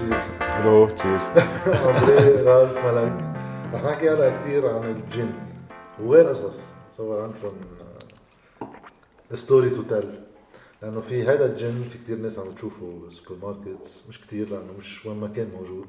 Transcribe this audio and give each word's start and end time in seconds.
cheers 0.00 0.42
ألو 0.42 0.88
cheers 0.88 1.22
عمري 1.66 2.42
رالف 2.42 2.76
ملك 2.76 3.34
رح 3.72 3.84
نحكي 3.84 4.10
هلا 4.10 4.40
كثير 4.40 4.68
عن 4.68 4.90
ال 4.90 4.98
gin. 4.98 5.32
وغير 6.02 6.28
قصص؟ 6.28 6.64
صار 6.90 7.22
عندكم 7.22 7.52
story 9.34 9.70
to 9.70 9.82
tell 9.82 10.20
لأنه 10.82 11.00
في 11.00 11.22
هذا 11.22 11.46
ال 11.46 11.55
gin 11.55 11.84
في 11.92 11.98
كثير 11.98 12.16
ناس 12.16 12.38
عم 12.38 12.52
تشوفه 12.52 13.00
بال 13.02 13.46
supermarkets 13.46 14.08
مش 14.08 14.20
كثير 14.20 14.48
لأنه 14.50 14.72
مش 14.78 15.06
وين 15.06 15.16
ما 15.16 15.28
كان 15.28 15.48
موجود. 15.58 15.86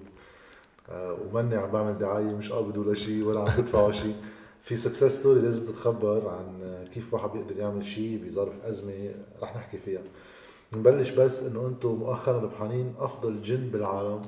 آه 0.90 1.18
وماني 1.22 1.56
عم 1.56 1.72
بعمل 1.72 1.98
دعاية 1.98 2.36
مش 2.36 2.52
قابض 2.52 2.78
ولا 2.78 2.94
شيء 2.94 3.24
ولا 3.24 3.40
عم 3.40 3.62
بدفع 3.62 3.92
شيء 3.92 4.16
في 4.64 4.76
success 4.76 5.20
story 5.20 5.42
لازم 5.42 5.64
تتخبر 5.64 6.30
عن 6.30 6.78
كيف 6.94 7.14
واحد 7.14 7.30
بيقدر 7.30 7.58
يعمل 7.58 7.86
شيء 7.86 8.22
بظرف 8.26 8.54
أزمة 8.66 9.12
رح 9.44 9.56
نحكي 9.56 9.78
فيها. 9.78 10.02
نبلش 10.74 11.10
بس 11.10 11.44
إنه 11.44 11.68
أنتم 11.68 11.96
مؤخرا 11.96 12.42
ربحانين 12.42 12.94
أفضل 13.00 13.42
جن 13.42 13.70
بالعالم. 13.70 14.22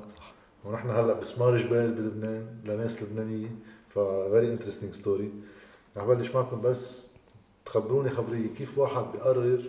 ونحن 0.64 0.90
هلأ 0.90 1.12
بسمار 1.12 1.56
جبيل 1.56 1.92
بلبنان 1.94 2.46
لناس 2.64 3.02
لبنانية. 3.02 3.48
ف 3.88 3.98
very 3.98 4.52
interesting 4.52 4.94
story 4.94 5.30
رح 5.96 6.04
بلش 6.04 6.30
معكم 6.30 6.60
بس 6.60 7.10
تخبروني 7.64 8.10
خبرية 8.10 8.48
كيف 8.48 8.78
واحد 8.78 9.04
بيقرر 9.12 9.62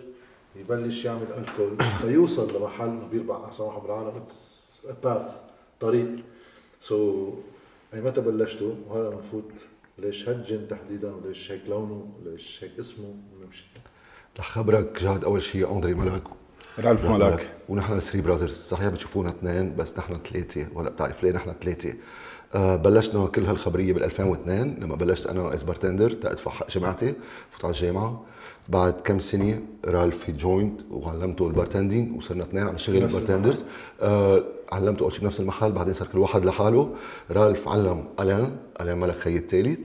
يبلش 0.56 1.04
يعمل 1.04 1.26
ألكول 1.38 1.76
ليوصل 2.04 2.56
لمحل 2.56 2.98
بيربح 3.12 3.36
أحسن 3.36 3.64
واحد 3.64 3.82
بالعالم. 3.82 4.16
it's 4.16 4.86
a 5.04 5.11
path 5.11 5.40
طريق. 5.80 6.08
so 6.80 7.30
so, 7.30 7.94
أي 7.94 8.00
متى 8.00 8.20
بلشتوا؟ 8.20 8.74
وهلأ 8.88 9.10
بنفوت 9.10 9.52
ليش 9.98 10.28
هالجن 10.28 10.68
تحديدا؟ 10.68 11.14
وليش 11.14 11.52
هيك 11.52 11.62
لونه؟ 11.68 12.12
وليش 12.20 12.64
هيك 12.64 12.78
اسمه؟ 12.78 13.14
ونمشي 13.34 13.64
رح 14.38 14.50
خبرك 14.50 15.02
جاد 15.02 15.24
أول 15.24 15.42
شيء 15.42 15.72
أندري 15.72 15.94
ملك 15.94 16.22
رألف 16.78 17.06
ملك 17.06 17.48
ونحن 17.68 17.92
ال 17.92 17.97
three 17.97 18.20
brothers 18.20 18.52
صحيح 18.56 18.88
بتشوفونا 18.88 19.28
اثنين 19.28 19.76
بس 19.76 19.98
نحن 19.98 20.16
ثلاثة. 20.32 20.66
ولا 20.74 20.90
بتعرف 20.90 21.22
ليه 21.22 21.32
نحن 21.32 21.52
ثلاثة؟ 21.62 21.94
آه 22.54 22.76
بلشنا 22.76 23.26
كل 23.26 23.46
هالخبرية 23.46 23.92
بال 23.92 24.04
2002 24.04 24.76
لما 24.80 24.96
بلشت 24.96 25.26
أنا 25.26 25.54
as 25.54 25.62
bartender 25.62 26.10
تادفع 26.10 26.50
حق 26.50 26.70
جامعتي 26.70 27.14
فوت 27.50 27.64
على 27.64 27.74
الجامعة 27.74 28.24
بعد 28.68 28.92
كم 29.04 29.18
سنة 29.18 29.62
رألف 29.84 30.30
joined 30.30 30.80
وعلمته 30.90 31.46
ال 31.46 31.52
bartending 31.52 32.16
وصرنا 32.16 32.44
اثنين 32.44 32.66
عم 32.66 32.74
نشتغل 32.74 32.96
ال 32.96 33.02
bartenders 33.02 33.64
آه 34.02 34.42
علمته 34.72 35.02
أول 35.02 35.12
شيء 35.12 35.22
بنفس 35.22 35.40
المحل 35.40 35.72
بعدين 35.72 35.94
صار 35.94 36.08
كل 36.08 36.18
واحد 36.18 36.44
لحاله. 36.44 36.94
رألف 37.30 37.68
علم 37.68 38.04
الان 38.20 38.56
الان 38.80 38.98
ملك 39.00 39.16
خي 39.16 39.36
الثالث 39.36 39.78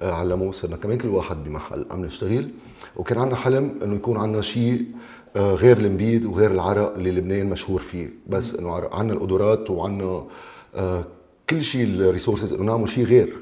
آه 0.00 0.12
علمه 0.12 0.52
صرنا 0.52 0.76
كمان 0.76 0.98
كل 0.98 1.08
واحد 1.08 1.44
بمحل. 1.44 1.86
عم 1.90 2.04
نشتغل. 2.04 2.50
وكان 2.96 3.18
عندنا 3.18 3.36
حلم 3.36 3.78
إنه 3.82 3.94
يكون 3.94 4.16
عندنا 4.16 4.42
شيء 4.42 4.84
آه 5.36 5.54
غير 5.54 5.76
النبيد 5.76 6.26
وغير 6.26 6.50
العرق 6.50 6.94
اللي 6.94 7.10
لبنان 7.10 7.50
مشهور 7.50 7.80
فيه. 7.80 8.10
بس 8.26 8.54
إنه 8.54 8.88
عندنا 8.92 9.18
القدرات 9.18 9.70
وعندنا 9.70 10.24
آه 10.74 11.04
كل 11.50 11.62
شيء 11.62 11.84
ال 11.84 11.91
resources 11.91 12.52
إنه 12.52 12.62
نعمل 12.64 12.88
شيء 12.88 13.04
غير. 13.04 13.36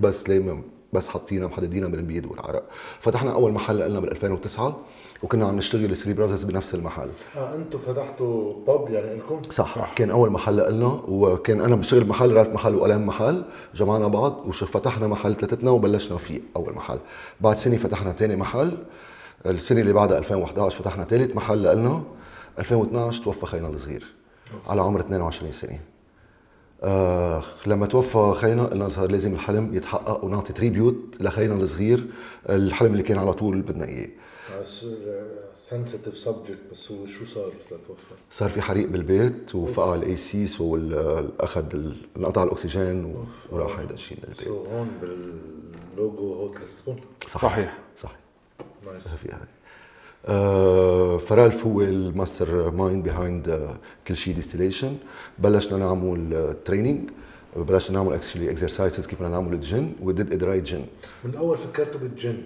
بس 0.00 0.28
ليه 0.28 0.64
بس 0.94 1.08
حاطينها 1.08 1.48
محددينها 1.48 1.88
بالنبيد 1.88 2.26
والعرق. 2.26 2.62
فتحنا 3.00 3.32
أول 3.32 3.52
محل 3.52 3.90
لنا 3.90 4.00
بال 4.00 4.10
2009 4.10 4.80
وكنا 5.22 5.46
عم 5.46 5.56
نشتغل 5.56 5.90
ال 5.90 5.94
three 5.94 6.12
brothers 6.12 6.44
بنفس 6.44 6.74
المحل. 6.74 7.08
آه 7.36 7.54
أنتم 7.54 7.78
فتحتوا 7.78 8.54
باب 8.66 8.90
يعني 8.90 9.14
لكم 9.14 9.42
صح, 9.50 9.74
صح 9.74 9.94
كان 9.94 10.10
أول 10.10 10.30
محل 10.30 10.72
لنا 10.72 11.00
وكان 11.08 11.60
أنا 11.60 11.76
بشتغل 11.76 12.06
محل 12.06 12.32
رالف 12.32 12.48
محل 12.48 12.74
والان 12.74 13.06
محل 13.06 13.44
جمعنا 13.74 14.08
بعض 14.08 14.42
وفتحنا 14.46 15.06
محل 15.06 15.36
ثلاثتنا 15.36 15.70
وبلشنا 15.70 16.18
فيه 16.18 16.40
أول 16.56 16.74
محل. 16.74 16.98
بعد 17.40 17.56
سنة 17.56 17.76
فتحنا 17.76 18.12
ثاني 18.12 18.36
محل. 18.36 18.78
السنة 19.46 19.80
اللي 19.80 19.92
بعدها 19.92 20.18
2011 20.18 20.78
فتحنا 20.78 21.04
ثالث 21.04 21.36
محل 21.36 21.76
لنا 21.76 22.02
2012 22.58 23.24
توفى 23.24 23.46
خينا 23.46 23.68
الصغير. 23.68 24.04
على 24.66 24.82
عمر 24.82 25.00
22 25.00 25.52
سنة. 25.52 25.93
آه 26.84 27.42
لما 27.66 27.86
توفى 27.86 28.34
خينا 28.36 28.66
قلنا 28.66 28.88
صار 28.88 29.10
لازم 29.10 29.34
الحلم 29.34 29.74
يتحقق 29.74 30.24
ونعطي 30.24 30.52
tribute 30.52 30.96
لخينا 31.20 31.54
الصغير 31.54 32.06
الحلم 32.48 32.92
اللي 32.92 33.02
كان 33.02 33.18
على 33.18 33.32
طول 33.32 33.62
بدنا 33.62 33.84
إياه. 33.84 34.08
sensitive 35.56 36.18
subject 36.18 36.58
بس 36.72 36.92
هو 36.92 37.06
شو 37.06 37.24
صار 37.24 37.52
لتوفى؟ 37.66 38.14
صار 38.30 38.50
في 38.50 38.62
حريق 38.62 38.88
بالبيت 38.88 39.54
وفقع 39.54 39.94
ال 39.94 40.16
ACs 40.16 40.60
واخذ 40.60 41.64
انقطع 42.16 42.42
الأكسجين 42.42 43.14
وراح 43.50 43.78
هيدا 43.78 43.94
الشيء 43.94 44.18
من 44.18 44.24
البيت. 44.24 44.44
so 44.44 44.64
هون 44.64 44.88
باللوجو 45.00 46.34
هو 46.34 46.50
صحيح. 47.28 47.78
صحيح. 47.98 48.18
nice 48.86 49.08
فرالف 51.26 51.66
هو 51.66 51.82
ال 51.82 52.70
mastermind 52.70 53.04
behind 53.04 53.76
كل 54.06 54.16
شيء 54.16 54.34
distillation 54.34 54.96
بلشنا 55.38 55.78
نعمل 55.78 56.54
training 56.64 57.10
بلشنا 57.56 57.98
نعمل 57.98 58.12
actually 58.12 58.50
exercises 58.50 59.06
كيف 59.06 59.18
بدنا 59.18 59.30
نعمل 59.30 59.52
الجن. 59.52 59.92
و 60.02 60.09
did 60.09 60.32
it 60.32 60.42
right 60.42 60.64
جن 60.64 60.84
من 61.24 61.30
الأول 61.30 61.58
فكرتوا 61.58 62.00
بالجن. 62.00 62.42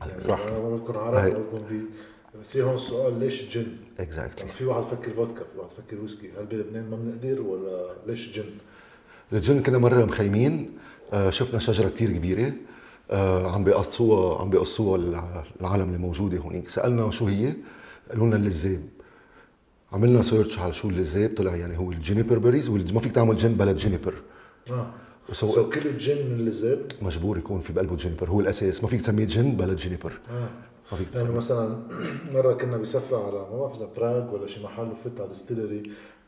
يعني 0.00 0.20
صح. 0.20 0.40
أنا 0.40 0.58
ما 0.58 0.76
بدكم 0.76 0.98
عرق 0.98 1.24
بدكم 1.24 1.66
بي 1.70 1.80
بصير 2.42 2.64
هون 2.64 2.74
السؤال 2.74 3.20
ليش 3.20 3.42
الجن؟ 3.42 3.66
exactly 3.98 4.40
يعني 4.40 4.52
في 4.52 4.64
واحد 4.64 4.82
فكر 4.82 5.10
فودكا 5.10 5.40
في 5.40 5.58
واحد 5.58 5.70
فكر 5.70 6.00
ويسكي 6.00 6.30
هل 6.38 6.46
بلبنان 6.46 6.90
ما 6.90 6.96
بنقدر 6.96 7.42
ولا 7.42 7.94
ليش 8.06 8.28
الجن؟ 8.28 8.50
الجن 9.32 9.62
كنا 9.62 9.78
مرة 9.78 10.04
مخيمين. 10.04 10.70
آه 11.12 11.30
شفنا 11.30 11.58
شجرة 11.58 11.88
كتير 11.88 12.12
كبيرة. 12.12 12.46
آه 12.46 12.52
عم 13.54 13.64
بيقصوها 13.64 14.40
عم 14.40 14.50
بيقصوها 14.50 14.96
الع- 14.98 15.44
العالم 15.60 15.88
اللي 15.88 15.98
موجوده 15.98 16.38
هونيك. 16.38 16.68
سألنا 16.68 17.10
شو 17.10 17.26
هي؟ 17.26 17.54
قالوا 18.10 18.26
لنا 18.26 18.36
اللزاب 18.36 18.82
عملنا 19.92 20.22
search 20.22 20.58
على 20.58 20.74
شو 20.74 20.88
اللزاب 20.88 21.34
طلع 21.36 21.56
يعني 21.56 21.78
هو 21.78 21.92
ال 21.92 21.98
juniper 21.98 22.38
berries 22.38 22.68
وما 22.68 23.00
فيك 23.00 23.12
تعمل 23.12 23.36
جن 23.36 23.54
بلا 23.54 23.72
juniper. 23.72 24.14
آه. 24.70 24.86
so 25.32 25.48
so 25.48 25.70
كل 25.70 25.86
الجن 25.86 26.16
من 26.30 26.40
اللزاب 26.40 26.86
مجبور 27.02 27.38
يكون 27.38 27.60
في 27.60 27.72
بقلبه 27.72 27.96
juniper. 27.96 28.28
هو 28.28 28.40
الأساس. 28.40 28.82
ما 28.82 28.88
فيك 28.88 29.00
تسميه 29.00 29.24
جن 29.24 29.56
بلا 29.56 29.74
juniper. 29.74 30.12
آه. 30.30 30.48
ما 30.92 30.98
فيك 30.98 31.06
يعني 31.14 31.24
تسميه. 31.24 31.36
مثلا 31.36 31.76
مرة 32.34 32.52
كنا 32.52 32.76
بسفرة 32.76 33.16
على 33.26 33.38
ما 33.52 33.58
بعرف 33.60 33.76
إذا 33.76 33.88
براغ 33.96 34.34
ولا 34.34 34.46
شي 34.46 34.62
محل 34.64 34.88
وفت 34.92 35.20
على 35.20 35.28
distillery 35.28 35.82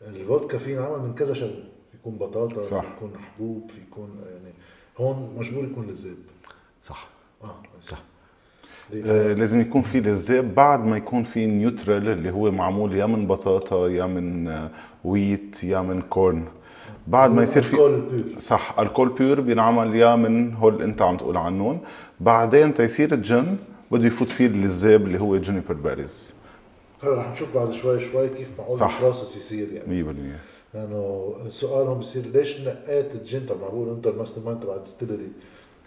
الفودكا 0.06 0.58
في 0.58 0.72
ينعمل 0.72 0.98
من 0.98 1.14
كذا 1.14 1.34
شغله 1.34 1.64
في 1.92 1.96
يكون 2.00 2.18
بطاطا 2.18 2.62
صح. 2.62 2.80
في 2.80 2.86
يكون 2.96 3.12
حبوب 3.18 3.70
في 3.70 3.78
يكون 3.90 4.08
يعني 4.32 4.54
هون 4.98 5.34
مجبور 5.38 5.64
يكون 5.64 5.86
لزاب 5.86 6.16
صح. 6.88 7.08
آه 7.44 7.54
صح. 7.80 7.98
آه، 9.06 9.32
لازم 9.32 9.60
يكون 9.60 9.82
في 9.82 10.00
لزاب 10.00 10.54
بعد 10.54 10.84
ما 10.84 10.96
يكون 10.96 11.22
في 11.22 11.46
neutral 11.46 12.08
اللي 12.08 12.30
هو 12.30 12.50
معمول 12.50 12.94
يا 12.94 13.06
من 13.06 13.26
بطاطا 13.26 13.88
يا 13.88 14.06
من 14.06 14.48
آه، 14.48 14.70
wheat 15.04 15.64
يا 15.64 15.80
من 15.80 16.02
corn 16.02 16.44
بعد 17.06 17.30
ما 17.30 17.42
يصير 17.42 17.62
في 17.62 17.76
صح 18.38 18.78
الكول 18.78 19.08
pure 19.08 19.40
بينعمل 19.40 19.94
يا 19.94 20.16
من 20.16 20.54
هول 20.54 20.72
اللي 20.74 20.84
انت 20.84 21.02
عم 21.02 21.16
تقول 21.16 21.36
عنهم. 21.36 21.78
بعدين 22.20 22.74
تيصير 22.74 23.12
الجن 23.12 23.56
بده 23.90 24.06
يفوت 24.06 24.30
فيه 24.30 24.46
اللزاب 24.46 25.06
اللي 25.06 25.20
هو 25.20 25.36
juniper 25.36 25.74
berries 25.74 26.32
هلا 27.02 27.14
رح 27.14 27.30
نشوف 27.30 27.54
بعد 27.54 27.70
شوي 27.72 28.00
شوي 28.00 28.28
كيف 28.28 28.48
معقول. 28.58 28.78
ال 28.82 28.89
process 28.89 29.36
يصير 29.36 29.68
يعني. 29.72 30.04
100% 30.04 30.74
لأنه 30.74 31.34
السؤال 31.46 31.86
هون 31.86 31.98
بصير 31.98 32.22
ليش 32.34 32.60
نقيت 32.60 33.14
الجن؟ 33.14 33.46
تبع 33.46 33.56
معقول 33.62 33.88
انت 33.88 34.06
ال 34.06 34.40
mastermind 34.44 34.60
تبع 34.62 34.74
ال 34.74 34.79
distillery 34.79 35.28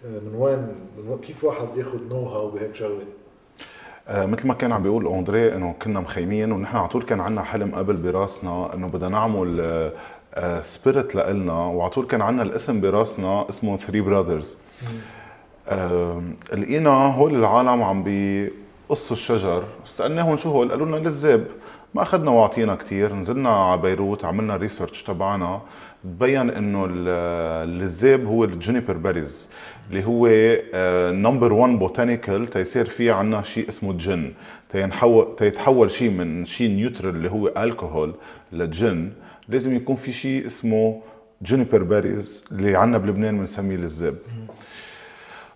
من 0.04 0.34
وين 0.34 0.58
من 0.98 1.08
وين 1.08 1.18
كيف 1.18 1.44
واحد 1.44 1.66
بياخذ 1.74 1.98
know-how 2.08 2.50
بهيك 2.50 2.74
شغلة؟ 2.74 3.04
آه، 4.08 4.26
مثل 4.26 4.46
ما 4.48 4.54
كان 4.54 4.72
عم 4.72 4.82
بيقول 4.82 5.06
أندري 5.06 5.54
إنه 5.54 5.74
كنا 5.82 6.00
مخيمين 6.00 6.52
ونحن 6.52 6.76
على 6.76 6.88
طول 6.88 7.02
كان 7.02 7.20
عندنا 7.20 7.42
حلم 7.42 7.74
قبل 7.74 7.96
براسنا 7.96 8.74
إنه 8.74 8.88
بدنا 8.88 9.08
نعمل 9.08 9.92
spirit 10.60 11.14
لإلنا 11.14 11.52
وعلى 11.52 11.90
طول 11.90 12.06
كان 12.06 12.22
عندنا 12.22 12.42
الاسم 12.42 12.80
براسنا 12.80 13.48
اسمه 13.48 13.76
three 13.76 14.00
brothers 14.00 14.56
لقينا 16.52 16.90
هول 17.14 17.34
العالم 17.34 17.82
عم 17.82 18.02
بيقصوا 18.02 19.16
الشجر 19.16 19.64
سالناهم 19.84 20.36
شو 20.36 20.50
هول 20.50 20.70
قالوا 20.70 20.86
لنا 20.86 20.96
لزاب 21.08 21.46
ما 21.94 22.02
أخذنا 22.02 22.30
واعطينا 22.30 22.74
كثير 22.74 23.14
نزلنا 23.14 23.50
على 23.50 23.80
بيروت 23.82 24.24
عملنا 24.24 24.56
research 24.56 25.02
تبعنا 25.02 25.60
تبين 26.04 26.50
إنه 26.50 26.84
ال- 26.84 27.08
اللزاب 27.70 28.26
هو 28.26 28.44
ال 28.44 28.50
juniper 28.50 28.92
berries 28.96 29.48
اللي 29.90 30.04
هو 30.06 30.28
number 31.12 31.52
1 31.52 31.78
botanical 31.78 32.46
تيصير 32.48 32.84
فيه 32.84 33.12
عنا 33.12 33.42
شيء 33.42 33.68
اسمه 33.68 33.90
الجن 33.90 34.32
تينحول 34.72 35.36
تيتحول 35.36 35.90
شيء 35.90 36.10
من 36.10 36.44
شيء 36.44 36.70
neutral 36.70 37.14
اللي 37.16 37.30
هو 37.30 37.48
الكحول 37.56 38.14
لجن. 38.52 39.10
لازم 39.48 39.76
يكون 39.76 39.96
في 39.96 40.12
شيء 40.12 40.46
اسمه 40.46 41.00
juniper 41.42 41.82
berries 41.82 42.44
اللي 42.52 42.76
عنا 42.76 42.98
بلبنان 42.98 43.38
بنسميه 43.38 43.76
لزاب 43.76 44.14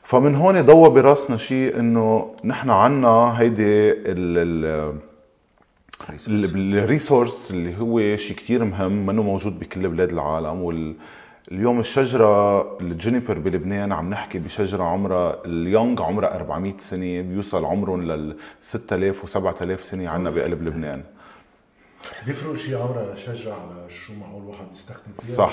فمن 0.02 0.34
هون 0.34 0.60
ضوى 0.62 0.90
براسنا 0.90 1.36
شيء 1.36 1.78
إنه 1.78 2.34
نحن 2.44 2.70
عنا 2.70 3.40
هيدي 3.40 3.90
ال 3.90 4.38
ال 4.38 4.92
ال- 6.28 6.78
ال 6.78 6.86
resource 6.86 7.50
اللي 7.50 7.78
هو 7.80 8.16
شيء 8.16 8.36
كتير 8.36 8.64
مهم 8.64 9.06
منه 9.06 9.22
موجود 9.22 9.58
بكل 9.58 9.88
بلاد 9.88 10.10
العالم 10.10 10.62
وال 10.62 10.94
اليوم 11.52 11.80
الشجرة 11.80 12.62
ال 12.80 12.88
juniper 12.88 13.38
بلبنان 13.38 13.92
عم 13.92 14.10
نحكي 14.10 14.38
بشجرة 14.38 14.82
عمرها 14.82 15.44
ال 15.44 15.54
young 15.54 16.02
عمرها 16.02 16.36
400 16.36 16.74
سنة 16.78 17.20
بيوصل 17.20 17.64
عمرهم 17.64 18.02
لل 18.02 18.36
6000 18.62 19.24
و 19.24 19.26
7000 19.26 19.84
سنة 19.84 20.08
عنا 20.08 20.30
بقلب 20.30 20.62
لبنان. 20.62 21.02
بيفرق 22.26 22.54
شيء 22.54 22.76
عمر 22.76 23.14
الشجرة 23.14 23.52
على 23.54 23.90
شو 23.90 24.12
معقول 24.14 24.44
واحد 24.44 24.66
يستخدم 24.72 25.12
فيها؟ 25.18 25.34
صح. 25.34 25.52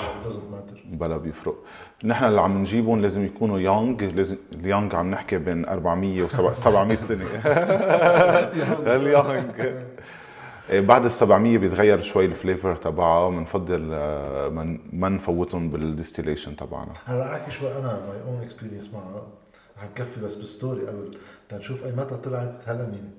بلا 0.84 1.16
بيفرق. 1.16 1.56
نحن 2.04 2.24
اللي 2.24 2.40
عم 2.40 2.58
نجيبهم 2.58 3.00
لازم 3.00 3.24
يكونوا 3.24 3.58
young 3.58 4.04
لازم 4.04 4.36
ال 4.52 4.59
young 4.59 4.96
عم 4.96 5.10
نحكي 5.10 5.38
بين 5.38 5.64
400 5.64 6.22
و 6.22 6.28
700 6.54 7.00
سنة. 7.00 7.24
ال 8.96 9.03
young. 9.03 9.42
بعد 10.70 11.04
ال 11.04 11.10
700 11.10 11.58
بيتغير 11.58 12.00
شوي 12.00 12.24
ال 12.24 12.31
flavor 12.31 12.76
تبعها 12.76 13.30
بنفضل 13.30 13.88
آه، 13.92 14.48
ما- 14.92 15.08
نفوتهم 15.08 15.70
بال 15.70 15.82
distillation 15.82 16.56
تبعنا. 16.56 16.92
هلا 17.04 17.32
احكي 17.36 17.50
شوي 17.50 17.72
أنا 17.72 18.06
my 18.08 18.22
own 18.22 18.40
experience 18.42 18.90
معها 18.94 19.26
رح 19.78 19.84
نكفي 19.84 20.20
بس 20.20 20.34
بال 20.34 20.49
story 20.49 20.86
قبل. 20.86 21.10
تنشوف 21.48 21.84
أي 21.84 21.92
متى 21.92 22.16
طلعت 22.16 22.54
هال 22.66 22.79
I 22.79 22.85
mean 22.85 23.10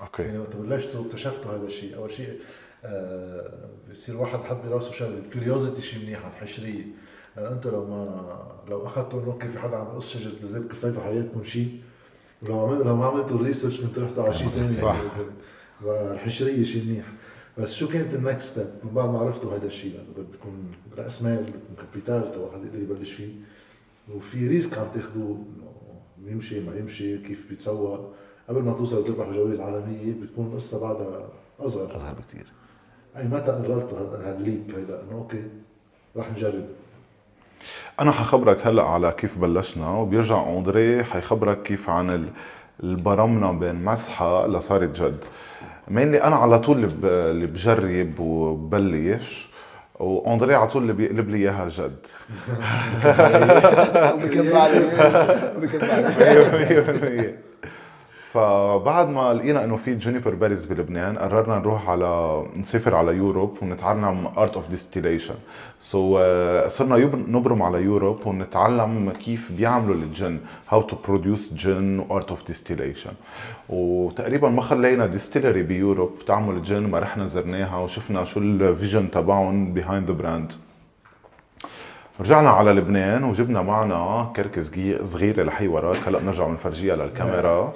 okay. 0.00 0.22
يعني 0.22 0.38
وقت 0.38 0.56
بلشتوا 0.56 1.04
اكتشفتوا 1.06 1.50
هذا 1.52 1.66
الشيء. 1.66 1.96
أول 1.96 2.12
شيء 2.12 2.38
آه 2.84 3.50
بصير 3.92 4.16
واحد 4.16 4.38
حط 4.40 4.56
براسه 4.66 4.92
شغله 4.92 5.18
ال 5.18 5.24
curiosity 5.24 5.82
شيء 5.82 6.02
منيحه 6.02 6.28
الحشريه 6.28 6.84
يعني 7.36 7.48
انت 7.48 7.66
لو 7.66 7.84
ما 7.84 8.36
لو 8.68 8.84
أخذتوا 8.86 9.22
إنه 9.22 9.38
في 9.52 9.58
حدا 9.58 9.76
عم 9.76 9.84
بقص 9.84 10.12
شجره 10.16 10.42
اللزاب 10.42 10.68
كفيتوا 10.68 11.02
حياتكم 11.02 11.44
شيء. 11.44 11.80
ولو 12.42 12.74
لو 12.82 12.96
ما 12.96 13.06
عملتوا 13.06 13.36
ال 13.36 13.41
research 13.41 13.80
كنت 13.80 13.98
رحتوا 13.98 14.24
على 14.24 14.34
شيء 14.34 14.48
ثاني 14.48 14.72
صح. 14.72 14.96
الحشريه 15.84 16.64
شيء 16.64 16.84
منيح. 16.84 17.04
بس 17.58 17.74
شو 17.74 17.88
كانت 17.88 18.14
ال 18.14 18.22
next 18.22 18.52
step 18.52 18.66
من 18.84 18.90
بعد 18.94 19.10
ما 19.10 19.18
عرفتوا 19.18 19.56
هذا 19.56 19.66
الشيء 19.66 19.92
لأنه 19.92 20.28
بدكم 20.28 20.52
رأس 20.98 21.22
مال 21.22 21.42
بدكم 21.42 21.86
capital 21.86 22.32
تا 22.32 22.38
واحد 22.38 22.64
يقدر 22.64 22.78
يبلش 22.78 23.12
فيه. 23.12 23.32
وفي 24.14 24.48
risk 24.48 24.78
عم 24.78 24.86
تاخذوه 24.94 25.36
إنه 26.18 26.30
يمشي 26.32 26.60
ما 26.60 26.76
يمشي 26.76 27.18
كيف 27.18 27.48
بيتسوق. 27.48 28.14
قبل 28.48 28.62
ما 28.62 28.72
توصل 28.72 29.04
تربحوا 29.04 29.32
جوائز 29.32 29.60
عالمية 29.60 30.12
بتكون 30.22 30.46
القصة 30.46 30.80
بعدها 30.80 31.28
أصغر. 31.60 31.96
أصغر 31.96 32.14
بكثير 32.14 32.46
أي 33.16 33.28
متى 33.28 33.50
قررتوا 33.52 33.98
هال- 33.98 34.22
هال 34.24 34.41
leap 34.41 34.74
هيدا 34.76 35.02
إنه 35.02 35.12
أوكي 35.18 35.44
رح 36.16 36.32
نجرب. 36.32 36.66
أنا 38.00 38.10
حخبرك 38.12 38.66
هلأ 38.66 38.82
على 38.82 39.12
كيف 39.18 39.38
بلشنا 39.38 39.90
وبيرجع 39.98 40.48
أندري 40.58 41.04
حيخبرك 41.04 41.62
كيف 41.62 41.90
عن 41.90 42.10
ال- 42.10 42.30
البرمنا 42.82 43.52
بين 43.52 43.84
مزحة 43.84 44.46
لصارت 44.46 45.02
جد. 45.02 45.24
mainly 45.88 46.22
أنا 46.22 46.36
على 46.36 46.58
طول 46.58 46.90
اللي 47.04 47.46
بجرب 47.46 48.20
وببلش 48.20 49.48
وأندري 49.94 50.54
على 50.54 50.68
طول 50.68 50.82
اللي 50.82 50.92
بيقلب 50.92 51.30
لي 51.30 51.36
إياها 51.38 51.68
جد. 51.68 52.06
وبكب 54.14 54.54
عليه 54.56 54.86
وبكب 55.56 55.84
عليه 55.84 57.34
100% 57.42 57.45
فبعد 58.36 59.08
ما 59.08 59.34
لقينا 59.34 59.64
إنه 59.64 59.76
في 59.76 59.94
juniper 59.94 60.34
berries 60.34 60.64
بلبنان 60.64 61.18
قررنا 61.18 61.58
نروح 61.58 61.88
على 61.90 62.42
نسافر 62.56 62.94
على 62.94 63.12
Europe 63.16 63.56
ونتعلم 63.62 64.26
art 64.38 64.54
of 64.54 64.68
distillation 64.68 65.34
so 65.80 66.20
صرنا 66.68 66.96
نبرم 67.28 67.62
على 67.62 67.82
Europe 67.82 68.26
ونتعلم 68.26 69.10
كيف 69.10 69.52
بيعملوا 69.52 69.94
الجن 69.94 70.38
how 70.68 70.82
to 70.82 70.96
produce 71.08 71.52
gin 71.54 72.04
و 72.08 72.13
art 72.13 72.30
of 72.30 72.46
distillation 72.46 73.12
وتقريبا 73.68 74.48
ما 74.48 74.62
خلينا 74.62 75.06
distillery 75.06 75.62
ب 75.62 75.69
Europe 75.69 76.12
تعمل 76.26 76.62
جن 76.62 76.82
ما 76.90 76.98
رحنا 76.98 77.26
زرناها 77.26 77.76
وشفنا 77.78 78.24
شو 78.24 78.40
ال 78.40 78.50
vision 78.50 79.10
تبعهم 79.10 79.72
behind 79.74 80.06
the 80.10 80.14
brand 80.14 80.52
رجعنا 82.20 82.50
على 82.50 82.72
لبنان 82.72 83.24
وجبنا 83.24 83.62
معنا 83.62 84.32
صغي- 84.60 85.06
صغيره 85.06 85.42
لحي 85.42 85.68
وراك. 85.68 85.96
هلأ 86.06 86.18
بنرجع 86.18 86.46
بنفرجيها 86.46 86.96
للكاميرا. 86.96 87.72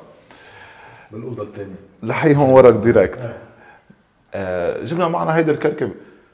بالأوضة 1.12 1.42
الثانية. 1.42 1.74
لحي 2.02 2.34
هون 2.34 2.50
وراك 2.50 2.74
direct 2.74 3.36
آه 4.34 4.84
جبنا 4.84 5.08
معنا 5.08 5.36
هيدي 5.36 5.50
الكركه 5.50 5.90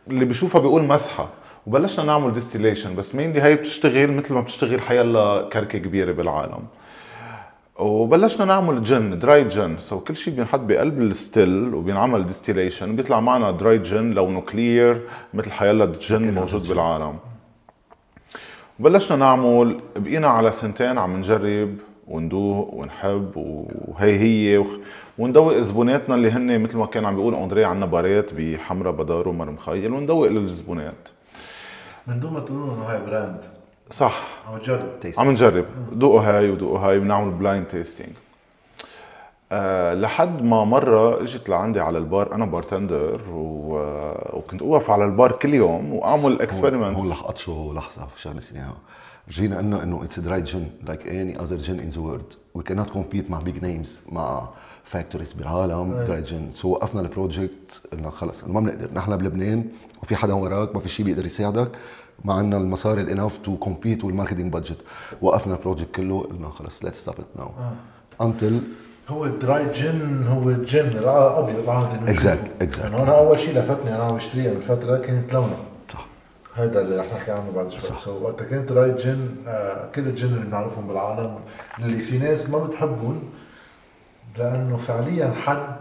اللي 0.08 0.24
بشوفها 0.24 0.60
بيقول 0.60 0.82
مزحة. 0.82 1.28
وبلشنا 1.66 2.04
نعمل 2.04 2.32
distillation 2.32 2.96
بس 2.96 3.14
mainly 3.14 3.42
هي 3.42 3.54
بتشتغل 3.54 4.12
مثل 4.12 4.34
ما 4.34 4.40
بتشتغل 4.40 4.80
حيلا 4.80 5.48
كركة 5.52 5.78
كبيرة 5.78 6.12
بالعالم. 6.12 6.64
وبلشنا 7.78 8.44
نعمل 8.44 8.82
جن 8.82 9.18
dry 9.18 9.44
gin 9.44 9.78
so 9.78 10.00
كل 10.00 10.16
شيء 10.16 10.34
بينحط 10.34 10.60
بقلب 10.60 11.00
ال 11.00 11.13
still 11.13 11.74
وبينعمل 11.74 12.26
distillation 12.26 12.96
بيطلع 12.96 13.20
معنا 13.20 13.50
dry 13.50 13.78
gin 13.78 14.10
لونه 14.10 14.40
clear 14.40 15.02
مثل 15.34 15.50
حيلا 15.50 15.92
جن 16.00 16.34
موجود 16.34 16.68
بالعالم. 16.68 17.18
بلشنا 18.78 19.16
نعمل 19.16 19.80
بقينا 19.96 20.28
على 20.28 20.52
سنتين 20.52 20.98
عم 20.98 21.16
نجرب 21.16 21.74
وندوق 22.08 22.74
ونحب 22.74 23.32
وهي 23.88 24.18
هي. 24.20 24.58
وخ- 24.58 24.76
وندوق 25.18 25.56
زبوناتنا 25.56 26.14
اللي 26.14 26.30
هن 26.30 26.60
مثل 26.62 26.76
ما 26.78 26.86
كان 26.86 27.04
عم 27.04 27.16
بيقول 27.16 27.34
أندري 27.34 27.64
عنا 27.64 27.86
بارات 27.86 28.34
بحمرة 28.34 28.90
بدارو 28.90 29.28
ومار 29.28 29.50
مخايل 29.50 29.92
وندوق 29.92 30.26
للزبونات 30.26 31.08
من 32.06 32.20
دون 32.20 32.32
ما 32.32 32.40
تقولوا 32.40 32.74
إنه 32.74 32.82
هاي 32.84 33.00
brand. 33.06 33.40
صح. 33.90 34.26
عم 34.48 34.58
test 35.00 35.18
عم 35.18 35.30
نجرب. 35.30 35.64
دوقوا 35.92 36.20
هاي 36.20 36.50
ودوقوا 36.50 36.78
هاي 36.78 36.98
بنعمل 36.98 37.30
blind 37.30 37.66
tasting 37.66 38.10
أه 39.52 39.94
لحد 39.94 40.42
ما 40.42 40.64
مرة 40.64 41.22
إجت 41.22 41.48
لعندي 41.48 41.80
على 41.80 41.98
البار 41.98 42.32
أنا 42.34 42.44
bartender 42.44 43.20
و... 43.32 43.74
وكنت 44.32 44.62
أوقف 44.62 44.90
على 44.90 45.04
البار 45.04 45.32
كل 45.32 45.54
يوم 45.54 45.92
وأعمل 45.92 46.42
experiments 46.42 47.00
هون 47.02 47.10
رح 47.10 47.20
اقطشه 47.22 47.72
لحظة 47.76 48.06
في 48.06 48.20
شغله 48.20 48.40
نسيناها 48.40 48.74
جينا 49.30 49.58
قلنا 49.58 49.82
إنه 49.82 50.04
اتس 50.04 50.20
دراي 50.20 50.42
جن 50.42 50.66
لايك 50.86 51.08
اني 51.08 51.40
اذر 51.40 51.56
جن 51.56 51.80
ان 51.80 51.88
ذا 51.88 52.00
وورلد 52.00 52.32
وي 52.54 52.62
كانوت 52.62 52.90
كومبيت 52.90 53.30
مع 53.30 53.40
big 53.40 53.62
names 53.64 54.00
مع 54.12 54.48
factories 54.84 55.32
بالعالم 55.32 56.04
dry 56.06 56.22
gin 56.22 56.50
so 56.54 56.68
وقفنا 56.68 57.00
ال 57.00 57.10
project 57.10 57.80
قلنا 57.92 58.10
خلص 58.10 58.44
ما 58.44 58.60
بنقدر 58.60 58.88
نحن 58.94 59.16
بلبنان 59.16 59.64
وفي 60.02 60.16
حدا 60.16 60.32
وراك 60.32 60.74
ما 60.74 60.80
في 60.80 60.88
شيء 60.88 61.06
بيقدر 61.06 61.26
يساعدك. 61.26 61.70
ما 62.24 62.34
عندنا 62.34 62.56
المصاري 62.56 63.00
ال 63.00 63.06
enough 63.06 63.38
to 63.38 63.56
compete 63.56 64.04
وال 64.04 64.13
marketing 64.13 64.52
budget 64.52 64.78
وقفنا 65.22 65.54
ال 65.54 65.59
project 65.59 65.94
كله 65.94 66.20
قلنا 66.20 66.48
خلص 66.48 66.84
let's 66.84 67.00
stop 67.00 67.14
it 67.18 67.26
now 67.36 67.50
until 68.20 68.60
هو 69.08 69.24
ال 69.24 69.36
dry 69.36 69.70
gin 69.70 70.24
هو 70.26 70.50
الجن 70.50 70.88
الابيض 70.88 71.56
العادي 71.58 72.18
exact. 72.18 72.78
يعني 72.78 73.02
أنا 73.02 73.18
أول 73.18 73.38
شيء 73.38 73.58
لفتني 73.58 73.94
أنا 73.94 74.04
عم 74.04 74.14
بشتريها 74.14 74.52
من 74.54 74.60
فتره 74.60 74.96
كانت 74.98 75.32
لونها. 75.32 75.48
صح 75.50 75.75
هذا 76.56 76.80
اللي 76.80 76.96
رح 76.96 77.14
نحكي 77.14 77.30
عنه 77.30 77.52
بعد 77.56 77.70
شوي. 77.70 77.98
so 77.98 78.22
وقتها 78.22 78.44
كانت 78.44 78.68
dry 78.68 78.92
gin 78.92 79.36
آه 79.46 79.90
كل 79.94 80.02
الجن 80.02 80.28
اللي 80.28 80.44
بنعرفهم 80.44 80.88
بالعالم 80.88 81.38
اللي 81.78 81.98
في 81.98 82.18
ناس 82.18 82.50
ما 82.50 82.58
بتحبهم 82.64 83.22
لأنه 84.38 84.76
فعليا 84.76 85.32
حد 85.44 85.76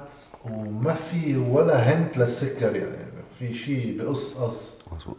وما 0.45 0.94
في 0.94 1.38
ولا 1.38 1.75
hint 1.76 2.18
للسكر 2.17 2.75
يعني. 2.75 3.05
في 3.39 3.53
شيء 3.53 3.98
بقص 4.01 4.38
قص. 4.38 4.79
مزبوط 4.96 5.17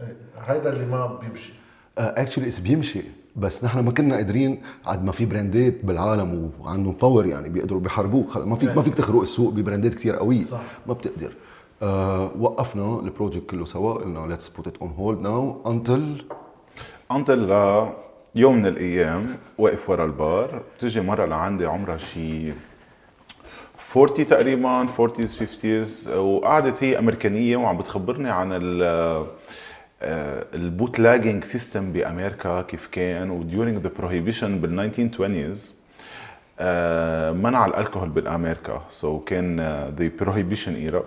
إيه، 0.00 0.16
هيدا 0.46 0.72
اللي 0.72 0.86
ما 0.86 1.06
بيمشي. 1.06 1.52
actually 1.98 2.46
it's 2.48 2.58
بيمشي. 2.58 3.02
بس 3.36 3.64
نحن 3.64 3.78
ما 3.78 3.92
كنا 3.92 4.14
قادرين 4.14 4.62
عد 4.86 5.04
ما 5.04 5.12
في 5.12 5.26
براندات 5.26 5.84
بالعالم 5.84 6.50
وعندهم 6.60 6.94
power 6.94 7.26
يعني 7.26 7.48
بيقدروا 7.48 7.80
بيحاربوك. 7.80 8.36
ما 8.36 8.56
فيك 8.56 8.76
ما 8.76 8.82
فيك 8.82 8.94
تخرق 8.94 9.20
السوق 9.20 9.52
ببراندات 9.52 9.94
كثير 9.94 10.16
قوية. 10.16 10.42
صح. 10.42 10.60
ما 10.86 10.94
بتقدر. 10.94 11.26
آه 11.26 11.45
وقفنا 11.82 13.00
ال 13.00 13.06
project 13.06 13.46
كله 13.50 13.64
so 13.64 13.92
قلنا 13.94 14.26
let's 14.26 14.48
put 14.48 14.66
it 14.66 14.76
on 14.76 14.90
hold 14.90 15.20
now 15.20 15.62
until 15.66 16.24
until 17.12 17.50
يوم 18.34 18.56
من 18.56 18.66
الأيام 18.66 19.36
واقف 19.58 19.90
ورا 19.90 20.04
البار. 20.04 20.62
بتجي 20.76 21.00
مرة 21.00 21.24
لعندي 21.26 21.66
عمرها 21.66 21.96
شي 21.96 22.52
40 23.96 24.26
تقريبا 24.26 24.86
40s 24.86 25.28
50s 25.42 26.08
وقعدت 26.08 26.84
هي 26.84 26.98
أمريكانية 26.98 27.56
وعم 27.56 27.78
بتخبرني 27.78 28.30
عن 28.30 28.48
ال 28.52 29.26
ال 30.54 30.98
bootlegging 30.98 31.44
system 31.44 31.92
بأمريكا 31.92 32.62
كيف 32.62 32.86
كان. 32.92 33.30
و 33.30 33.37
during 33.37 33.78
the 33.78 33.90
prohibition 33.98 34.58
بال 34.58 34.92
1920s 34.92 35.58
آه، 36.60 37.32
منع 37.32 37.66
الكحول 37.66 38.08
بامريكا 38.08 38.82
so 38.90 39.20
so 39.20 39.24
كان 39.24 39.60
the 39.98 40.10
prohibition 40.20 40.74
era 40.74 41.04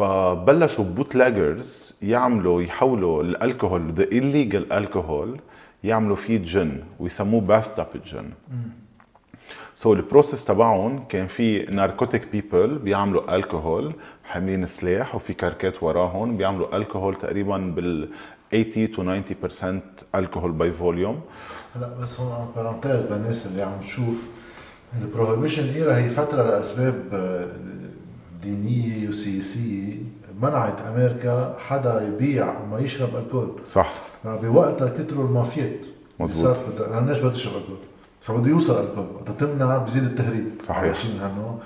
فبلشوا 0.00 0.84
bootleggers 0.84 1.94
يعملوا 2.02 2.62
يحولوا 2.62 3.22
الالكحول 3.22 3.92
the 3.92 4.04
illegal 4.04 4.72
alcohol 4.72 5.40
يعملوا 5.84 6.16
فيه 6.16 6.38
جن 6.38 6.82
ويسموه 7.00 7.40
bathtub 7.40 7.74
gin 7.76 7.86
so 8.06 8.30
ال 9.74 9.92
process 9.92 10.44
تبعهم 10.44 11.04
كان 11.08 11.26
في 11.26 11.62
narcotic 11.62 12.28
people 12.32 12.78
بيعملوا 12.78 13.36
الكحول 13.36 13.92
حاملين 14.24 14.66
سلاح 14.66 15.14
وفي 15.14 15.34
كاركات 15.34 15.82
وراهم 15.82 16.36
بيعملوا 16.36 16.76
الكحول 16.76 17.14
تقريبا 17.14 17.56
بال 17.58 18.08
80 18.52 18.88
to 18.88 19.24
90% 20.12 20.14
alcohol 20.14 20.52
by 20.52 20.72
volume 20.72 21.20
هلا 21.76 21.88
بس 21.88 22.20
هون 22.20 22.32
عم 22.32 22.46
parentheses 22.56 23.12
للناس 23.12 23.46
اللي 23.46 23.62
عم 23.62 23.80
تشوف. 23.80 24.16
ال 25.02 25.08
prohibition 25.08 25.68
era 25.74 25.96
هي 25.96 26.08
فترة 26.08 26.42
لأسباب 26.42 27.04
آه، 27.12 27.48
دينية 28.42 29.08
وسياسية 29.08 29.96
منعت 30.42 30.80
أمريكا 30.80 31.56
حدا 31.58 32.08
يبيع 32.08 32.60
وما 32.60 32.78
يشرب 32.80 33.16
ألكول. 33.16 33.50
صح. 33.66 33.92
بوقتها 34.24 34.88
كتروا 34.88 35.24
المافيات. 35.24 35.86
مزبوط. 36.20 36.42
صارت 36.42 36.68
بدها 36.68 36.98
الناس 36.98 37.18
بدها 37.18 37.30
تشرب 37.30 37.56
ألكول. 37.56 37.76
فبده 38.20 38.50
يوصل 38.50 38.84
ألكول. 38.84 39.06
وقتها 39.14 39.32
تمنع 39.32 39.78
بزيد 39.78 40.04
التهريب. 40.04 40.50
صحيح. 40.60 40.94
شيء 40.94 41.14
من 41.14 41.20
هالنوع. 41.20 41.58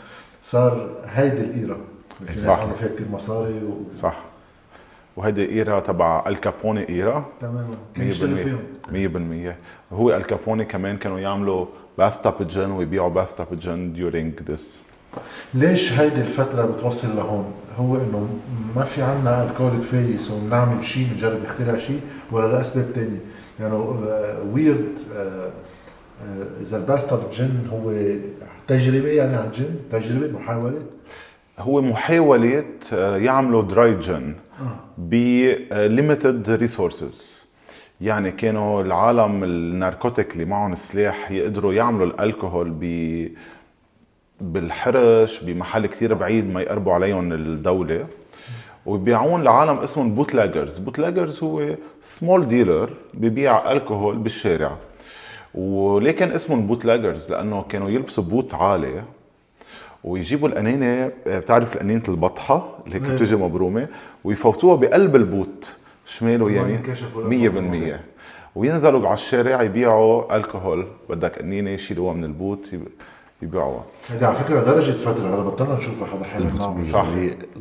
صار 0.45 0.91
هيدي 1.05 1.41
ال 1.41 1.48
era. 1.48 1.77
في 2.27 2.35
ناس. 2.35 2.47
عملوا 2.47 2.77
فيها 2.77 2.89
كثير 2.89 3.09
مصاري 3.13 3.55
و... 3.65 3.97
صح. 3.97 4.21
وهيدي 5.17 5.51
era 5.51 5.81
تبع 5.81 6.25
الكابوني 6.27 6.89
era؟ 6.89 7.25
تماما. 7.41 7.77
كان 7.95 8.09
يشتغل 8.09 8.37
فيهم. 8.37 9.53
100% 9.93 9.93
هو 9.93 10.17
الكابوني 10.17 10.65
كمان 10.65 10.97
كانوا 10.97 11.19
يعملوا 11.19 11.67
bathtub 11.99 12.49
gin 12.49 12.71
ويبيعوا 12.71 13.09
bathtub 13.09 13.59
gin 13.59 13.95
during 13.97 14.51
this 14.51 14.61
ليش 15.55 15.93
هيدي 15.93 16.21
الفترة 16.21 16.63
بتوصل 16.67 17.17
لهون؟ 17.17 17.53
هو 17.79 17.97
إنه 17.97 18.29
ما 18.77 18.85
في 18.85 19.03
عنا 19.03 19.45
الكول 19.45 19.71
كفاية 19.81 20.17
so 20.17 20.39
بنعمل 20.39 20.85
شيء 20.85 21.07
بنجرب 21.13 21.43
نخترع 21.43 21.79
شيء 21.79 22.01
ولا 22.33 22.53
لاسباب 22.53 22.87
ثانية؟ 22.95 23.19
يعني 23.61 23.75
ويرد 24.53 24.99
إذا 26.61 26.77
ال 26.77 27.07
bathtub 27.07 27.21
gin 27.33 27.69
هو 27.73 27.93
تجربة 28.69 29.09
يعني 29.09 29.37
عن 29.37 29.51
جن، 29.51 29.75
تجربة 29.93 30.39
محاولة 30.39 30.83
هو 31.59 31.83
محاولة 31.83 32.65
آه، 32.93 33.17
يعملوا 33.17 33.63
dry 33.63 33.95
gin 33.95 34.35
ب 34.99 35.15
limited 35.73 36.51
resources 36.51 37.45
يعني 38.01 38.31
كانوا 38.31 38.83
العالم 38.83 39.45
ال 39.45 39.54
narcotic 39.54 40.33
اللي 40.33 40.45
معهم 40.45 40.75
سلاح 40.75 41.31
يقدروا 41.31 41.73
يعملوا 41.75 42.07
الألكوهول 42.07 42.71
ب 42.81 42.85
بالحرش 44.41 45.43
بمحل 45.43 45.87
كتير 45.87 46.15
بعيد 46.15 46.53
ما 46.53 46.61
يقربوا 46.61 46.93
عليهم 46.93 47.33
الدولة. 47.33 48.07
وبيبيعون 48.87 49.43
لعالم 49.43 49.79
اسمهم 49.79 50.15
bootleggers 50.15 50.79
bootleggers 50.79 51.45
هو 51.45 51.75
small 52.03 52.49
dealer 52.49 52.91
ببيع 53.15 53.73
الكوهول 53.73 54.17
بالشارع. 54.19 54.77
ولكن 55.55 56.33
اسمهم 56.33 56.67
bootleggers 56.67 57.31
لأنه 57.31 57.63
كانوا 57.69 57.91
يلبسوا 57.91 58.25
boot 58.25 58.55
عالي. 58.55 59.03
ويجيبوا 60.05 60.49
القنينه 60.49 61.11
بتعرف 61.27 61.75
القنينه 61.75 62.03
البطحة 62.09 62.79
اللي 62.87 62.97
هيك. 62.97 63.03
بتجي 63.03 63.37
مبرومة؟ 63.37 63.89
ويفوتوها 64.25 64.77
بقلب 64.77 65.17
ال 65.17 65.29
boot 65.29 65.77
شمال 66.07 66.43
ويمين 66.43 66.75
ينكشفوا 66.75 67.23
100% 67.29 68.01
وينزلوا 68.55 69.07
على 69.07 69.15
الشارع 69.15 69.63
يبيعوا 69.63 70.37
الكحول 70.37 70.87
بدك 71.11 71.39
قنينه 71.39 71.71
يشيلوها 71.71 72.15
من 72.15 72.25
ال 72.25 72.34
boot 72.34 72.73
يب- 72.73 72.89
يبيعوها. 73.45 73.85
هذه 74.11 74.27
على 74.27 74.37
فكرة 74.37 74.61
درجت 74.61 74.93
فترة 74.93 75.35
هلا 75.35 75.43
بطلنا 75.43 75.75
نشوفها 75.75 76.07
حدا 76.07 76.25
حامل 76.25 76.55
معه 76.59 76.83
صح. 76.83 77.07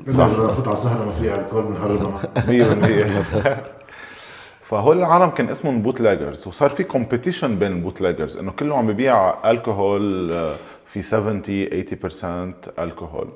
اذا 0.08 0.26
نفوت 0.26 0.68
على 0.68 0.78
سهرة 0.78 1.06
ما 1.06 1.12
فيها 1.12 1.40
ألكول 1.40 1.64
بنهربها 1.64 2.22
100% 2.36 3.58
فهول 4.70 4.98
العالم 4.98 5.30
كان 5.30 5.50
اسمهم 5.50 5.82
bootleggers 5.82 6.48
وصار 6.48 6.70
في 6.70 6.84
competition 6.84 7.56
بين 7.56 7.72
ال 7.72 7.77
bootleggers 7.77 8.38
إنه 8.38 8.52
كله 8.52 8.78
عم 8.78 8.88
ببيع 8.88 9.52
الكحول 9.52 10.32
آه، 10.32 10.56
في 10.88 11.02
70 11.02 11.42
80% 11.42 12.80
الكحول 12.80 13.28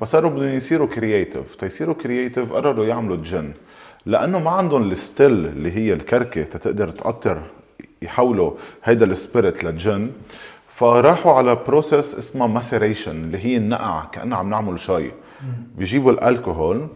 فصاروا 0.00 0.30
بدهم 0.30 0.54
يصيروا 0.54 0.86
creative 0.86 1.54
تيصيروا 1.54 1.94
creative 1.94 2.52
قرروا 2.52 2.84
يعملوا 2.84 3.16
جن 3.16 3.52
لأنه 4.06 4.38
ما 4.38 4.50
عندهم 4.50 4.90
ال 4.90 4.99
still 4.99 5.46
اللي 5.46 5.72
هي 5.72 5.92
الكركة 5.92 6.42
تقدر 6.42 6.90
تقطر 6.90 7.42
يحولوا 8.02 8.52
هيدا 8.84 9.06
ال 9.06 9.14
spirit 9.14 9.64
لجن. 9.64 10.10
فراحوا 10.76 11.32
على 11.32 11.54
process 11.54 12.14
اسمها 12.14 12.46
maceration 12.46 13.10
اللي 13.10 13.38
هي 13.38 13.56
النقع 13.56 14.04
كأنه 14.04 14.36
عم 14.36 14.50
نعمل 14.50 14.80
شاي. 14.80 15.12
بيجيبوا 15.76 16.12
الألكوهول 16.12 16.88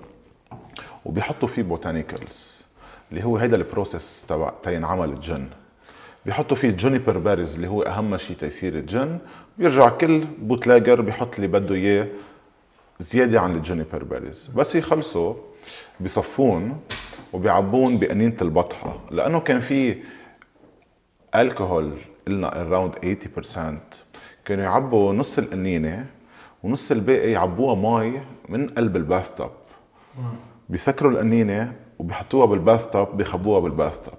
وبيحطوا 1.04 1.48
فيه 1.48 1.62
botanicals 1.62 2.62
اللي 3.10 3.24
هو 3.24 3.36
هيدا 3.36 3.56
ال 3.56 3.65
process 3.65 4.26
تبع 4.28 4.52
تينعمل 4.62 5.10
الجن. 5.10 5.46
بيحطوا 6.26 6.56
فيه 6.56 6.70
juniper 6.70 7.18
berries 7.18 7.54
اللي 7.54 7.68
هو 7.68 7.82
أهم 7.82 8.16
شيء 8.16 8.36
تيصير 8.36 8.74
الجن. 8.74 9.18
بيرجع 9.58 9.88
كل 9.88 10.24
bootlegger 10.38 11.00
بيحط 11.00 11.34
اللي 11.34 11.46
بده 11.46 11.74
إياه 11.74 12.06
زيادة 12.98 13.40
عن 13.40 13.56
ال 13.56 13.62
juniper 13.62 14.04
berries 14.04 14.50
بس 14.56 14.74
يخلصوا 14.74 15.34
بصفون 16.00 16.80
وبيعبون 17.32 17.98
بقنينة 17.98 18.36
البطحة. 18.42 19.00
لأنه 19.10 19.40
كان 19.40 19.60
في 19.60 19.96
الكحول 21.34 21.92
قلنا 22.26 22.60
around 22.60 22.94
80% 22.94 23.58
كانوا 24.44 24.64
يعبوا 24.64 25.12
نص 25.12 25.38
القنينة 25.38 26.06
ونص 26.62 26.90
الباقي 26.90 27.30
يعبوها 27.30 27.74
مي 27.74 28.20
من 28.48 28.68
قلب 28.68 28.96
ال 28.96 29.34
bathtub 29.36 29.50
بيسكروا 30.68 31.10
القنينة 31.12 31.72
وبيحطوها 31.98 32.46
بال 32.46 32.90
bathtub 32.90 33.16
بيخبوها 33.16 33.60
بال 33.60 33.98
bathtub 34.04 34.18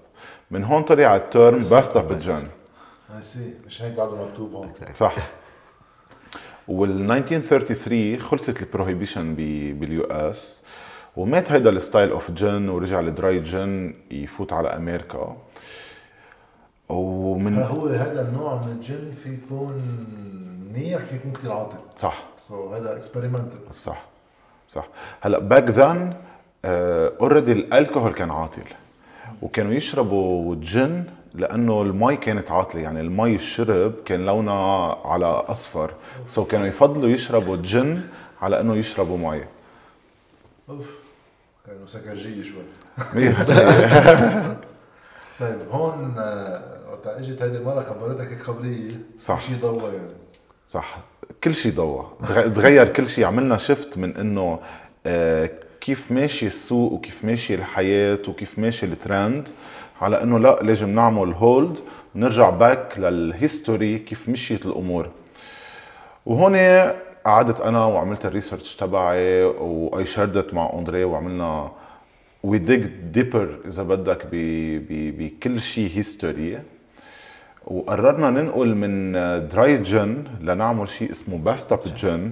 من 0.51 0.63
هون 0.63 0.83
طلع 0.83 1.15
ال 1.15 1.61
term 1.61 1.93
bathtub 1.93 2.13
gin 2.13 2.47
سي 3.21 3.53
مش 3.65 3.81
هيك 3.81 3.93
بعده 3.93 4.25
مكتوب 4.25 4.53
هون. 4.53 4.73
صح. 4.93 5.15
وال 6.67 7.11
1933 7.11 8.19
خلصت 8.21 8.61
ال 8.61 8.68
prohibition 8.68 9.35
بال 9.35 10.03
US. 10.03 10.61
ومات 11.15 11.51
هيدا 11.51 11.69
ال 11.69 11.76
style 11.76 12.09
of 12.11 12.31
gin 12.31 12.69
ورجع 12.69 12.99
ال 12.99 13.09
dry 13.09 13.39
gin 13.39 13.93
يفوت 14.11 14.53
على 14.53 14.67
أمريكا. 14.67 15.37
ومن 16.91 17.57
هو 17.63 17.87
هذا 17.87 18.21
النوع 18.21 18.61
من 18.61 18.71
الجن 18.71 19.11
في 19.23 19.33
يكون 19.33 19.81
منيح 20.73 21.03
في 21.05 21.15
يكون 21.15 21.33
كثير 21.33 21.51
عاطل. 21.53 21.77
صح. 21.97 22.23
so 22.47 22.73
هذا 22.73 22.95
experimental 22.97 23.75
صح. 23.75 24.01
صح. 24.69 24.87
هلا 25.21 25.39
back 25.39 25.69
then 25.69 26.13
already 26.65 27.51
ال 27.51 27.59
alcohol 27.59 28.13
كان 28.13 28.31
عاطل. 28.31 28.63
وكانوا 29.41 29.73
يشربوا 29.73 30.55
جن 30.55 31.03
لأنه 31.33 31.81
المي 31.81 32.15
كانت 32.17 32.51
عاطلة. 32.51 32.81
يعني 32.81 33.01
المي 33.01 33.35
الشرب 33.35 33.93
كان 34.05 34.25
لونها 34.25 34.97
على 35.07 35.25
أصفر. 35.25 35.93
so 36.27 36.45
كانوا 36.45 36.67
يفضلوا 36.67 37.09
يشربوا 37.09 37.55
الجن 37.55 38.01
على 38.41 38.59
إنه 38.59 38.75
يشربوا 38.75 39.17
مي. 39.17 39.41
أوف. 40.69 40.89
كانوا 41.65 41.85
سكرجية 41.85 42.43
شوي. 42.43 42.63
100% 42.99 43.01
طيب 45.39 45.59
هون 45.71 46.15
آه، 47.05 47.07
وقت 47.07 47.17
اجت 47.17 47.41
هيدي 47.41 47.57
المرة 47.57 47.81
خبرتك 47.81 48.31
هيك 48.31 48.41
خبريه 48.41 48.91
صح. 49.19 49.41
شيء 49.41 49.55
ضوى 49.61 49.83
يعني. 49.93 50.07
صح. 50.69 50.97
كل 51.43 51.55
شيء 51.55 51.71
ضوى 51.73 52.05
تغ- 52.23 52.53
تغير 52.55 52.87
كل 52.87 53.07
شيء 53.07 53.25
عملنا 53.25 53.57
شفت 53.57 53.97
من 53.97 54.17
إنه 54.17 54.59
آه، 55.05 55.49
كيف 55.81 56.11
ماشي 56.11 56.47
السوق 56.47 56.91
وكيف 56.93 57.25
ماشي 57.25 57.55
الحياة 57.55 58.19
وكيف 58.27 58.59
ماشي 58.59 58.85
الترند 58.85 59.49
على 60.01 60.23
إنه 60.23 60.39
لا 60.39 60.59
لازم 60.61 60.89
نعمل 60.89 61.33
hold 61.33 61.79
ونرجع 62.15 62.49
back 62.49 62.99
لل 62.99 63.22
history 63.22 63.99
كيف 63.99 64.29
مشيت 64.29 64.65
الأمور. 64.65 65.09
وهون 66.25 66.55
قعدت 67.25 67.61
أنا 67.61 67.85
وعملت 67.85 68.25
ال 68.25 68.31
research 68.31 68.75
تبعي 68.75 69.43
و 69.43 70.05
I 70.05 70.11
shared 70.11 70.43
it 70.43 70.53
مع 70.53 70.71
أندري 70.79 71.03
وعملنا 71.03 71.71
we 72.43 72.57
dig 72.57 72.85
deeper 72.85 73.59
إذا 73.67 73.83
بدك 73.83 74.27
بكل 74.31 75.61
شيء 75.61 75.91
history 75.95 76.59
وقررنا 77.65 78.29
ننقل 78.29 78.75
من 78.75 79.11
dry 79.47 79.77
gin 79.77 80.23
لنعمل 80.41 80.89
شيء 80.89 81.11
اسمه 81.11 81.37
bathtub 81.37 81.67
gin 81.67 81.79
ب 81.97 82.31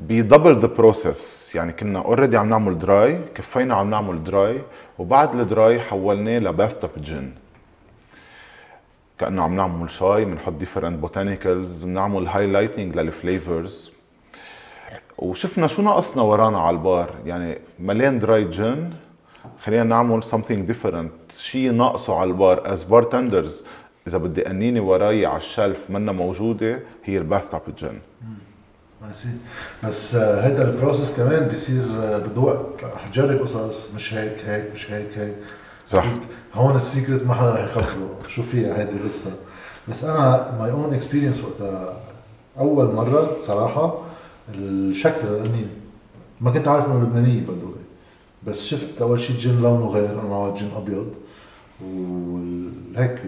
double 0.00 0.58
the 0.58 0.66
process 0.66 1.54
يعني 1.54 1.72
كنا 1.72 1.98
already 1.98 2.36
عم 2.36 2.48
نعمل 2.48 2.78
dry 2.78 3.20
كفينا 3.34 3.74
عم 3.74 3.90
نعمل 3.90 4.24
dry 4.24 4.62
وبعد 4.98 5.34
ال 5.34 5.46
dry 5.46 5.80
حولناه 5.80 6.38
ل 6.38 6.78
bathtub 6.78 6.90
gin 6.96 7.30
كأنه 9.18 9.42
عم 9.42 9.56
نعمل 9.56 9.90
شاي 9.90 10.24
بنحط 10.24 10.52
different 10.52 10.98
botanicals 10.98 11.84
بنعمل 11.84 12.26
highlighting 12.26 12.96
لل 12.96 13.17
flavors 13.17 13.92
وشفنا 15.18 15.66
شو 15.66 15.82
ناقصنا 15.82 16.22
ورانا 16.22 16.58
على 16.58 16.76
البار. 16.76 17.10
يعني 17.26 17.58
مليان 17.78 18.18
dry 18.18 18.44
gin 18.44 18.90
خلينا 19.60 19.84
نعمل 19.84 20.24
something 20.24 20.72
different. 20.72 21.36
شيء 21.38 21.72
ناقصه 21.72 22.18
على 22.18 22.30
البار 22.30 22.72
as 22.72 22.84
bartenders. 22.84 23.64
إذا 24.06 24.18
بدي 24.18 24.44
قنينه 24.44 24.80
وراي 24.80 25.26
على 25.26 25.36
ال 25.36 25.45
shelf 25.45 25.90
منا 25.90 26.12
موجودة 26.12 26.80
هي 27.04 27.18
ال 27.18 27.50
bathtub 27.50 27.60
gin 27.78 27.98
ماشي 29.02 29.28
بس 29.84 30.14
آه، 30.14 30.46
هيدا 30.46 30.70
ال 30.70 30.76
process 30.76 31.16
كمان 31.16 31.48
بيصير 31.48 31.84
آه، 32.02 32.18
بده 32.18 32.40
وقت. 32.40 32.84
رح 32.84 33.08
تجرب 33.08 33.40
قصص 33.40 33.94
مش 33.94 34.14
هيك 34.14 34.44
هيك 34.46 34.72
مش 34.74 34.90
هيك 34.90 35.18
هيك. 35.18 35.34
صح. 35.86 36.04
هون 36.54 36.76
ال 36.76 36.83
secret 36.83 37.26
ما 37.26 37.34
حدا 37.34 37.50
رح 37.54 37.60
يخبره. 37.76 38.18
شو 38.28 38.42
فيها 38.42 38.78
هيدي 38.80 38.98
لسه 39.06 39.30
بس 39.88 40.04
أنا 40.04 40.56
my 40.58 40.70
own 40.70 40.94
experience 40.94 41.44
وقتها 41.44 41.96
أول 42.58 42.94
مرة 42.94 43.36
صراحة 43.40 43.98
الشكل 44.54 45.26
القنين 45.28 45.68
ما 46.40 46.50
كنت 46.50 46.68
عارف 46.68 46.86
إنه 46.86 47.02
لبنانية 47.02 47.40
بدو 47.40 47.72
بس 48.46 48.66
شفت 48.66 49.02
أول 49.02 49.20
شيء 49.20 49.36
الجن 49.36 49.62
لونه 49.62 49.86
غير 49.86 50.10
أنا 50.20 50.54
جن 50.56 50.70
أبيض. 50.76 51.06
وهيك 51.84 53.18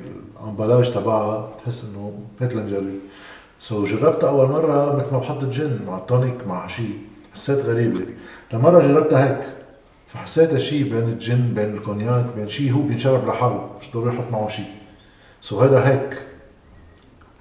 ال 0.44 0.49
emballage 0.49 0.94
تبعها 0.94 1.50
بتحس 1.50 1.84
إنه 1.84 2.12
هات 2.40 2.54
لنجرب 2.54 2.98
so 3.60 3.84
جربتها 3.84 4.28
أول 4.28 4.48
مرة 4.48 4.96
مثل 4.96 5.12
ما 5.12 5.18
بحط 5.18 5.42
الجن 5.42 5.78
مع 5.86 5.98
ال 5.98 6.06
tonic 6.06 6.46
مع 6.46 6.66
شيء 6.66 6.98
حسيت 7.34 7.64
غريبه 7.64 8.06
لمرة 8.52 8.80
جربتها 8.80 9.28
هيك 9.28 9.44
فحسيتها 10.06 10.58
شيء 10.58 10.82
بين 10.82 11.08
الجن 11.08 11.54
بين 11.54 11.74
الكونياك 11.74 12.26
بين 12.36 12.48
شيء 12.48 12.72
هو 12.72 12.82
بينشرب 12.82 13.28
لحاله 13.28 13.70
مش 13.80 13.90
ضروري 13.94 14.14
يحط 14.14 14.24
معه 14.32 14.48
شيء 14.48 14.66
so 15.40 15.60
هذا 15.60 15.88
هيك. 15.88 16.18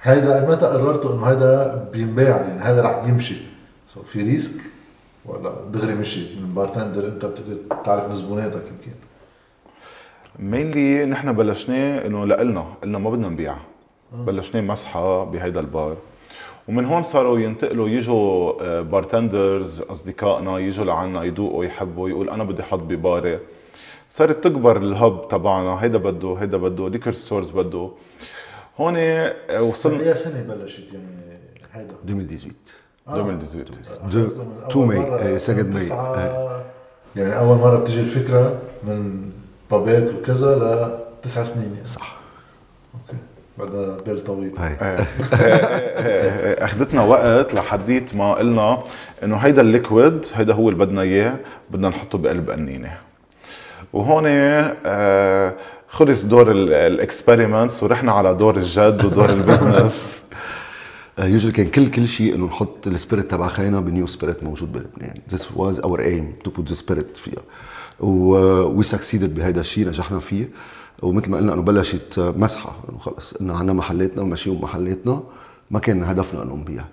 هيدا 0.02 0.50
متى 0.50 0.66
قررت 0.66 1.06
إنه 1.06 1.26
هذا 1.26 1.90
بينباع؟ 1.94 2.38
يعني 2.38 2.62
هذا 2.62 2.82
رح 2.82 3.08
يمشي. 3.08 3.36
so 3.94 4.04
في 4.04 4.22
risk 4.22 4.62
ولا 5.26 5.54
دغري 5.74 5.96
مشي 5.96 6.40
من 6.40 6.54
bartender 6.54 7.08
أنت 7.08 7.26
بتقدر 7.26 7.58
تعرف 7.86 8.08
من 8.08 8.16
زبوناتك 8.16 8.56
يمكن. 8.56 8.98
mainly 10.40 11.06
نحن 11.06 11.32
بلشناه 11.32 12.06
إنه 12.06 12.26
لإلنا 12.26 12.66
قلنا 12.84 13.00
ما 13.00 13.10
بدنا 13.10 13.30
نبيع. 13.30 13.56
بلشناه 14.14 14.62
مزحة 14.62 15.24
بهيدا 15.24 15.60
البار. 15.60 15.98
ومن 16.68 16.86
هون 16.86 17.04
صاروا 17.04 17.40
ينتقلوا 17.40 17.90
يجوا 17.90 18.82
bartenders 18.82 19.82
أصدقائنا 19.82 20.58
يجوا 20.60 20.86
لعنا 20.86 21.24
يذوقوا 21.24 21.66
يحبوا 21.66 22.10
يقول 22.10 22.30
أنا 22.30 22.44
بدي 22.44 22.62
أحط 22.62 22.80
بباري 22.80 23.40
صارت 24.10 24.44
تكبر 24.44 24.78
ال 24.78 24.90
hub 24.90 25.28
تبعنا 25.28 25.84
هيدا 25.84 25.98
بده 25.98 26.34
هيدا 26.34 26.58
بده 26.58 26.90
liquor 26.90 27.14
stores 27.14 27.52
بده. 27.52 27.90
هون 28.80 28.94
وصلنا 29.60 30.10
اي 30.10 30.16
سنة 30.16 30.42
بلشت 30.42 30.94
يعني 30.94 31.06
هيدا. 31.74 31.94
2018 32.04 32.48
2018 33.10 34.32
2 34.70 34.88
May 34.88 35.40
second 35.40 35.74
May 35.74 35.88
يعني 37.16 37.38
أول 37.38 37.58
مرة 37.58 37.78
بتجي 37.78 38.00
الفكرة 38.00 38.60
من 38.84 39.32
بابات 39.72 40.14
وكذا 40.14 40.56
لتسع 41.20 41.44
سنين 41.44 41.74
يعني. 41.76 41.88
صح. 41.88 42.18
أوكي. 42.94 43.18
بعدها 43.58 43.98
بال 43.98 44.24
طويل. 44.24 44.52
هاي. 44.58 44.78
أخذتنا 46.66 47.02
وقت 47.04 47.54
لحديت 47.54 48.16
ما 48.16 48.34
قلنا 48.34 48.84
إنه 49.24 49.36
هيدا 49.38 49.62
ال 49.62 49.71
liquid 49.71 50.26
هيدا 50.34 50.54
هو 50.54 50.70
اللي 50.70 50.86
بدنا 50.86 51.02
إياه 51.02 51.36
بدنا 51.72 51.90
نحطه 51.90 52.18
بقلب 52.18 52.50
قنينه 52.50 52.98
وهون 53.94 54.24
آه، 54.28 55.54
خلص 55.90 56.26
دور 56.26 56.52
ال 56.52 56.63
experiments 56.63 57.84
ورحنا 57.84 58.12
على 58.12 58.34
دور 58.34 58.58
الجد 58.58 59.06
ودور 59.06 59.30
ال 59.30 59.40
business 59.40 60.24
usually 61.20 61.54
كان 61.54 61.68
كل 61.68 61.88
كل 61.88 62.08
شيء 62.08 62.36
إنه 62.36 62.46
نحط 62.46 62.88
ال 62.88 62.94
spirit 62.94 63.32
تبع 63.32 63.48
خينا 63.48 63.80
ب 63.80 63.87
new 63.87 64.08
spirit 64.08 64.44
موجود 64.44 64.72
بلبنان 64.72 65.16
This 65.34 65.42
was 65.42 65.86
our 65.86 66.02
aim 66.02 66.48
to 66.48 66.52
put 66.52 66.72
the 66.72 66.76
spirit 66.76 67.18
فيها. 67.24 67.42
we 68.00 68.84
succeeded 68.84 69.36
بهيدا 69.36 69.62
الشيء 69.62 69.88
نجحنا 69.88 70.20
فيه. 70.20 70.50
ومثل 71.02 71.32
ما 71.32 71.38
قلنا 71.38 71.54
إنه 71.54 71.62
بلشت 71.62 72.34
مزحة 72.38 72.76
إنه 72.90 73.00
خلص 73.00 73.34
إنه 73.34 73.54
عندنا 73.54 73.74
محلاتنا 73.74 74.22
وماشيين 74.22 74.56
بمحلاتنا 74.58 75.24
ما 75.72 75.80
كان 75.80 76.04
هدفنا 76.04 76.44
إنه 76.44 76.56
نبيع. 76.56 76.84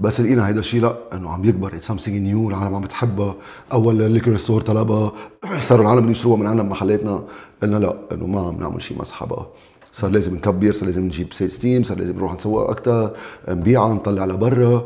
بس 0.00 0.20
لقينا 0.20 0.48
هيدا 0.48 0.60
الشيء 0.60 0.82
لا 0.82 0.96
إنه 1.12 1.30
عم 1.30 1.44
يكبر. 1.44 1.74
it's 1.74 1.86
something 1.86 2.22
new 2.22 2.48
العالم 2.48 2.74
عم 2.74 2.80
بتحبها 2.80 3.34
أول 3.72 4.12
liquor 4.12 4.36
store 4.36 4.60
طلبها 4.60 5.12
صاروا 5.68 5.84
العالم 5.84 6.10
يشتروها 6.10 6.36
من 6.36 6.46
عندنا 6.46 6.62
بمحلاتنا 6.62 7.22
قلنا 7.62 7.76
لا 7.76 7.96
إنه 8.12 8.26
ما 8.26 8.40
عم 8.40 8.60
نعمل 8.60 8.82
شيء 8.82 8.98
مزحة 8.98 9.26
بقى. 9.26 9.46
صار 9.92 10.10
لازم 10.10 10.34
نكبر 10.34 10.72
صار 10.72 10.86
لازم 10.86 11.02
نجيب 11.02 11.32
sales 11.32 11.56
team 11.58 11.84
صار 11.84 11.98
لازم 11.98 12.16
نروح 12.16 12.34
نسوق 12.34 12.70
أكثر 12.70 13.10
نبيعها 13.48 13.94
نطلع 13.94 14.24
لبرا. 14.24 14.84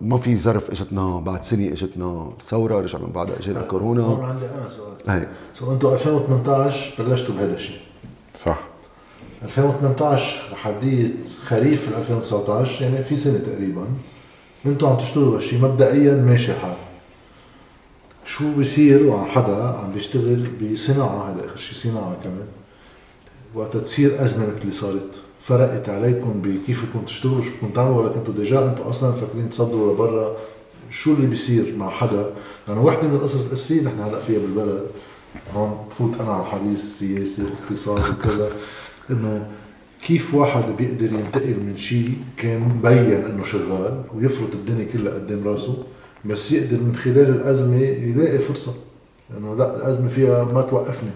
ما 0.00 0.18
في 0.18 0.36
ظرف 0.36 0.70
اجتنا 0.70 1.20
بعد 1.20 1.42
سنة 1.44 1.72
اجتنا 1.72 2.32
ثورة 2.42 2.80
رجع 2.80 2.98
من 2.98 3.12
بعدها 3.12 3.38
اجينا 3.38 3.60
هون 3.60 3.68
كورونا. 3.68 4.26
عندي 4.26 4.46
أنا 4.46 4.68
سؤال. 4.68 5.10
هي. 5.20 5.28
so 5.54 5.72
أنتم 5.72 5.88
2018 5.92 7.04
بلشتوا 7.04 7.34
بهذا 7.34 7.54
الشيء؟ 7.54 7.78
صح. 8.44 8.58
2018 9.42 10.52
لحديت 10.52 11.16
خريف 11.46 11.88
2019 11.98 12.84
يعني 12.84 13.02
في 13.02 13.16
سنة 13.16 13.38
تقريبا 13.38 13.84
أنتم 14.66 14.86
عم 14.86 14.96
تشتغلوا 14.96 15.36
هالشيء 15.36 15.60
مبدئيا 15.60 16.14
ماشي 16.14 16.54
حال 16.54 16.74
شو 18.24 18.44
بصير 18.60 19.06
وعن 19.06 19.26
حدا 19.26 19.64
عم 19.64 19.92
بيشتغل 19.92 20.46
بصناعة 20.62 21.30
هذا 21.30 21.46
آخر 21.46 21.56
شيء 21.56 21.92
صناعة 21.92 22.16
كمان 22.24 22.46
وقتها 23.54 23.80
تصير 23.80 24.24
أزمة 24.24 24.46
مثل 24.46 24.60
اللي 24.62 24.72
صارت؟ 24.72 25.10
فرقت 25.44 25.88
عليكم 25.88 26.42
بكيف 26.42 26.84
بدكم 26.84 27.04
تشتغلوا 27.06 27.42
شو 27.42 27.50
بدكم 27.50 27.68
تعملوا 27.68 28.00
ولا 28.00 28.08
كنتوا 28.08 28.34
ديجا 28.34 28.64
أنتم 28.64 28.82
أصلا 28.82 29.12
فاكرين 29.12 29.50
تصدروا 29.50 29.94
لبرا؟ 29.94 30.36
شو 30.90 31.12
اللي 31.12 31.26
بيصير 31.26 31.74
مع 31.76 31.90
حدا؟ 31.90 32.30
لأنه 32.68 32.84
وحدة 32.84 33.08
من 33.08 33.14
القصص 33.14 33.46
الأساسية 33.46 33.82
نحن 33.82 34.00
هلأ 34.00 34.20
فيها 34.20 34.38
بالبلد. 34.38 34.86
هون 35.54 35.86
بفوت 35.90 36.20
أنا 36.20 36.32
على 36.32 36.42
الحديث 36.42 36.98
سياسي 36.98 37.42
واقتصاد 37.42 38.10
وكذا. 38.10 38.50
إنه 39.10 39.46
كيف 40.06 40.34
واحد 40.34 40.64
بيقدر 40.78 41.12
ينتقل 41.12 41.60
من 41.60 41.74
شيء 41.76 42.14
كان 42.36 42.60
مبين 42.60 43.24
إنه 43.24 43.44
شغال 43.44 44.02
ويفرط 44.14 44.54
الدنيا 44.54 44.86
كلها 44.92 45.14
قدام 45.14 45.48
راسه 45.48 45.76
بس 46.24 46.52
يقدر 46.52 46.76
من 46.76 46.96
خلال 46.96 47.28
الأزمة 47.28 47.76
يلاقي 47.76 48.38
فرصة. 48.38 48.72
انه 49.38 49.56
لأ 49.56 49.76
الأزمة 49.76 50.08
فيها 50.08 50.44
ما 50.44 50.62
توقفني. 50.62 51.10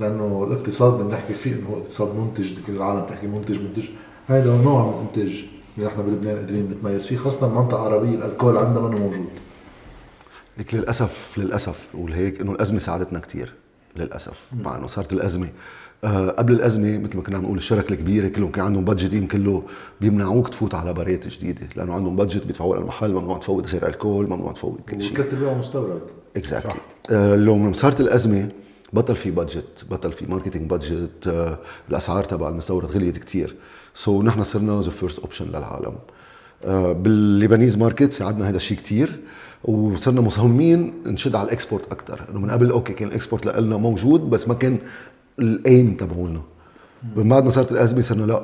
لأنه 0.00 0.44
الاقتصاد 0.48 1.00
بدنا 1.00 1.14
نحكي 1.14 1.34
فيه 1.34 1.52
إنه 1.52 1.68
هو 1.68 1.78
اقتصاد 1.78 2.16
منتج 2.16 2.52
كل 2.66 2.72
العالم 2.72 3.06
تحكي 3.06 3.26
منتج 3.26 3.60
منتج. 3.60 3.84
هذا 4.26 4.56
نوع 4.56 4.86
من 4.86 4.92
الإنتاج 4.92 5.44
اللي 5.78 5.88
نحن 5.88 6.02
بلبنان 6.02 6.36
قادرين 6.36 6.70
نتميز 6.70 7.06
فيه 7.06 7.16
خاصة 7.16 7.48
بمنطقه 7.48 7.80
عربيه 7.80 8.24
الكول 8.26 8.56
عندها 8.56 8.82
منه 8.82 8.98
موجود. 8.98 9.28
هيك 10.56 10.74
للأسف 10.74 11.34
للأسف 11.36 11.88
ولهيك 11.94 12.40
إنه 12.40 12.52
الأزمة 12.52 12.78
ساعدتنا 12.78 13.18
كثير 13.18 13.54
للأسف 13.96 14.40
مع 14.64 14.76
إنه 14.76 14.86
صارت 14.86 15.12
الأزمة. 15.12 15.48
آه 16.04 16.30
قبل 16.30 16.52
الأزمة 16.52 16.98
مثل 16.98 17.16
ما 17.16 17.22
كنا 17.22 17.36
عم 17.36 17.42
نقول 17.42 17.58
الشركة 17.58 17.92
الكبيرة 17.92 18.28
كلهم 18.28 18.50
كان 18.50 18.64
عندهم 18.64 18.84
budget 18.84 19.30
كله 19.30 19.62
بيمنعوك 20.00 20.48
تفوت 20.48 20.74
على 20.74 20.92
بارات 20.92 21.28
جديدة 21.28 21.68
لأنه 21.76 21.94
عندهم 21.94 22.16
budget 22.16 22.46
بيدفعوا 22.46 22.76
للمحل 22.76 23.12
ممنوع 23.12 23.38
تفوت 23.38 23.66
غير 23.66 23.86
ألكول 23.86 24.26
ممنوع 24.28 24.52
تفوت 24.52 24.90
كل 24.90 25.02
شيء. 25.02 25.12
وثلاث 25.12 25.34
ارباع 25.34 25.54
مستورد 25.54 26.00
exactly 26.36 26.72
آه 27.10 27.36
لو 27.36 27.56
من 27.56 27.74
صارت 27.74 28.00
الأزمة 28.00 28.48
بطل 28.92 29.16
في 29.16 29.30
budget 29.30 29.84
بطل 29.90 30.12
في 30.12 30.26
marketing 30.26 30.70
budget 30.70 31.26
آه 31.26 31.58
الأسعار 31.90 32.24
تبع 32.24 32.48
المستورد 32.48 32.90
غليت 32.90 33.18
كثير 33.18 33.54
so, 33.94 34.24
نحن 34.24 34.42
صرنا 34.42 34.82
the 34.82 34.90
first 34.90 35.18
option 35.18 35.48
للعالم. 35.48 35.94
آه 36.64 36.92
بال 36.92 37.09
Lebanese 37.09 37.76
market 37.76 38.12
ساعدنا 38.12 38.48
هذا 38.48 38.56
الشيء 38.56 38.76
كثير 38.76 39.20
وصرنا 39.64 40.20
مصممين 40.20 40.92
نشد 41.06 41.34
على 41.34 41.46
ال 41.46 41.53
export 41.53 41.92
أكثر 41.92 42.20
إنه 42.30 42.40
من 42.40 42.50
قبل 42.50 42.70
okay 42.70 42.92
كان 42.92 43.08
ال 43.08 43.13
export 43.13 43.46
لنا 43.46 43.76
موجود 43.76 44.20
بس 44.20 44.48
ما 44.48 44.54
كان 44.54 44.78
ال 45.38 45.53
aim 45.53 45.96
تبعولنا. 45.96 46.40
من 47.16 47.28
بعد 47.28 47.44
ما 47.44 47.50
صارت 47.50 47.72
الأزمة 47.72 48.02
صرنا 48.02 48.24
لا 48.24 48.42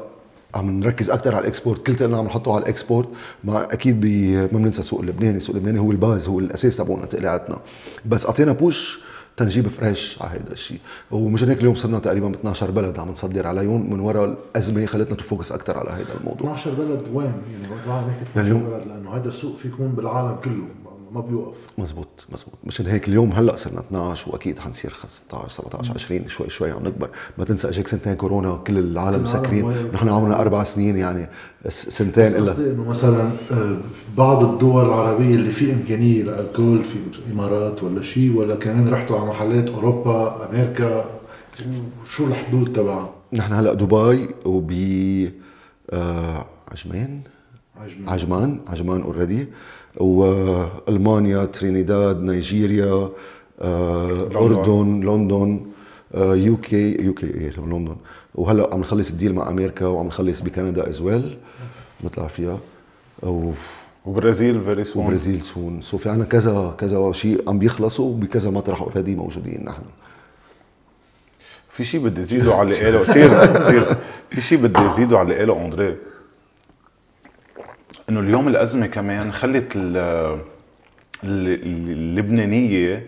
عم 0.54 0.80
نركز 0.80 1.10
أكثر 1.10 1.34
على 1.34 1.42
ال 1.42 1.48
export. 1.48 1.86
كل 1.86 1.94
تقلنا 1.94 2.16
عم 2.16 2.24
نحطه 2.24 2.54
على 2.54 2.62
ال 2.62 2.69
export 2.69 3.08
مع 3.44 3.62
أكيد 3.62 4.00
بي 4.00 4.36
ما 4.36 4.46
بننسى 4.46 4.80
السوق 4.80 5.00
اللبناني. 5.00 5.36
السوق 5.36 5.56
اللبناني 5.56 5.78
هو 5.78 5.90
ال 5.90 5.98
base 5.98 6.28
هو 6.28 6.38
الأساس 6.38 6.76
تبعنا 6.76 7.06
تقليعتنا 7.06 7.58
بس 8.06 8.26
أعطينا 8.26 8.52
push 8.52 9.00
تنجيب 9.36 9.68
فريش 9.68 10.18
على 10.22 10.30
هذا 10.30 10.52
الشيء. 10.52 10.78
ومشان 11.10 11.48
هيك 11.48 11.58
اليوم 11.58 11.74
صرنا 11.74 11.98
تقريبا 11.98 12.28
ب 12.28 12.34
12 12.34 12.70
بلد 12.70 12.98
عم 12.98 13.08
نصدر 13.08 13.46
عليهم 13.46 13.92
من 13.92 14.00
وراء 14.00 14.24
الأزمة 14.24 14.86
خلتنا 14.86 15.16
ت 15.16 15.22
focus 15.22 15.52
أكثر 15.52 15.78
على 15.78 15.90
هذا 15.90 16.14
الموضوع. 16.20 16.40
12 16.56 16.70
بلد 16.74 17.02
وين؟ 17.12 17.32
يعني 17.52 17.74
وقت 17.74 17.86
العالم 17.86 18.08
12 18.10 18.40
اليوم- 18.40 18.62
بلد 18.70 18.86
لأنه 18.88 19.16
هذا 19.16 19.28
السوق 19.28 19.56
في 19.56 19.68
يكون 19.68 19.88
بالعالم 19.88 20.36
كله. 20.44 20.64
ما 21.14 21.20
بيوقف. 21.20 21.56
مزبوط 21.78 22.26
مزبوط. 22.32 22.54
مشان 22.64 22.86
هيك 22.86 23.08
اليوم 23.08 23.32
هلأ 23.32 23.56
صرنا 23.56 23.80
12 23.80 24.32
وأكيد 24.32 24.58
حنصير 24.58 24.92
16 25.08 25.48
17 25.48 25.94
20 25.94 26.28
شوي 26.28 26.50
شوي 26.50 26.70
عم 26.70 26.86
نكبر. 26.86 27.10
ما 27.38 27.44
تنسى 27.44 27.68
اجاك 27.68 27.88
سنتين 27.88 28.14
كورونا 28.14 28.56
كل 28.56 28.78
العالم 28.78 29.22
مسكرين. 29.22 29.90
نحن 29.92 30.08
عمرنا 30.08 30.40
أربع 30.40 30.64
سنين 30.64 30.96
يعني 30.96 31.28
سنتين 31.68 32.26
إلا. 32.26 32.50
قصدي 32.52 32.70
إنه 32.70 32.84
مثلا 32.88 33.30
آه، 33.52 33.76
بعض 34.16 34.44
الدول 34.44 34.84
العربية 34.84 35.34
اللي 35.34 35.50
في 35.50 35.72
إمكانية 35.72 36.22
للكول 36.22 36.84
في 36.84 37.18
الإمارات 37.26 37.82
ولا 37.82 38.02
شيء 38.02 38.36
ولا 38.36 38.54
كمان 38.54 38.88
رحتوا 38.88 39.18
على 39.18 39.26
محلات 39.28 39.68
أوروبا 39.68 40.48
أمريكا 40.50 41.04
شو 42.08 42.26
الحدود 42.26 42.72
تبعها؟ 42.72 43.10
نحن 43.32 43.52
هلأ 43.52 43.74
دبي 43.74 44.28
وب 44.44 44.72
آه 45.90 46.46
عجمان؟ 46.72 47.20
عجمان. 47.80 48.08
عجمان 48.08 48.60
عجمان 48.68 49.02
already 49.02 49.48
وألمانيا 49.96 51.44
ترينيداد 51.44 52.22
نيجيريا 52.22 53.08
آه 53.60 54.08
لندن. 54.10 54.36
أردن 54.36 55.00
لندن 55.00 55.60
UK 56.16 57.02
UK 57.04 57.50
لندن. 57.58 57.96
وهلأ 58.34 58.74
عم 58.74 58.80
نخلص 58.80 59.10
ال 59.10 59.15
deal 59.15 59.34
مع 59.34 59.48
أمريكا 59.48 59.86
وعم 59.86 60.06
نخلص 60.06 60.40
بكندا 60.40 60.88
as 60.88 61.00
well 61.00 61.36
نطلع 62.04 62.26
فيها. 62.26 62.58
و- 63.22 63.50
وبرازيل 64.06 64.60
very 64.64 64.84
soon 64.84 65.04
وبرازيل 65.04 65.40
soon 65.40 65.82
so 65.82 65.98
في 65.98 66.08
عنا 66.08 66.24
كذا 66.24 66.74
كذا 66.78 67.12
شيء 67.12 67.48
عم 67.50 67.58
بيخلصوا 67.58 68.14
بكذا 68.16 68.50
مطرح 68.50 68.82
already 68.82 69.14
موجودين 69.14 69.64
نحن. 69.64 69.82
في 71.70 71.84
شيء 71.84 72.00
بدي 72.00 72.22
زيده 72.22 72.54
على 72.54 72.62
اللي 72.62 72.84
قاله 72.84 72.98
في 74.30 74.40
شيء 74.40 74.58
بدي 74.58 74.90
زيده 74.90 75.18
على 75.18 75.24
اللي 75.26 75.38
قاله 75.38 75.64
اندريه 75.64 75.96
إنه 78.10 78.20
اليوم 78.20 78.48
الأزمة 78.48 78.86
كمان 78.86 79.32
خلت 79.32 79.72
ال- 79.76 79.96
ال- 81.24 81.90
اللبنانية 81.92 83.06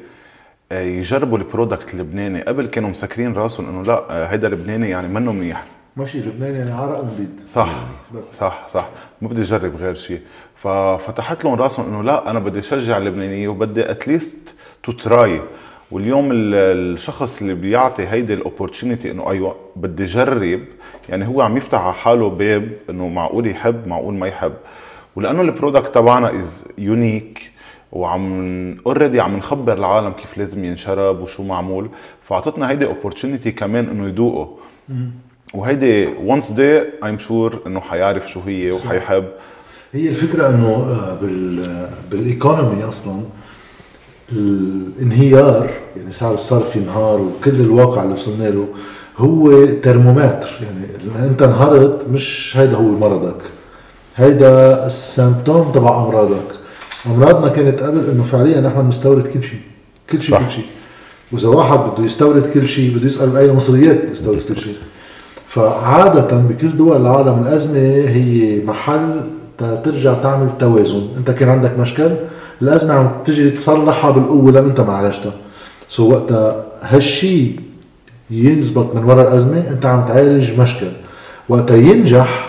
آه، 0.73 0.81
يجربوا 0.81 1.39
البرودكت 1.39 1.95
اللبناني. 1.95 2.41
قبل 2.43 2.67
كانوا 2.67 2.91
مسكرين 2.91 3.33
راسهم 3.35 3.69
إنه 3.69 3.83
لا 3.83 4.11
آه، 4.11 4.27
هيدا 4.27 4.49
لبناني 4.49 4.89
يعني 4.89 5.09
منه 5.09 5.33
منيح. 5.33 5.65
ماشي 5.97 6.21
لبنان 6.21 6.55
يعني 6.55 6.71
عرق 6.73 6.99
وبيض 6.99 7.29
صح 7.49 7.69
بس. 8.15 8.25
صح 8.39 8.67
صح. 8.69 8.89
ما 9.23 9.29
بدي 9.29 9.43
أجرب 9.43 9.77
غير 9.77 9.95
شيء 9.95 10.21
ففتحت 10.63 11.45
لهم 11.45 11.55
راسهم 11.55 11.87
إنه 11.89 12.03
لا 12.03 12.31
أنا 12.31 12.39
بدي 12.39 12.59
أشجع 12.59 12.99
اللبنانية 12.99 13.49
وبدي 13.49 13.91
اتليست 13.91 14.55
to 14.83 14.93
try 14.93 15.41
واليوم 15.91 16.33
ال- 16.33 16.55
الشخص 16.95 17.41
اللي 17.41 17.55
بيعطي 17.55 18.07
هيدي 18.09 18.35
ال 18.35 18.41
opportunity 18.41 19.11
إنه 19.11 19.31
أيوه 19.31 19.57
بدي 19.77 20.05
أجرب. 20.05 20.61
يعني 21.09 21.27
هو 21.27 21.41
عم 21.43 21.57
يفتح 21.57 21.81
على 21.81 21.95
حاله 21.95 22.31
باب 22.31 22.69
إنه 22.91 23.09
معقول 23.09 23.47
يحب 23.47 23.87
معقول 23.89 24.15
ما 24.15 24.27
يحب. 24.27 24.53
ولأنه 25.17 25.43
ال 25.43 25.49
product 25.49 25.95
تبعنا 25.95 26.41
is 26.41 26.65
unique 26.79 27.51
وعم 27.93 28.77
already 28.87 29.21
عم 29.21 29.37
نخبر 29.37 29.73
العالم 29.73 30.13
كيف 30.13 30.39
لازم 30.39 30.65
ينشرب 30.65 31.21
وشو 31.21 31.43
معمول. 31.43 31.89
فأعطتنا 32.29 32.71
هيدي 32.71 32.87
opportunity 32.87 33.51
كمان 33.51 33.89
إنه 33.89 34.09
يذوقوا 34.09 34.47
وهيدي 35.55 36.07
once 36.07 36.51
they 36.51 36.87
I'm 37.05 37.19
sure 37.19 37.59
إنه 37.67 37.81
حيعرف 37.81 38.31
شو 38.31 38.41
هي 38.41 38.73
وحيحب. 38.73 39.25
هي 39.93 40.09
الفكرة 40.09 40.49
إنه 40.49 40.69
آه، 40.69 41.15
بال 41.23 41.89
بالايكونومي 42.11 42.85
أصلا 42.85 43.23
الانهيار 44.33 45.71
يعني 45.97 46.13
سعر 46.13 46.35
الصرف 46.35 46.77
ينهار 46.77 47.21
وكل 47.21 47.61
الواقع 47.61 48.03
اللي 48.03 48.15
وصلنا 48.15 48.49
له 48.49 48.69
هو 49.17 49.67
ترمومتر. 49.67 50.49
يعني 50.63 51.29
أنت 51.29 51.43
انهارت 51.43 52.07
مش 52.11 52.57
هيدا 52.57 52.77
هو 52.77 52.83
مرضك. 52.99 53.43
هيدا 54.17 54.87
السيمبتوم 54.87 55.73
تبع 55.73 56.05
أمراضك. 56.05 56.49
امراضنا 57.07 57.49
كانت 57.49 57.83
قبل 57.83 58.11
إنه 58.11 58.23
فعليا 58.23 58.61
نحن 58.61 58.83
بنستورد 58.83 59.27
كل 59.27 59.43
شيء. 59.43 59.61
كل 60.11 60.23
شيء 60.23 60.39
كل 60.39 60.51
شيء. 60.51 60.65
وإذا 61.33 61.49
واحد 61.49 61.79
بده 61.79 62.05
يستورد 62.05 62.51
كل 62.55 62.69
شيء 62.69 62.97
بده 62.97 63.07
يسأل 63.07 63.31
بأي 63.31 63.53
مصريات 63.53 64.01
يستورد 64.13 64.39
كل 64.39 64.61
شيء. 64.61 64.77
فعادة 65.49 66.37
بكل 66.37 66.77
دول 66.77 67.01
العالم 67.01 67.43
الأزمة 67.43 67.79
هي 68.09 68.61
محل 68.65 69.21
ترجع 69.59 70.15
تعمل 70.15 70.49
توازن. 70.59 71.03
أنت 71.19 71.31
كان 71.31 71.49
عندك 71.49 71.79
مشكل 71.79 72.11
الأزمة 72.63 72.95
عم 72.95 73.11
تجي 73.25 73.51
تصلحها 73.51 74.11
بالقوة 74.11 74.53
لأن 74.53 74.65
أنت 74.65 74.81
ما 74.81 74.93
عالجتها. 74.93 75.33
سو 75.89 76.13
وقتها 76.13 76.65
هالشي 76.83 77.51
ينزبط 78.31 78.95
من 78.95 79.05
وراء 79.05 79.29
الأزمة 79.29 79.65
أنت 79.71 79.87
عم 79.87 80.05
تعالج 80.05 80.61
مشكل. 80.61 80.89
وقتها 81.49 81.77
ينجح 81.77 82.46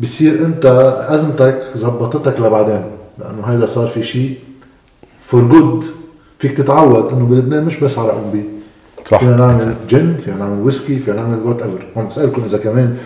بصير 0.00 0.46
أنت 0.46 0.66
أزمتك 1.08 1.62
زبطتك 1.74 2.40
لبعدين 2.40 2.82
لأنه 3.18 3.46
هذا 3.46 3.66
صار 3.66 3.88
في 3.88 4.02
شيء 4.02 4.38
فور 5.20 5.42
جود 5.42 5.84
فيك 6.38 6.56
تتعود 6.56 7.12
إنه 7.12 7.24
بلبنان 7.24 7.64
مش 7.64 7.76
بس 7.80 7.98
على 7.98 8.12
قنبي 8.12 8.44
صح. 9.04 9.18
فينا 9.18 9.36
نعمل 9.36 9.76
gin 9.88 10.16
فينا 10.24 10.36
نعمل 10.36 10.58
whisky 10.60 10.98
فينا 10.98 11.16
نعمل 11.16 11.38
whatever 11.38 11.86
عم 11.96 12.06
بسألكم 12.06 12.44
إذا 12.44 12.58
كمان 12.58 12.96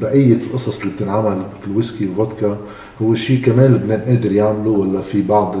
بقية 0.00 0.34
القصص 0.34 0.80
اللي 0.80 0.92
بتنعمل 0.94 1.42
ال 1.66 1.72
whisky 1.72 2.06
وال 2.06 2.20
vodka 2.20 2.56
هو 3.02 3.14
شيء 3.14 3.44
كمان 3.44 3.74
لبنان 3.74 4.00
قادر 4.00 4.32
يعمله 4.32 4.70
ولا 4.70 5.02
في 5.02 5.22
بعض 5.22 5.56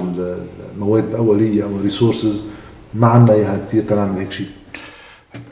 المواد 0.76 1.04
الأولية 1.10 1.62
أو 1.62 1.76
ال 1.76 1.83
resources 1.83 2.46
ما 2.94 3.06
عندنا 3.06 3.36
إياها 3.36 3.58
كثير 3.68 3.82
تنعمل 3.82 4.18
هيك 4.18 4.32
شيء 4.32 4.46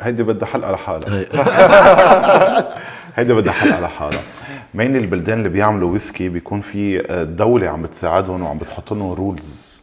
هيدي 0.00 0.22
بدها 0.22 0.46
حلقة 0.46 0.72
لحالها. 0.72 1.24
هيدي 3.16 3.34
بدها 3.34 3.52
حلقة 3.52 3.80
لحالها. 3.80 4.20
مين 4.74 4.96
البلدان 4.96 5.38
اللي 5.38 5.48
بيعملوا 5.48 5.92
whisky 5.92 6.28
بيكون 6.28 6.60
في 6.60 7.02
دولة 7.38 7.68
عم 7.68 7.82
بتساعدهم 7.82 8.42
وعم 8.42 8.58
بتحط 8.58 8.92
لهم 8.92 9.12
rules 9.12 9.82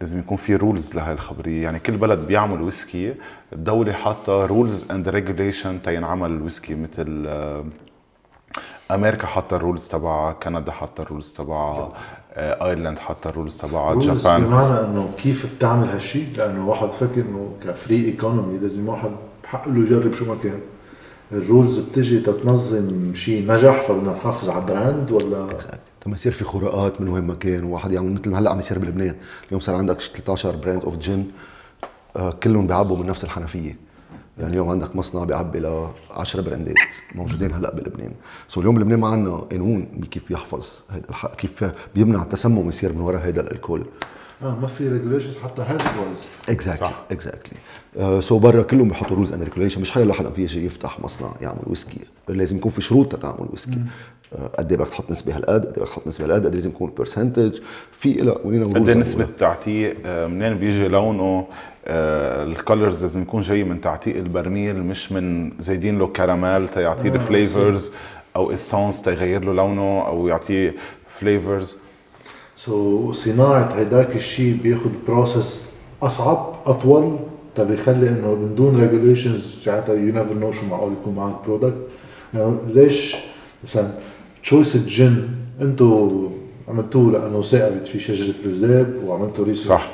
لازم 0.00 0.18
يكون 0.18 0.36
في 0.36 0.56
rules 0.56 0.94
لهي 0.94 1.12
الخبرية. 1.12 1.62
يعني 1.62 1.78
كل 1.78 1.96
بلد 1.96 2.18
بيعمل 2.18 2.62
whisky 2.62 3.14
الدولة 3.52 3.92
حاطة 3.92 4.46
rules 4.46 4.90
and 4.90 5.08
regulation 5.08 5.82
تينعمل 5.82 6.30
ال 6.30 6.36
whisky 6.36 6.74
مثل 6.74 7.24
آه، 7.26 7.64
أمريكا 8.90 9.26
حاطة 9.26 9.56
ال 9.56 9.61
rules 9.61 9.88
تبعها 9.88 10.32
كندا 10.32 10.72
حاطة 10.72 11.02
ال 11.02 11.06
rules 11.06 11.28
تبعها 11.30 11.92
Ireland 12.36 12.98
حاطة 12.98 13.30
ال 13.30 13.34
rules 13.34 13.56
تبعها 13.56 14.00
Japan 14.00 14.44
بمعنى 14.44 14.80
إنه 14.80 15.10
كيف 15.18 15.54
بتعمل 15.56 15.88
هالشيء 15.88 16.26
لأنه 16.36 16.68
واحد 16.68 16.88
فكر 16.88 17.20
إنه 17.20 17.52
ك 17.64 17.72
free 17.72 18.04
economy 18.04 18.58
لازم 18.58 18.88
واحد 18.88 19.10
بحق 19.44 19.68
له 19.68 19.86
يجرب 19.86 20.12
شو 20.14 20.24
ما 20.24 20.36
كان. 20.42 20.60
ال 21.32 21.40
rules 21.40 21.78
بتجي 21.78 22.20
تتنظم 22.20 23.14
شيء 23.14 23.52
نجح 23.52 23.82
فبدنا 23.88 24.12
نحافظ 24.12 24.50
على 24.50 24.60
ال 24.60 24.68
brand 24.68 25.10
ولا؟ 25.10 25.46
ما 26.06 26.14
يصير 26.14 26.32
في 26.32 26.44
خروقات 26.44 27.00
من 27.00 27.08
وين 27.08 27.24
ما 27.24 27.34
كان. 27.34 27.64
وواحد 27.64 27.92
يعمل 27.92 28.12
مثل 28.12 28.30
ما 28.30 28.38
هلأ 28.38 28.50
عم 28.50 28.58
يصير 28.58 28.78
بلبنان. 28.78 29.14
اليوم 29.48 29.60
صار 29.60 29.74
عندك 29.74 30.00
13 30.00 30.56
brand 30.56 30.84
of 30.84 30.96
gin 30.96 31.24
كلهم 32.42 32.66
بيعبوا 32.66 32.96
من 32.96 33.06
نفس 33.06 33.24
الحنفية. 33.24 33.76
يعني 34.38 34.52
اليوم 34.52 34.68
عندك 34.68 34.96
مصنع 34.96 35.24
بيعبي 35.24 35.60
ل 35.60 35.86
10 36.10 36.40
brandات 36.40 36.74
موجودين 37.14 37.52
هلأ 37.52 37.74
بلبنان. 37.74 38.12
so 38.48 38.60
اليوم 38.60 38.74
بلبنان 38.74 39.00
ما 39.00 39.08
عندنا 39.08 39.36
قانون 39.36 39.86
كيف 40.10 40.30
يحفظ 40.30 40.68
هذا 40.90 41.08
الحق 41.08 41.36
كيف 41.36 41.64
بيمنع 41.94 42.22
التسمم 42.22 42.68
يصير 42.68 42.92
من 42.92 43.00
وراء 43.00 43.28
هذا 43.28 43.40
الألكول. 43.40 43.84
آه 44.42 44.54
ما 44.60 44.66
في 44.66 44.88
regulations 44.88 45.38
حتى 45.38 45.62
health 45.62 45.86
wise 45.86 46.18
exactly 46.48 46.92
exactly 47.10 47.58
so 48.22 48.38
برا 48.38 48.62
كلهم 48.62 48.88
بيحطوا 48.88 49.16
rules 49.16 49.32
and 49.32 49.42
regulation 49.42 49.80
مش 49.80 49.90
حيلا 49.90 50.14
حدا 50.14 50.30
في 50.30 50.42
يجي 50.42 50.66
يفتح 50.66 51.00
مصنع 51.00 51.28
يعمل 51.40 51.62
whisky 51.66 52.00
لازم 52.28 52.56
يكون 52.56 52.72
في 52.72 52.80
شروط 52.80 53.12
تتعمل 53.12 53.46
whisky 53.50 53.78
آه، 54.38 54.46
قد 54.58 54.72
إيه 54.72 54.78
بدك 54.78 54.88
تحط 54.88 55.10
نسبة 55.10 55.36
هالقد؟ 55.36 55.66
قد 55.66 55.76
إيه 55.76 55.82
بدك 55.82 55.88
تحط 55.88 56.06
نسبة 56.06 56.24
هالقد 56.24 56.40
قد 56.40 56.46
إيه 56.46 56.54
لازم 56.54 56.70
يكون 56.70 56.92
percentage 56.98 57.58
في 57.92 58.12
لا 58.12 58.38
وين 58.44 58.64
قد 58.64 58.88
إيه 58.88 58.96
نسبة 58.96 59.26
تعتيق 59.38 59.96
آه، 60.04 60.26
منين 60.26 60.54
بيجي 60.54 60.88
لونه؟ 60.88 61.46
آه، 61.86 62.44
ال 62.44 62.52
colors 62.52 63.02
لازم 63.02 63.22
يكون 63.22 63.40
جاي 63.40 63.64
من 63.64 63.80
تعتيق 63.80 64.16
البرميل 64.16 64.82
مش 64.82 65.12
من 65.12 65.52
زايدين 65.60 65.98
له 65.98 66.06
كراميل 66.06 66.68
تيعطيه 66.68 67.10
آه 67.10 67.14
ال 67.14 67.24
flavors 67.24 67.92
أو 68.36 68.52
essence 68.52 69.02
تيغير 69.02 69.44
له 69.44 69.52
لونه 69.52 70.06
أو 70.06 70.28
يعطيه 70.28 70.74
flavors 71.08 73.12
so, 73.12 73.14
صناعة 73.14 73.74
هيداك 73.74 74.16
الشيء 74.16 74.58
بياخذ 74.62 74.90
process 75.06 75.68
أصعب 76.02 76.54
أطول. 76.66 77.16
تبيخلي 77.54 78.08
إنه 78.08 78.34
من 78.34 78.54
دون 78.54 78.80
ريجوليشنز 78.80 79.60
ساعتها 79.64 79.94
يو 79.94 80.12
نيفر 80.12 80.34
نو 80.34 80.52
شو 80.52 80.66
معقول 80.66 80.92
يكون 80.92 81.14
معك 81.14 81.34
برودكت 81.46 81.76
يعني 82.34 82.56
ليش؟ 82.74 83.16
مثلا 83.64 83.88
تشويس 84.42 84.76
الجن 84.76 85.28
أنتم 85.60 86.30
عملتوه 86.68 87.12
لأنه 87.12 87.42
ثاقبت 87.42 87.86
في 87.86 87.98
شجرة 87.98 88.34
الذاب 88.44 88.94
وعملتوا 89.06 89.44
ريسيرش 89.44 89.68
صح. 89.68 89.90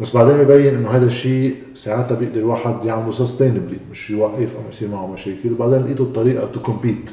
بس 0.00 0.16
بعدين 0.16 0.36
ببين 0.36 0.74
إنه 0.74 0.90
هذا 0.90 1.06
الشيء 1.06 1.54
ساعتها 1.74 2.14
بيقدر 2.14 2.40
الواحد 2.40 2.84
يعمله 2.84 3.10
سستينبلي 3.10 3.78
مش 3.90 4.10
يوقف 4.10 4.56
أو 4.56 4.62
يصير 4.70 4.88
معه 4.88 5.06
مشاكل. 5.06 5.52
وبعدين 5.52 5.84
لقيتوا 5.84 6.06
الطريقة 6.06 6.46
تو 6.46 6.60
كومبيت 6.60 7.10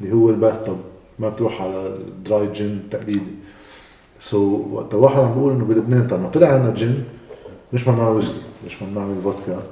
اللي 0.00 0.14
هو 0.14 0.30
الباث 0.30 0.70
ما 1.18 1.30
تروح 1.30 1.62
على 1.62 1.86
الدراي 1.86 2.46
جن 2.46 2.66
التقليدي 2.66 3.40
سو 4.20 4.38
so, 4.38 4.74
وقت 4.74 4.94
واحد 4.94 5.18
عم 5.18 5.34
بيقول 5.34 5.52
إنه 5.52 5.64
بلبنان 5.64 6.06
طب 6.06 6.20
ما 6.20 6.28
طلع 6.28 6.48
عندنا 6.48 6.74
جن 6.74 7.02
مش 7.72 7.84
بدنا 7.84 7.96
نعمل 7.96 8.14
whisky 8.14 8.42
مش 8.66 8.76
بدنا 8.82 9.00
نعمل 9.00 9.22
vodka. 9.22 9.62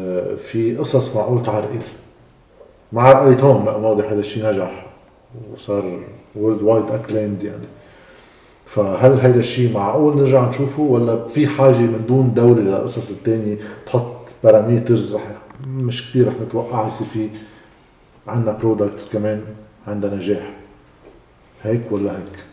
آه 0.00 0.34
في 0.34 0.76
قصص 0.76 1.16
معقول 1.16 1.42
تعرقل. 1.42 1.78
ما 2.92 3.02
عرقلت 3.02 3.40
هون 3.40 3.64
لا 3.64 3.76
واضح 3.76 4.10
هذا 4.10 4.20
الشيء 4.20 4.46
نجح 4.46 4.86
وصار 5.54 6.00
worldwide 6.36 6.90
acclaimed 6.90 7.42
يعني. 7.42 7.66
فهل 8.66 9.20
هيدا 9.20 9.40
الشيء 9.40 9.74
معقول 9.74 10.16
نرجع 10.16 10.48
نشوفه 10.48 10.82
ولا 10.82 11.28
في 11.28 11.46
حاجة 11.46 11.76
من 11.76 12.04
دون 12.08 12.34
دولة 12.34 12.60
للقصص 12.60 13.10
الثانية 13.10 13.56
تحط 13.86 14.16
parameters 14.44 15.14
رح 15.14 15.22
مش 15.66 16.10
كثير 16.10 16.28
رح 16.28 16.34
نتوقع 16.42 16.86
يصير 16.86 17.06
في 17.06 17.28
عندنا 18.26 18.52
products 18.52 19.12
كمان 19.12 19.42
عندها 19.86 20.14
نجاح. 20.14 20.50
هيك 21.62 21.82
ولا 21.90 22.10
هيك؟ 22.10 22.45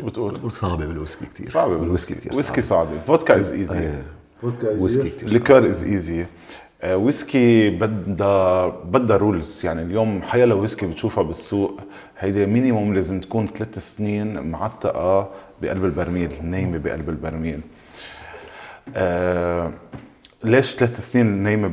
شو 0.00 0.06
بتقول؟ 0.06 0.52
صعبة 0.52 0.86
بال 0.86 0.96
whisky 0.96 1.26
كثير 1.34 1.46
صعبة 1.46 1.76
بال 1.76 1.84
whisky. 1.84 2.14
كثير 2.14 2.34
whisky 2.34 2.60
صعبة. 2.60 2.90
vodka 3.06 3.40
is 3.40 3.52
easy 3.52 3.92
vodka 4.42 4.74
is 4.74 4.82
easy 4.82 5.12
liqueur 5.22 5.70
is 5.70 5.82
easy 5.82 6.26
whisky 6.84 7.70
بدها 7.70 8.66
بدها 8.66 9.16
rules 9.16 9.60
يعني 9.64 9.82
اليوم 9.82 10.22
حيلا 10.22 10.54
whisky 10.54 10.86
بتشوفها 10.86 11.24
بالسوق 11.24 11.80
هيدي 12.18 12.46
minimum 12.46 12.94
لازم 12.94 13.20
تكون 13.20 13.46
ثلاث 13.46 13.78
سنين 13.78 14.40
معتقة 14.40 15.30
بقلب 15.62 15.84
البرميل 15.84 16.30
نايمة 16.42 16.78
بقلب 16.78 17.08
البرميل. 17.08 17.60
آه 18.96 19.72
ليش 20.44 20.74
ثلاث 20.74 21.00
سنين 21.00 21.26
نايمة 21.26 21.68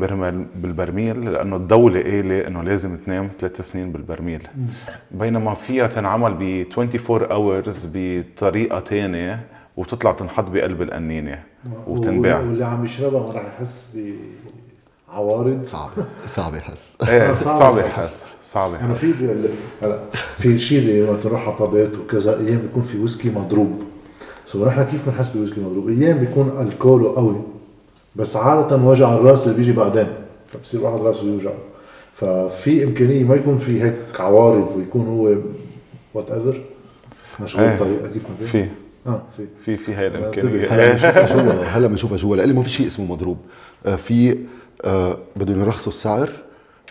بالبرميل؟ 0.56 1.32
لأنه 1.34 1.56
الدولة 1.56 2.01
قايلة 2.01 2.47
إنه 2.47 2.63
لازم 2.63 2.97
تنام 2.97 3.30
ثلاث 3.39 3.62
سنين 3.62 3.91
بالبرميل. 3.91 4.47
بينما 5.12 5.53
فيها 5.53 5.88
تنعمل 5.88 6.34
ب 6.34 6.65
24 6.77 7.32
hours 7.32 7.89
بطريقة 7.93 8.80
ثانية 8.80 9.39
وتطلع 9.77 10.12
تنحط 10.12 10.49
بقلب 10.49 10.82
القنينه 10.82 11.43
وتنباع 11.88 12.39
واللي 12.39 12.65
عم 12.65 12.86
يشربها 12.86 13.27
ما 13.27 13.32
راح 13.34 13.43
يحس 13.45 13.97
بعوارض؟ 15.08 15.63
صعب. 15.63 15.89
صعب 16.25 16.56
يحس. 16.56 16.97
إيه 17.10 17.36
صعب 17.36 17.77
يحس. 17.77 18.36
صعب 18.43 18.73
يعني 18.73 18.95
في 18.95 19.13
هلا 19.82 19.99
في 20.38 20.60
شيء 20.60 20.80
اللي 20.80 21.01
وقت 21.03 21.25
نروح 21.25 21.47
على 21.47 21.58
بابات 21.60 21.97
وكذا 21.97 22.39
أيام 22.39 22.58
بيكون 22.60 22.84
في 22.84 22.97
ويسكي 22.97 23.30
مضروب. 23.30 23.84
so 24.45 24.65
نحن 24.65 24.84
كيف 24.84 25.10
بنحس 25.10 25.30
بويسكي 25.30 25.62
مضروب؟ 25.62 25.89
أيام 25.89 26.17
بيكون 26.17 26.67
الكحول 26.67 27.15
قوي. 27.15 27.57
بس 28.17 28.36
عادة 28.36 28.75
وجع 28.75 29.13
الرأس 29.13 29.43
اللي 29.47 29.58
بيجي 29.58 29.71
بعدين. 29.71 30.08
فبصير 30.47 30.82
واحد 30.84 31.01
رأسه 31.01 31.27
يوجع. 31.27 31.51
ففي 32.13 32.84
إمكانية 32.84 33.23
ما 33.23 33.36
يكون 33.36 33.58
في 33.58 33.84
هيك 33.84 33.95
عوارض 34.19 34.71
ويكون 34.77 35.08
هو 35.08 35.36
whatever 36.13 36.62
مشغول 37.39 37.63
إيه. 37.63 37.77
طريقة 37.77 38.08
كيف 38.08 38.23
ما 38.41 38.47
في. 38.47 38.67
آه 39.08 39.21
في. 39.38 39.45
في 39.65 39.77
في 39.77 39.93
هاي 39.93 40.08
الإمكانية. 40.08 40.67
هلا 40.67 40.88
بنشوفها 40.93 41.27
جوا 41.43 41.63
هلا 41.63 41.88
بنشوفها 41.88 42.17
جوا 42.17 42.36
لإلي 42.36 42.53
ما 42.53 42.63
في 42.63 42.69
شيء 42.69 42.88
اسمه 42.88 43.06
مضروب. 43.06 43.38
آه 43.86 43.95
في 43.95 44.38
آه 44.84 45.17
بدهم 45.36 45.62
يرخصوا 45.62 45.91
السعر 45.91 46.30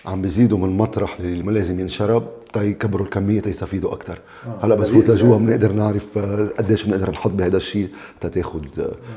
عم 0.07 0.23
بيزيدوا 0.23 0.59
من 0.59 0.65
المطرح 0.65 1.17
اللي 1.21 1.43
ما 1.43 1.51
لازم 1.51 1.81
ينشرب. 1.81 2.29
تيكبروا 2.59 3.05
الكمية 3.07 3.41
تيستفيدوا 3.41 3.93
أكثر 3.93 4.19
آه، 4.47 4.67
هلأ 4.67 4.75
بس 4.75 4.89
فوت 4.89 5.11
لجوا 5.11 5.33
يعني. 5.35 5.47
بنقدر 5.47 5.73
نعرف 5.73 6.19
آه، 6.19 6.49
قديش 6.59 6.85
بنقدر 6.87 7.11
نحط 7.11 7.31
بهذا 7.31 7.57
الشيء 7.57 7.89
تتاخذ 8.21 8.61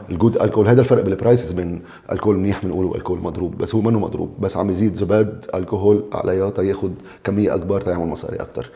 ال 0.10 0.15
good 0.15 0.38
alcohol. 0.42 0.68
هذا 0.67 0.82
الفرق 0.82 1.04
بال 1.04 1.15
prices 1.15 1.52
بين 1.52 1.82
الكول 2.12 2.38
منيح 2.38 2.65
بنقول 2.65 2.86
والكول 2.86 3.19
مضروب 3.19 3.58
بس 3.58 3.75
هو 3.75 3.82
منه 3.82 3.99
مضروب؟ 3.99 4.36
بس 4.41 4.58
عم 4.58 4.69
يزيد 4.69 4.93
زيادة 4.96 5.46
الكحول 5.56 6.04
عليها 6.13 6.49
تياخذ 6.49 6.89
كمية 7.23 7.56
أكبر 7.56 7.82
تيعمل 7.82 8.06
مصاري 8.06 8.36
أكثر 8.36 8.69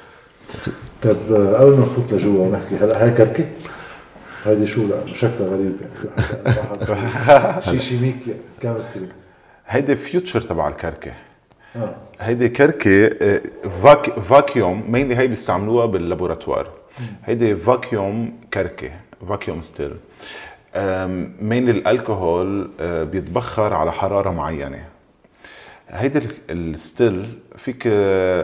طيب 1.04 1.14
آه، 1.32 1.54
قبل 1.58 1.72
ما 1.72 1.80
نفوت 1.86 2.14
لجوا 2.14 2.40
ونحكي 2.40 2.76
هلأ 2.76 3.04
هاي 3.04 3.12
كركه 3.12 3.46
هيدي 4.46 4.68
شو؟ 4.68 4.88
لا 4.88 5.14
شكلها 5.14 5.48
غريب 5.50 5.76
يعني. 5.82 6.58
واحد- 6.90 7.64
شي 7.72 7.80
chimique 7.80 8.16
chemistry 8.62 9.08
هيدي 9.68 9.96
future 9.96 10.42
تبع 10.42 10.68
الكركه 10.68 11.12
هيدي 12.20 12.50
كركه 12.50 13.10
vac 13.70 14.20
vacuum 14.20 14.84
mainly 14.92 15.16
هي 15.16 15.28
بيستعملوها 15.28 15.86
بال 15.86 15.97
laboratoire. 15.97 16.68
هيدي 17.26 17.56
vacuum 17.56 18.34
كركه 18.54 18.92
vacuum 19.30 19.62
still 19.62 19.92
mainly 21.42 21.72
ال 21.72 21.84
alcohol 21.84 22.70
آه، 22.80 23.04
بيتبخر 23.04 23.74
على 23.74 23.92
حرارة 23.92 24.30
معينة. 24.30 24.84
هيدي 25.90 26.18
ال- 26.18 26.32
ال 26.50 26.63
still 26.63 27.30
فيك 27.58 27.84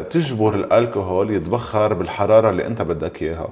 تجبر 0.09 0.55
الألكوهول 0.55 1.31
يتبخر 1.31 1.93
بالحرارة 1.93 2.49
اللي 2.49 2.67
انت 2.67 2.81
بدك 2.81 3.21
إياها. 3.23 3.49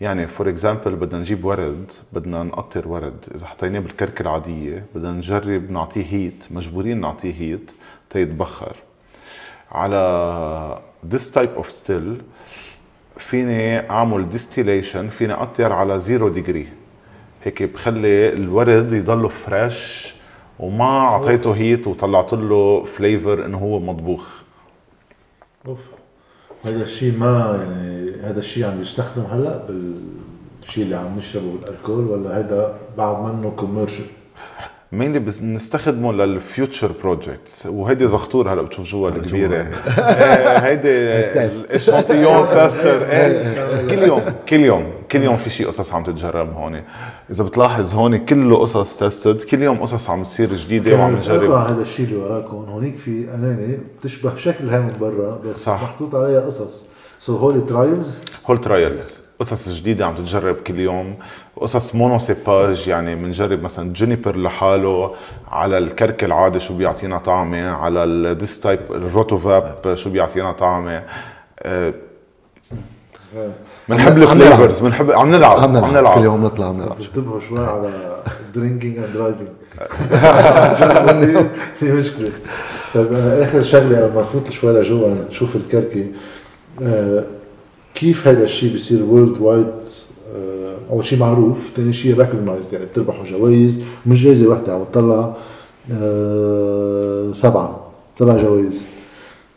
يعني 0.00 0.26
for 0.26 0.48
example 0.48 0.94
بدنا 0.94 1.18
نجيب 1.20 1.44
ورد 1.44 1.92
بدنا 2.12 2.42
نقطر 2.42 2.88
ورد. 2.88 3.24
إذا 3.34 3.46
حطيناه 3.46 3.78
بالكركه 3.80 4.22
العادية 4.22 4.84
بدنا 4.94 5.12
نجرب 5.12 5.70
نعطيه 5.70 6.06
heat 6.10 6.44
مجبورين 6.50 7.00
نعطيه 7.00 7.34
heat 7.34 7.70
تيتبخر 8.12 8.76
على 9.72 10.78
this 11.12 11.34
type 11.34 11.62
of 11.62 11.66
still 11.66 12.22
فيني 13.18 13.90
أعمل 13.90 14.26
distillation 14.32 15.10
فيني 15.10 15.32
اقطر 15.32 15.72
على 15.72 16.00
zero 16.00 16.28
degree 16.28 16.68
هيك 17.44 17.62
بخلي 17.62 18.32
الورد 18.32 18.92
يضله 18.92 19.28
fresh 19.28 20.14
وما 20.58 20.98
أعطيته 20.98 21.52
heat 21.52 21.86
وطلعت 21.86 22.32
له 22.32 22.84
flavor 22.84 23.44
إنه 23.44 23.58
هو 23.58 23.78
مطبوخ. 23.80 24.40
أوف. 25.66 25.78
هذا 26.64 26.82
الشيء 26.82 27.18
ما 27.18 27.62
يعني 27.62 28.12
هذا 28.22 28.38
الشيء 28.38 28.66
عم 28.66 28.80
يستخدم 28.80 29.22
هلأ 29.22 29.66
بالشيء 29.66 30.84
اللي 30.84 30.96
عم 30.96 31.16
نشربه 31.16 31.52
بال 31.52 31.65
alcool 31.65 32.04
ولا 32.04 32.38
هذا 32.38 32.78
بعد 32.98 33.24
منه 33.24 33.50
commercial 33.50 34.06
مينلي 34.92 35.18
بنستخدمه 35.18 36.12
للفيوتشر 36.12 36.90
بروجكتس 37.02 37.66
وهيدي 37.66 38.06
زغطور 38.06 38.52
هلأ 38.52 38.62
بتشوف 38.62 38.86
جوا 38.86 39.08
الكبيرة. 39.08 39.56
إيه، 39.56 40.58
هيدي 40.58 40.88
الاشانتيون 41.46 42.46
تاستر. 42.54 43.06
إيه، 43.10 43.88
كل 43.88 44.02
يوم 44.02 44.22
كل 44.48 44.60
يوم 44.60 44.92
كل 45.12 45.22
يوم 45.22 45.36
في 45.36 45.50
شيء 45.50 45.66
قصص 45.66 45.92
عم 45.92 46.04
تتجرب 46.04 46.52
هون 46.54 46.82
إذا 47.30 47.44
بتلاحظ 47.44 47.94
هون 47.94 48.16
كله 48.18 48.56
قصص 48.58 48.96
تستد 48.96 49.40
كل 49.40 49.62
يوم 49.62 49.80
قصص 49.80 50.10
عم 50.10 50.22
تصير 50.24 50.54
جديدة 50.54 50.96
وعم 50.96 51.12
نجرب 51.14 51.50
هذا 51.50 51.82
الشيء 51.82 52.06
اللي 52.06 52.16
وراكم. 52.16 52.56
هونيك 52.56 52.96
في 52.96 53.24
انانه 53.34 53.78
بتشبه 54.00 54.36
شكلها 54.36 54.80
من 54.80 54.92
برا 55.00 55.40
بس 55.44 55.56
صح. 55.56 55.76
صح. 55.76 55.82
محطوط 55.82 56.14
عليها 56.14 56.40
قصص. 56.40 56.84
سو 57.18 57.36
هول 57.36 57.66
ترايلز 57.66 58.18
هول 58.46 58.58
ترايلز 58.60 59.21
قصص 59.42 59.80
جديدة 59.80 60.06
عم 60.06 60.14
تتجرب 60.14 60.54
كل 60.54 60.80
يوم. 60.80 61.14
قصص 61.56 61.94
مونوسيباج 61.94 62.88
يعني 62.88 63.14
بنجرب 63.14 63.62
مثلا 63.62 63.92
جونيبر 63.92 64.36
لحاله 64.36 65.14
على 65.50 65.78
الكرك 65.78 66.24
العادي 66.24 66.60
شو 66.60 66.76
بيعطينا 66.76 67.18
طعمة 67.18 67.70
على 67.70 68.04
الديس 68.04 68.60
تايب 68.60 68.80
الروتوفاب 68.90 69.94
شو 69.94 70.10
بيعطينا 70.10 70.52
طعمة. 70.52 71.02
آه، 71.60 71.92
بنحب 73.88 74.16
نلعب. 74.16 74.32
الفليفرز 74.32 74.78
بنحب 74.78 75.10
عم 75.10 75.30
نلعب 75.30 75.58
عم 75.58 75.62
عم 75.62 75.72
نلعب. 75.72 75.84
كل 75.84 76.00
نلعب 76.00 76.24
يوم 76.24 76.44
نطلع 76.44 76.66
عم 76.66 76.76
نلعب. 76.76 77.00
انتبهوا 77.00 77.40
شوي 77.40 77.58
على 77.58 77.90
درينكينج 78.54 78.98
اند 78.98 79.12
درايفنج 79.14 79.48
في 81.80 81.92
مشكلة. 81.92 82.28
طيب 82.94 83.12
آه، 83.12 83.42
آخر 83.42 83.62
شغلة 83.62 84.04
قبل 84.04 84.14
ما 84.14 84.20
نفوت 84.20 84.50
شوي 84.50 84.80
لجوا 84.80 85.14
نشوف 85.30 85.56
الكركة. 85.56 86.06
آه، 86.82 87.24
كيف 87.94 88.28
هذا 88.28 88.44
الشيء 88.44 88.72
بيصير 88.72 89.02
worldwide 89.02 89.66
أول 90.90 91.04
شيء 91.04 91.18
معروف 91.18 91.72
ثاني 91.76 91.92
شيء 91.92 92.18
recognized 92.18 92.72
يعني 92.72 92.84
بتربحوا 92.84 93.24
جوائز 93.24 93.80
مش 94.06 94.24
جائزة 94.24 94.48
واحدة 94.48 94.74
عم 94.74 94.82
بتطلع 94.82 95.36
آه، 95.92 97.32
سبعة 97.32 97.90
سبع 98.18 98.42
جوائز. 98.42 98.84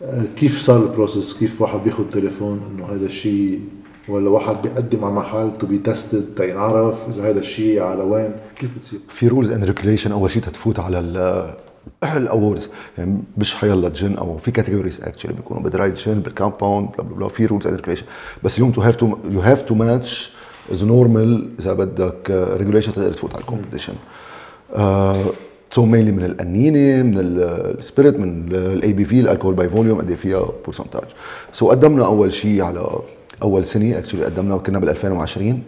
آه، 0.03 0.23
كيف 0.37 0.61
صار 0.61 0.83
ال 0.83 0.90
process 0.90 1.37
كيف 1.39 1.61
واحد 1.61 1.79
بياخذ 1.83 2.03
تليفون 2.11 2.61
إنه 2.71 2.85
هذا 2.85 3.05
الشيء؟ 3.05 3.59
ولا 4.09 4.29
واحد 4.29 4.61
بيقدم 4.61 5.05
على 5.05 5.13
محل 5.13 5.51
to 5.59 5.67
be 5.67 5.77
tested 5.77 6.25
تينعرف 6.37 7.09
إذا 7.09 7.29
هذا 7.29 7.39
الشيء 7.39 7.81
على 7.81 8.03
وين؟ 8.03 8.31
كيف 8.59 8.69
بتصير؟ 8.77 8.99
في 9.09 9.27
rules 9.27 9.51
and 9.51 9.63
regulation 9.63 10.11
أول 10.11 10.31
شيء 10.31 10.41
تتفوت 10.41 10.79
على 10.79 10.99
ال 12.03 12.13
awards 12.13 12.69
يعني 12.97 13.17
مش 13.37 13.55
حيلا 13.55 13.89
جن 13.89 14.15
أو 14.15 14.37
في 14.37 14.51
كاتيجوريز 14.51 15.01
اكشلي 15.03 15.33
بيكونوا 15.33 15.63
بدراي 15.63 15.91
جن 15.91 16.19
بالكامباوند 16.19 16.89
بلا 16.97 17.03
بلا 17.03 17.15
بلا 17.15 17.27
في 17.27 17.45
رولز 17.45 17.67
اند 17.67 17.75
ريجوليشن 17.75 18.05
بس 18.43 18.57
اليوم 18.57 18.71
تو 18.71 18.81
هاف 18.81 18.95
تو 18.95 19.17
يو 19.29 19.39
هاف 19.39 19.61
تو 19.61 19.75
ماتش 19.75 20.31
از 20.71 20.83
نورمال 20.85 21.49
إذا 21.59 21.73
بدك 21.73 22.31
ريجوليشن 22.57 22.93
تقدر 22.93 23.13
تفوت 23.13 23.33
على 23.33 23.41
الكومبيتيشن 23.41 23.93
سو 25.71 25.85
مينلي 25.85 26.11
من 26.11 26.25
القنينه 26.25 27.03
من 27.03 27.13
السبيريت 27.17 28.19
من 28.19 28.51
الاي 28.55 28.93
بي 28.93 29.05
في 29.05 29.19
الالكول 29.19 29.53
باي 29.53 29.69
فوليوم 29.69 29.97
قد 29.97 30.09
إيه 30.09 30.15
فيها 30.15 30.45
برسنتاج 30.65 31.03
سو 31.53 31.69
قدمنا 31.69 32.05
أول 32.05 32.33
شيء 32.33 32.61
على 32.61 32.99
أول 33.43 33.65
سنة 33.65 33.97
اكشلي 33.97 34.25
قدمنا 34.25 34.57
كنا 34.57 34.79
بال 34.79 34.89
2020 34.89 35.63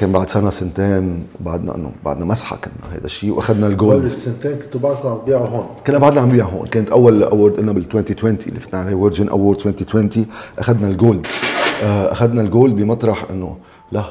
كان 0.00 0.12
بعد 0.12 0.28
سنة 0.28 0.50
سنتين 0.50 1.26
بعدنا 1.40 1.74
إنه 1.74 1.92
بعدنا 2.04 2.24
مسحة 2.24 2.56
كنا 2.56 2.96
هذا 2.96 3.04
الشيء 3.04 3.30
وأخذنا 3.30 3.64
قبل 3.66 3.72
الجولد 3.72 4.04
السنتين 4.04 4.56
كنتوا 4.56 4.80
بعدكم 4.80 5.08
عم 5.08 5.18
تبيعوا 5.18 5.46
هون؟ 5.46 5.66
كنا 5.86 5.98
بعدنا 5.98 6.20
عم 6.20 6.28
نبيع 6.28 6.44
هون. 6.44 6.66
كانت 6.66 6.90
أول 6.90 7.22
award 7.22 7.56
قلنا 7.56 7.72
بال 7.72 7.82
2020 7.84 8.38
اللي 8.46 8.60
فتنا 8.60 8.80
عليه 8.80 8.96
فيرجن 8.96 9.28
award 9.28 9.58
2020 9.66 10.26
أخذنا 10.58 10.88
ال 10.88 10.96
gold 10.96 11.26
آه، 11.82 12.12
أخذنا 12.12 12.40
ال 12.42 12.48
gold 12.48 12.74
بمطرح 12.76 13.24
إنه 13.30 13.56
لا 13.92 14.04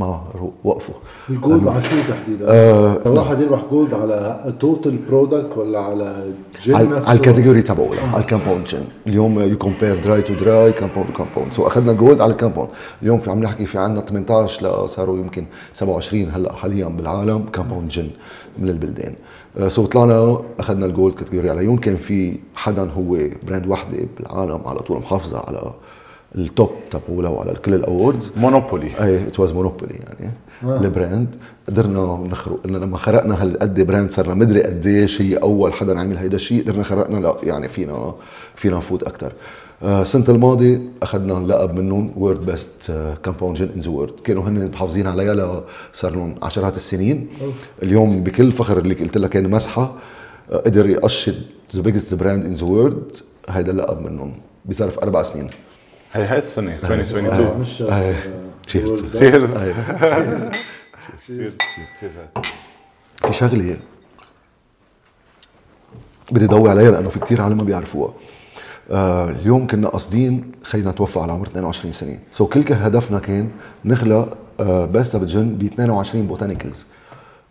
ما 0.00 0.20
وقفوا 0.64 0.94
ال 1.30 1.38
gold 1.38 1.68
على 1.68 1.80
شو 1.80 1.96
تحديدا؟ 2.08 2.46
آه، 2.48 3.00
الواحد 3.06 3.40
يربح 3.40 3.60
gold 3.70 3.94
على 3.94 4.52
total 4.60 4.96
product 5.08 5.56
ولا 5.56 5.78
على 5.80 6.32
gin 6.62 6.74
على؟ 6.74 7.02
على 7.06 7.18
ال 7.18 7.23
category 7.23 7.62
تبعه 7.62 7.90
على 8.12 8.22
ال 8.22 8.27
compound 8.27 8.64
gin 8.64 8.84
اليوم 9.06 9.40
you 9.40 9.58
compare 9.58 10.00
dry 10.04 10.22
to 10.22 10.34
dry 10.34 10.72
compound 10.72 11.08
to 11.08 11.24
compound 11.24 11.52
so 11.52 11.66
أخذنا 11.66 11.92
gold 11.92 12.20
على 12.20 12.32
ال 12.32 12.36
compound 12.36 12.70
اليوم 13.02 13.18
في 13.18 13.30
عم 13.30 13.42
نحكي 13.42 13.66
في 13.66 13.78
عندنا 13.78 14.00
18 14.00 14.62
لا 14.62 14.86
صاروا 14.86 15.18
يمكن 15.18 15.44
27 15.74 16.30
هلأ 16.30 16.52
حاليا 16.52 16.86
بالعالم 16.88 17.44
كامباوند 17.52 17.88
جن 17.88 18.10
من 18.58 18.68
البلدان 18.68 19.14
سو 19.68 19.86
طلعنا 19.86 20.38
أخذنا 20.60 20.86
الجولد 20.86 21.14
كاتيجوري 21.14 21.50
على 21.50 21.64
يوم 21.64 21.76
كان 21.76 21.96
في 21.96 22.38
حدا 22.54 22.90
هو 22.90 23.16
براند 23.46 23.66
وحده 23.66 23.98
بالعالم 24.18 24.60
على 24.66 24.78
طول 24.78 24.98
محافظة 24.98 25.38
على 25.48 25.72
التوب 26.34 26.70
تبعولا 26.90 27.28
وعلى 27.28 27.54
كل 27.54 27.74
الاووردز 27.74 28.32
مونوبولي 28.36 28.90
أي 29.00 29.26
ات 29.26 29.40
واز 29.40 29.52
مونوبولي 29.52 29.94
يعني. 29.94 30.32
البراند 30.84 31.36
قدرنا 31.68 32.24
نخرق 32.30 32.66
لما 32.66 32.98
خرقنا 32.98 33.42
هالقد 33.42 33.80
براند 33.80 34.10
صرنا 34.10 34.34
مدري 34.34 34.62
قديش 34.62 35.22
هي 35.22 35.36
أول 35.36 35.72
حدا 35.72 36.00
عمل 36.00 36.16
هيدا 36.16 36.36
الشيء. 36.36 36.62
قدرنا 36.62 36.82
خرقنا 36.82 37.18
لا 37.18 37.36
يعني 37.42 37.68
فينا 37.68 38.14
فينا 38.56 38.76
نفوت 38.76 39.02
أكثر 39.02 39.32
السنة 39.82 40.24
الماضية 40.28 40.80
أخذنا 41.02 41.52
لقب 41.52 41.74
منهم 41.74 42.12
وورد 42.16 42.46
بيست 42.46 42.92
compound 43.24 43.56
gin 43.56 43.68
in 43.74 43.80
the 43.80 43.90
world 43.90 44.20
كانوا 44.24 44.42
هن 44.42 44.70
محافظين 44.70 45.06
عليها 45.06 45.64
صار 45.92 46.12
لهم 46.12 46.34
عشرات 46.42 46.76
السنين. 46.76 47.28
اليوم 47.82 48.22
بكل 48.22 48.52
فخر 48.52 48.78
اللي 48.78 48.94
قلت 48.94 49.18
لك 49.18 49.30
كان 49.30 49.50
مسحة 49.50 49.94
آه، 50.52 50.56
قدر 50.56 50.88
يقشط 50.90 51.34
the 51.76 51.82
biggest 51.82 52.14
brand 52.14 52.44
in 52.44 52.52
the 52.52 52.64
world 52.64 53.02
هيدا 53.48 53.72
اللقب 53.72 54.00
منهم 54.02 54.32
بظرف 54.64 54.98
أربع 54.98 55.22
سنين. 55.22 55.50
هي 56.12 56.24
هاي 56.24 56.38
السنة 56.38 56.72
آه، 56.72 56.74
2022 56.94 57.60
مش 57.60 57.82
أي. 57.82 58.14
Cheers. 58.70 58.74
World 58.74 59.02
Best. 59.02 59.18
Cheers. 59.18 59.54
Cheers 61.26 61.52
cheers 61.96 62.14
في 63.26 63.32
شغلة 63.32 63.76
بدي 66.32 66.46
ضوي 66.46 66.70
عليها 66.70 66.90
لأنه 66.90 67.08
في 67.08 67.18
كتير 67.20 67.42
عالم 67.42 67.56
ما 67.56 67.64
بيعرفوها 67.64 68.12
آه 68.90 69.30
اليوم 69.30 69.66
كنا 69.66 69.88
قاصدين 69.88 70.52
خينا 70.62 70.90
توفى 70.90 71.18
على 71.18 71.32
عمر 71.32 71.46
22 71.46 71.92
سنة 71.92 72.18
so 72.32 72.46
كل 72.46 72.64
هدفنا 72.72 73.18
كان 73.18 73.50
نخلق 73.84 74.36
آه 74.60 74.84
باستا 74.84 75.18
بتجن 75.18 75.48
ب 75.58 75.62
22 75.64 76.26
botanicals 76.26 76.84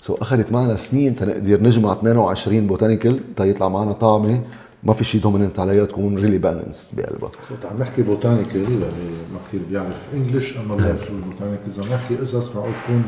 so 0.01 0.15
أخذت 0.21 0.51
معنا 0.51 0.75
سنين 0.75 1.15
تنقدر 1.15 1.63
نجمع 1.63 1.91
22 1.93 2.67
botanical 2.67 3.19
تيطلع 3.37 3.69
معنا 3.69 3.91
طعمة 3.91 4.41
ما 4.83 4.93
في 4.93 5.03
شيء 5.03 5.21
dominant 5.21 5.59
عليها 5.59 5.85
تكون 5.85 6.17
really 6.17 6.37
balanced 6.37 6.91
بقلبها. 6.97 7.31
كنت 7.49 7.65
عم 7.65 7.79
نحكي 7.79 8.01
botanical 8.01 8.63
اللي 8.63 8.85
ما 9.33 9.39
كثير 9.47 9.61
بيعرف 9.69 10.07
English 10.13 10.57
أما 10.57 10.75
بيعرف 10.75 11.05
شو 11.05 11.13
ال 11.13 11.19
botanicals 11.19 11.79
عم 11.79 11.87
نحكي 11.93 12.15
قصص 12.15 12.55
معقول 12.55 12.71
تكون 12.83 13.03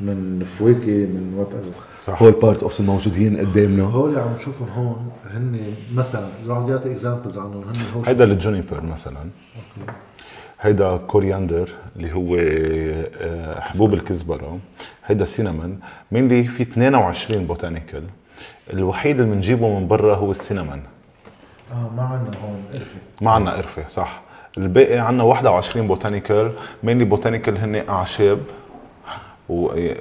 من 0.00 0.44
فواكه 0.44 1.06
من 1.06 1.34
whatever 1.36 1.70
صح. 2.00 2.22
هول 2.22 2.32
part 2.32 2.62
of 2.62 2.80
الموجودين 2.80 3.36
قدامنا. 3.36 3.82
هول 3.82 4.08
اللي 4.08 4.20
عم 4.20 4.34
نشوفهم 4.36 4.68
هون 4.68 5.10
هن 5.30 5.74
مثلا. 5.94 6.28
إذا 6.44 6.54
عم 6.54 6.70
يعطي 6.70 6.92
examples 6.92 7.38
عنهم 7.38 7.62
هن 7.62 7.72
هون 7.94 8.04
هيدا 8.06 8.24
ال 8.24 8.31
juniper 8.31 8.80
مثلا. 8.80 9.20
هيدا 10.60 10.96
coriander 10.96 11.68
اللي 11.96 12.12
هو 12.12 12.36
آه، 12.36 13.60
حبوب 13.60 13.94
الكزبرة. 13.94 14.58
هيدا 15.06 15.24
cinnamon 15.24 15.78
mainly 16.12 16.44
في 16.44 16.62
22 16.62 17.46
botanical 17.46 18.02
الوحيد 18.72 19.20
اللي 19.20 19.34
بنجيبه 19.34 19.78
من 19.80 19.88
برا 19.88 20.16
هو 20.16 20.30
ال 20.30 20.36
cinnamon 20.36 20.82
آه 21.72 21.90
ما 21.96 22.02
عندنا 22.02 22.36
هون 22.44 22.62
قرفة. 22.72 22.96
ما 23.20 23.30
عندنا 23.30 23.54
قرفة 23.54 23.88
صح. 23.88 24.20
الباقي 24.58 24.98
عندنا 24.98 25.22
21 25.24 25.86
botanical 25.86 26.52
mainly 26.82 27.04
botanical 27.04 27.58
هن 27.58 27.88
أعشاب 27.88 28.38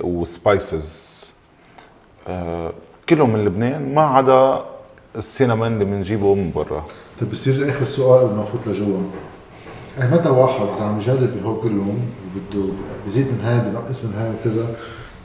و 0.03 0.19
spices 0.19 1.11
آه 2.27 2.71
كلهم 3.09 3.29
من 3.33 3.45
لبنان 3.45 3.93
ما 3.95 4.01
عدا 4.01 4.61
ال 5.15 5.21
cinnamon 5.21 5.67
اللي 5.73 5.85
بنجيبه 5.85 6.35
من 6.35 6.51
برا. 6.51 6.85
طيب 7.21 7.31
بصير 7.31 7.69
آخر 7.69 7.85
سؤال 7.85 8.21
قبل 8.23 8.35
ما 8.35 8.41
نفوت 8.41 8.67
لجوا. 8.67 8.97
يعني 9.97 10.11
متى 10.15 10.29
واحد 10.29 10.67
إذا 10.67 10.83
عم 10.83 10.97
يجرب 10.97 11.37
بهو 11.41 11.55
كلهم 11.55 11.99
وبده 12.35 12.65
بيزيد 13.05 13.25
من 13.27 13.41
هاي 13.43 13.59
بينقص 13.59 14.03
من 14.03 14.13
هاي 14.13 14.29
وكذا 14.29 14.67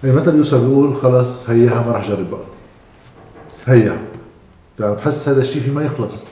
يعني 0.05 0.17
متى 0.17 0.31
بيوصل 0.31 0.61
بيقول 0.67 0.97
خلص 0.97 1.51
هيها 1.51 1.83
ما 1.83 1.93
راح 1.93 2.05
أجرب 2.05 2.31
بقى؟ 2.31 2.41
هيها 3.67 3.99
يعني 4.81 4.95
بحس 4.95 5.29
هذا 5.29 5.43
الشيء 5.43 5.63
في 5.63 5.71
ما 5.71 5.83
يخلص. 5.85 6.25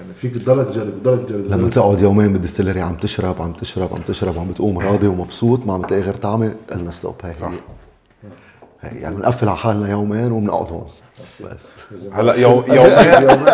يعني 0.00 0.14
فيك 0.14 0.34
تضلك 0.34 0.66
تجرب 0.68 1.02
تضلك 1.02 1.28
تجرب. 1.28 1.46
لما 1.46 1.68
تقعد 1.70 2.00
يومين 2.00 2.32
بال 2.32 2.40
distillery 2.40 2.80
عم 2.80 2.94
تشرب 2.94 3.42
عم 3.42 3.52
تشرب 3.52 3.94
عم 3.94 4.00
تشرب 4.02 4.38
عم 4.38 4.48
بتقوم 4.50 4.78
راضي 4.78 5.06
ومبسوط 5.06 5.66
ما 5.66 5.74
عم 5.74 5.82
تلاقي 5.82 6.02
غير 6.02 6.14
طعمة 6.16 6.54
قلنا 6.72 6.90
stop 6.90 7.14
هي 7.24 7.34
صح. 7.34 7.50
هي. 8.80 8.98
يعني 9.00 9.16
بنقفل 9.16 9.48
على 9.48 9.58
حالنا 9.58 9.90
يومين 9.90 10.32
وبنقعد 10.32 10.66
هون. 10.72 10.86
بس. 11.40 12.08
هلا 12.12 12.34
يو- 12.34 12.64
يومين. 12.76 13.46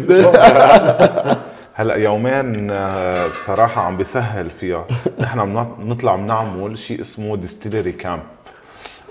هلا 1.74 1.94
يومين 1.94 2.70
آه، 2.70 3.26
بصراحة 3.26 3.82
عم 3.82 3.96
بيسهل 3.96 4.50
فيها، 4.50 4.84
نحن 5.20 5.38
بنط- 5.54 5.80
بنطلع 5.80 6.16
بنعمل 6.16 6.78
شيء 6.78 7.00
اسمه 7.00 7.36
distillery 7.36 7.92
camp 7.92 8.22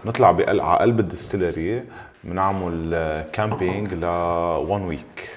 نطلع 0.06 0.32
بقل- 0.32 0.60
على 0.62 0.80
قلب 0.80 1.00
ال 0.99 1.07
distillery 1.07 1.84
بنعمل 2.24 3.24
camping 3.34 3.93
ل 3.93 4.06
1 4.06 4.82
week 4.86 5.29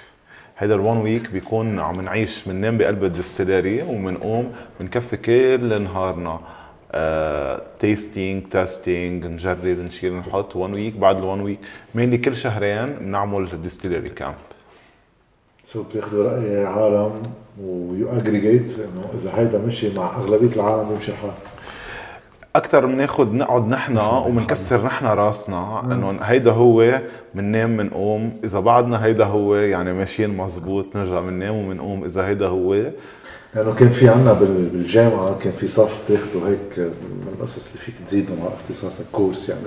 هيدا 0.63 0.75
ال 0.75 0.81
1 0.81 1.01
week 1.03 1.31
بيكون 1.31 1.79
عم 1.81 2.01
نعيش 2.01 2.49
بننام 2.49 2.79
بقلب 2.79 3.05
ال 3.05 3.12
distillery 3.12 3.83
وبنقوم 3.83 4.53
بنكفي 4.81 5.17
كل 5.17 5.83
نهارنا. 5.83 6.41
testing 7.81 8.43
testing 8.49 9.27
نجرب 9.27 9.79
نشيل 9.79 10.13
نحط 10.17 10.57
1 10.57 10.75
week 10.75 10.97
بعد 10.97 11.17
ال 11.17 11.25
1 11.25 11.41
week 11.41 11.59
mainly 11.95 12.19
كل 12.19 12.37
شهرين 12.37 12.93
بنعمل 12.93 13.63
distillery 13.63 14.09
camp 14.09 14.35
so 15.65 15.83
بتاخذوا 15.83 16.25
رأي 16.25 16.67
عالم 16.67 17.23
و 17.63 18.09
you 18.13 18.27
aggregate 18.27 18.71
إنه 18.79 19.11
إذا 19.15 19.31
هيدا 19.35 19.59
مشي 19.59 19.95
مع 19.95 20.17
أغلبية 20.17 20.57
العالم 20.57 20.89
بيمشي 20.89 21.13
الحال 21.13 21.31
أكثر 22.57 22.87
بناخذ 22.87 23.33
نقعد 23.35 23.69
نحن 23.69 23.99
وبنكسر 23.99 24.85
نحن 24.85 25.07
راسنا 25.07 25.81
إنه 25.93 26.19
هيدا 26.23 26.51
هو 26.53 27.01
بننام 27.35 27.77
بنقوم 27.77 28.33
إذا 28.45 28.61
بعدنا 28.61 29.05
هيدا 29.05 29.25
هو 29.25 29.55
يعني 29.57 29.93
ماشيين 29.93 30.37
مزبوط 30.37 30.97
نرجع 30.97 31.21
بننام 31.21 31.55
وبنقوم 31.57 32.05
إذا 32.05 32.27
هيدا 32.27 32.47
هو 32.47 32.75
لأنه 32.75 32.93
يعني 33.57 33.73
كان 33.73 33.89
في 33.89 34.09
عنا 34.09 34.33
بال- 34.33 34.67
بالجامعة 34.73 35.39
كان 35.39 35.53
في 35.53 35.69
صف 35.69 36.01
تاخده 36.09 36.49
هيك 36.49 36.79
من 36.79 37.27
القصص 37.37 37.67
اللي 37.67 37.79
فيك 37.79 37.95
تزيده 38.07 38.35
مع 38.43 38.49
اختصاصك 38.49 39.05
course 39.13 39.49
يعني. 39.49 39.61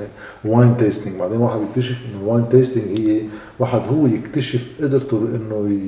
wine 0.46 0.78
tasting 0.78 1.16
بعدين 1.20 1.38
واحد 1.38 1.60
بيكتشف 1.60 1.98
إنه 2.06 2.24
ال 2.24 2.29
wine 2.29 2.50
tasting 2.50 3.00
هي 3.00 3.22
واحد 3.60 3.82
هو 3.88 4.06
يكتشف 4.08 4.68
قدرته 4.82 5.20
بإنه 5.20 5.80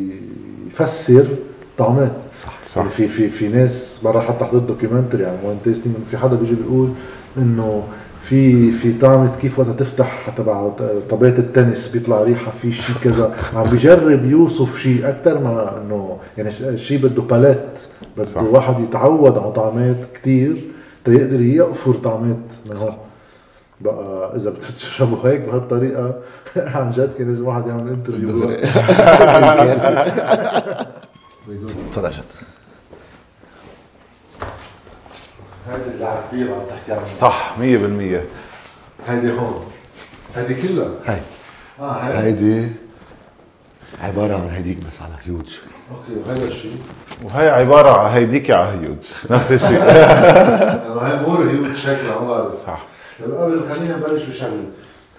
يفسر 0.68 1.26
طعمات. 1.78 2.12
صح 2.44 2.54
صح. 2.66 2.78
يعني 2.78 2.90
في 2.90 3.08
في 3.08 3.30
في 3.30 3.48
ناس 3.48 4.02
مرة 4.04 4.20
حتى 4.20 4.46
حضرت 4.46 4.64
documentary 4.64 5.26
عن 5.26 5.38
wine 5.44 5.58
tasting 5.64 5.96
في 6.12 6.18
حدا 6.18 6.36
بيجي 6.36 6.56
بيقول 6.56 6.90
إنه 7.38 7.84
في 8.24 8.72
في 8.72 8.94
طعمة 8.94 9.36
كيف 9.42 9.60
وقتها 9.60 9.74
تفتح 9.74 10.30
تبع 10.38 10.70
طابات 11.10 11.40
التنس 11.40 11.88
بيطلع 11.92 12.24
ريحة 12.24 12.52
في 12.52 12.72
شيء 12.72 12.96
كذا. 13.04 13.36
عم 13.56 13.70
بيجرب 13.70 14.26
يوصف 14.26 14.78
شيء 14.78 15.10
أكثر 15.10 15.40
ما 15.40 15.82
إنه 15.82 16.18
يعني 16.38 16.52
شيء 16.78 16.98
بده 17.04 17.22
palate 17.22 17.82
بده 18.18 18.26
صح. 18.26 18.42
واحد 18.44 18.80
يتعود 18.80 19.38
على 19.38 19.52
طعمات 19.52 19.98
كثير 20.14 20.64
تيقدر 21.06 21.42
يقفر 21.42 21.94
طعمات 21.94 22.38
من 22.70 22.78
هون. 22.78 22.94
بقى 23.82 24.36
إذا 24.36 24.50
بتشربوا 24.50 25.18
هيك 25.30 25.42
بهالطريقة 25.42 26.16
عن 26.76 26.92
جد 26.92 27.10
كان 27.18 27.28
لازم 27.28 27.48
واحد 27.48 27.68
يعمل 27.68 27.88
interview 27.94 28.28
تفضل 31.48 32.12
جد 32.12 32.26
هذه 35.68 36.24
كبير 36.32 36.54
عم 36.54 36.62
تحكي 36.70 36.92
عنها. 36.92 37.06
صح 37.06 37.56
100% 37.58 37.62
هيدي 37.62 39.32
هون. 39.32 39.66
هيدي 40.36 40.62
كلها؟ 40.62 40.92
هاي. 41.06 41.22
آه 41.80 41.92
هيدي 41.94 42.54
هيدي 42.56 42.72
عبارة 44.02 44.34
عن 44.34 44.50
هيديك 44.50 44.78
بس 44.88 45.02
على 45.02 45.14
هيوج 45.26 45.60
okay 45.92 46.30
وهذا 46.30 46.46
الشيء؟ 46.48 46.78
وهي 47.24 47.50
عبارة 47.50 47.98
عن 47.98 48.12
هيديك 48.12 48.52
على 48.52 48.80
هيوج 48.80 48.98
نفس 49.30 49.52
الشيء. 49.52 49.82
انه 50.88 51.02
هي 51.02 51.22
more 51.22 51.50
هيوج 51.50 51.76
شكلها 51.76 52.20
ما 52.20 52.28
بعرف 52.28 52.66
صح. 52.66 52.86
طيب 53.20 53.32
قبل 53.32 53.70
خلينا 53.70 53.98
نبلش 53.98 54.24
بشغلة. 54.24 54.64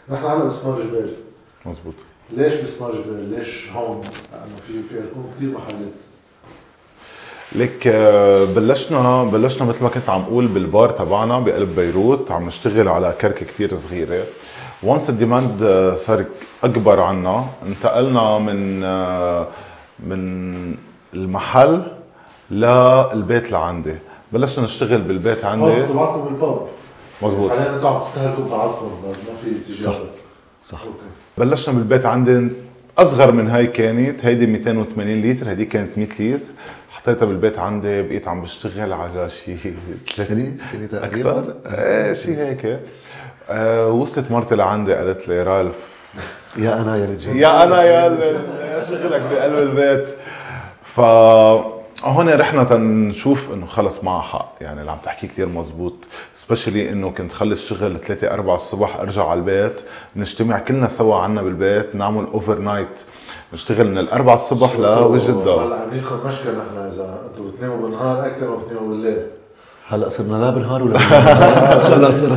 نحن 0.09 0.25
هلا 0.25 0.45
بسمار 0.45 0.83
جبال 0.83 1.15
مزبوط 1.67 1.95
ليش 2.33 2.55
بسمار 2.55 2.93
جبال؟ 2.93 3.31
ليش 3.39 3.69
هون؟ 3.73 4.01
لأنه 4.33 4.57
في 4.67 4.83
في 4.83 5.03
كثير 5.37 5.49
محلات. 5.51 6.08
لك 7.53 7.87
آه، 7.87 8.45
بلشنا 8.45 9.25
بلشنا 9.25 9.69
مثل 9.69 9.83
ما 9.83 9.89
كنت 9.91 10.11
عم 10.11 10.21
أقول 10.23 10.47
بالبار 10.47 10.91
تبعنا 10.91 11.39
بقلب 11.41 11.77
بيروت 11.77 12.31
عم 12.31 12.47
نشتغل 12.47 12.89
على 12.89 13.15
كركة 13.21 13.47
كتير 13.47 13.75
صغيرة. 13.75 14.25
once 14.83 15.11
ال 15.11 15.18
demand 15.18 15.63
آه، 15.63 15.95
صار 15.95 16.25
أكبر 16.65 17.01
عنا 17.01 17.45
انتقلنا 17.67 18.39
من 18.39 18.85
آه، 18.85 19.47
من 20.07 20.75
المحل 21.15 21.83
للبيت 22.51 23.53
لعندي. 23.53 23.95
بلشنا 24.33 24.65
نشتغل 24.65 25.01
بالبيت 25.01 25.45
عندي. 25.45 25.93
بعضكم 25.93 26.25
بالباب 26.25 26.67
مزبوط 27.23 27.51
حاليا 27.51 27.77
أنتم 27.77 27.87
عم 27.87 27.99
تستهلكوا 27.99 28.45
بعضكم 28.51 28.91
ما 29.07 29.13
في 29.45 29.75
تجارة. 29.75 30.05
صح 30.65 30.79
okay. 30.79 30.99
بلشنا 31.39 31.75
بالبيت 31.75 32.07
عندي 32.07 32.49
أصغر 32.99 33.33
من 33.33 33.49
هاي 33.49 33.67
كانت 33.67 34.25
هيدي 34.25 34.47
280 34.47 35.23
لتر 35.23 35.49
هيدي 35.49 35.65
كانت 35.65 35.99
100 35.99 36.07
لتر. 36.07 36.45
حطيتها 36.99 37.27
بالبيت 37.27 37.59
عندي 37.59 38.03
بقيت 38.03 38.29
عم 38.29 38.43
بشتغل 38.43 38.93
على 38.93 39.29
شيء 39.29 39.77
سنة؟ 40.15 40.57
سنة 40.73 40.87
تقريبا؟ 40.87 41.39
أكثر 41.39 41.55
إيه 41.67 42.13
شيء 42.13 42.39
هيك. 42.39 42.81
آه 43.51 43.89
وصلت 43.89 44.31
مرتي 44.31 44.55
لعندي 44.55 44.95
قالت 44.95 45.29
لي 45.29 45.43
رالف. 45.43 45.75
يا 46.57 46.81
أنا 46.81 46.97
يا 46.97 47.05
رجال. 47.05 47.37
يا 47.37 47.65
أنا 47.65 47.83
يا 47.83 48.19
يا 48.75 48.85
شغلك 48.85 49.21
بقلب 49.21 49.59
البيت. 49.59 50.09
ف 50.83 51.01
هون 52.05 52.29
رحنا 52.29 52.65
تنشوف 52.65 53.53
إنه 53.53 53.67
خلص 53.67 54.05
معها 54.05 54.23
حق. 54.23 54.55
يعني 54.61 54.81
اللي 54.81 54.91
عم 54.91 54.99
تحكيه 55.05 55.29
كثير 55.29 55.47
مزبوط. 55.49 55.95
specially 56.35 56.91
إنه 56.91 57.11
كنت 57.11 57.33
خلص 57.33 57.69
شغل 57.69 57.99
3 58.01 58.35
4 58.35 58.55
الصبح 58.55 58.97
أرجع 58.97 59.29
على 59.29 59.39
البيت 59.41 59.81
نجتمع 60.17 60.59
كلنا 60.59 60.89
سوا 60.89 61.17
عنا 61.17 61.43
بالبيت 61.43 61.95
نعمل 61.95 62.25
overnight 62.25 63.01
نشتغل 63.53 63.87
من 63.91 63.99
الأربعة 63.99 64.35
الصبح 64.35 64.77
لوجه 64.77 65.29
الضوء 65.29 65.63
هلا 65.67 65.77
عم 65.81 65.95
يدخل 65.97 66.17
مشكل 66.29 66.49
نحن 66.59 66.79
إذا 66.79 67.21
أنتم 67.33 67.51
بتناموا 67.51 67.77
بالنهار 67.77 68.27
أكثر 68.27 68.51
ما 68.51 68.57
بتناموا 68.57 68.89
بالليل. 68.89 69.27
هلا 69.89 70.09
صرنا 70.09 70.37
لا 70.37 70.51
بالنهار 70.51 70.83
ولا 70.83 70.93
بالليل. 70.99 71.83
خلص. 71.85 72.25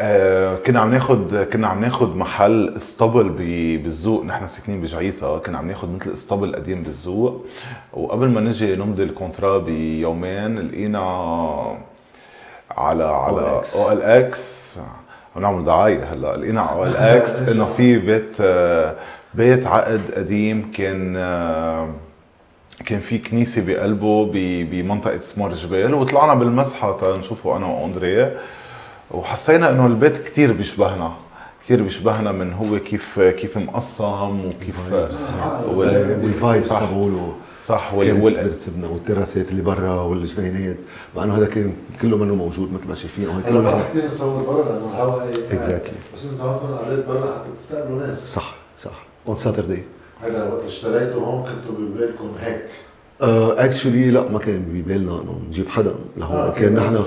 آه، 0.00 0.56
كنا 0.56 0.80
عم 0.80 0.90
ناخد 0.90 1.36
كنا 1.52 1.68
عم 1.68 1.80
ناخد 1.80 2.16
محل 2.16 2.72
اسطبل 2.76 3.28
ب- 3.28 3.82
بالزوق. 3.82 4.24
نحن 4.24 4.46
ساكنين 4.46 4.80
بجعيطة. 4.80 5.38
كنا 5.38 5.58
عم 5.58 5.68
ناخد 5.68 5.94
مثل 5.94 6.12
اسطبل 6.12 6.56
قديم 6.56 6.82
بالزوق. 6.82 7.44
وقبل 7.92 8.28
ما 8.28 8.40
نجي 8.40 8.76
نمضي 8.76 9.02
ال 9.02 9.09
contrat 9.09 9.58
بيومين 9.58 10.58
لقينا 10.68 11.00
على 12.70 13.04
على. 13.04 13.62
OLX. 13.74 14.78
عم 15.36 15.42
نعمل 15.42 15.64
دعاية 15.64 16.12
هلا. 16.12 16.36
لقينا 16.36 16.60
على 16.60 16.78
OLX 16.78 17.38
إنه 17.42 17.68
في 17.76 17.98
بيت 17.98 18.36
آه، 18.40 18.94
بيت 19.34 19.66
عقد 19.66 20.00
قديم 20.16 20.70
كان 20.74 21.14
آه، 21.16 21.88
كان 22.86 23.00
في 23.00 23.18
كنيسة 23.18 23.64
بقلبه 23.66 24.24
ب- 24.26 24.70
بمنطقة 24.70 25.18
سمار 25.18 25.52
جبال 25.52 25.94
وطلعنا 25.94 26.34
بالمسحة 26.34 26.98
تنشوفه 27.00 27.56
أنا 27.56 27.66
وأندريه 27.66 28.36
وحسينا 29.10 29.70
إنه 29.70 29.86
البيت 29.86 30.28
كتير 30.28 30.52
بيشبهنا 30.52 31.12
كثير 31.64 31.82
بيشبهنا 31.82 32.32
من 32.32 32.52
هو 32.52 32.78
كيف 32.78 33.20
كيف 33.20 33.58
مقسم 33.58 34.44
وكيف 34.46 34.92
وال- 35.74 36.20
وال 36.24 36.36
vibes 36.36 36.66
صح. 36.68 36.80
تبعوله. 36.80 37.34
صح 37.68 37.94
وال 37.94 38.22
وال, 38.22 38.22
وال... 38.22 38.90
والتراسات 38.92 39.50
اللي 39.50 39.62
برا 39.62 39.90
والجنينات؟ 39.90 40.76
مع 41.16 41.24
إنه 41.24 41.36
هذا 41.36 41.46
كان 41.46 41.72
كله 42.02 42.16
منه 42.16 42.34
موجود 42.34 42.72
مثل 42.72 42.88
ما 42.88 42.94
شايفين 42.94 43.28
هون 43.28 43.42
كله 43.48 43.60
نحن 43.60 43.80
كثير 43.90 44.08
نصور 44.08 44.42
برا 44.42 44.64
لأنه 44.64 44.90
الهواء 44.94 45.30
exactly 45.50 45.98
بس 46.14 46.24
أنتم 46.24 46.48
عندكم 46.48 46.66
قعدات 46.66 47.06
برا 47.06 47.34
حتى 47.34 47.56
تستقبلوا 47.56 48.06
ناس. 48.06 48.34
صح 48.34 48.56
صح. 48.78 49.06
on 49.28 49.36
Saturday 49.36 49.82
هذا 50.22 50.52
وقت 50.52 50.64
اشتريته 50.64 51.14
هون 51.14 51.42
كنتوا 51.42 51.74
ببالكم 51.78 52.30
هيك؟ 52.40 52.64
actually 53.20 54.10
uh, 54.10 54.14
لا 54.14 54.28
ما 54.28 54.38
كان 54.38 54.62
ببالنا 54.62 55.12
إنه 55.12 55.40
نجيب 55.48 55.68
حدا 55.68 55.94
لهون. 56.16 56.36
آه 56.36 56.50
كان 56.50 56.74
نحن 56.74 56.98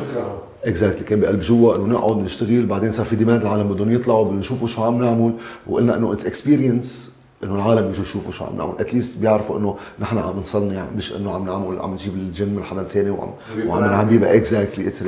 exactly 0.64 1.03
كان 1.03 1.20
بقلب 1.20 1.39
جوا 1.39 1.76
إنه 1.76 1.86
نقعد 1.86 2.18
نشتغل 2.18 2.66
بعدين 2.66 2.91
صار 2.91 3.05
في 3.05 3.16
demand 3.16 3.41
العالم 3.41 3.74
بدهم 3.74 3.91
يطلعوا 3.91 4.26
بدهم 4.26 4.39
يشوفوا 4.39 4.68
شو 4.68 4.84
عم 4.84 5.03
نعمل 5.03 5.34
وقلنا 5.68 5.95
إنه 5.95 6.14
it's 6.14 6.26
experience 6.26 7.11
إنه 7.44 7.56
العالم 7.56 7.89
يجوا 7.89 8.04
يشوفوا 8.04 8.32
شو 8.32 8.46
عم 8.46 8.58
نعمل. 8.58 8.74
at 8.80 8.90
least 8.90 9.18
بيعرفوا 9.18 9.58
إنه 9.60 9.76
نحن 10.00 10.18
عم 10.18 10.39
نصنع 10.39 10.86
مش 10.96 11.16
إنه 11.16 11.34
عم 11.36 11.46
نعمل 11.46 11.80
عم 11.80 11.94
نجيب 11.94 12.14
ال 12.14 12.22
gin 12.22 12.49
من 12.50 12.64
حدا 12.64 12.84
ثاني 12.84 13.10
وعم 13.10 13.34
وعم 13.68 13.84
نعمل. 13.86 14.10
بيبقى 14.10 14.38
exactly 14.38 14.88
it's 14.88 15.03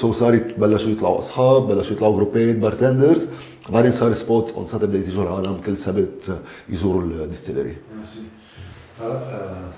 so 0.00 0.12
صار 0.12 0.40
بلشوا 0.58 0.90
يطلعوا 0.90 1.18
أصحاب 1.18 1.68
بلشوا 1.68 1.96
يطلعوا 1.96 2.16
جروبات 2.16 2.56
bartenders 2.56 3.26
بعدين 3.68 3.90
صار 3.90 4.12
spot 4.12 4.50
on 4.50 4.64
Saturdays 4.64 5.08
يجوا 5.08 5.24
العالم 5.24 5.60
كل 5.66 5.76
سبت 5.76 6.38
يزوروا 6.68 7.02
ال 7.02 7.09
distillery 7.09 7.76
هلا 9.00 9.14
آه، 9.14 9.68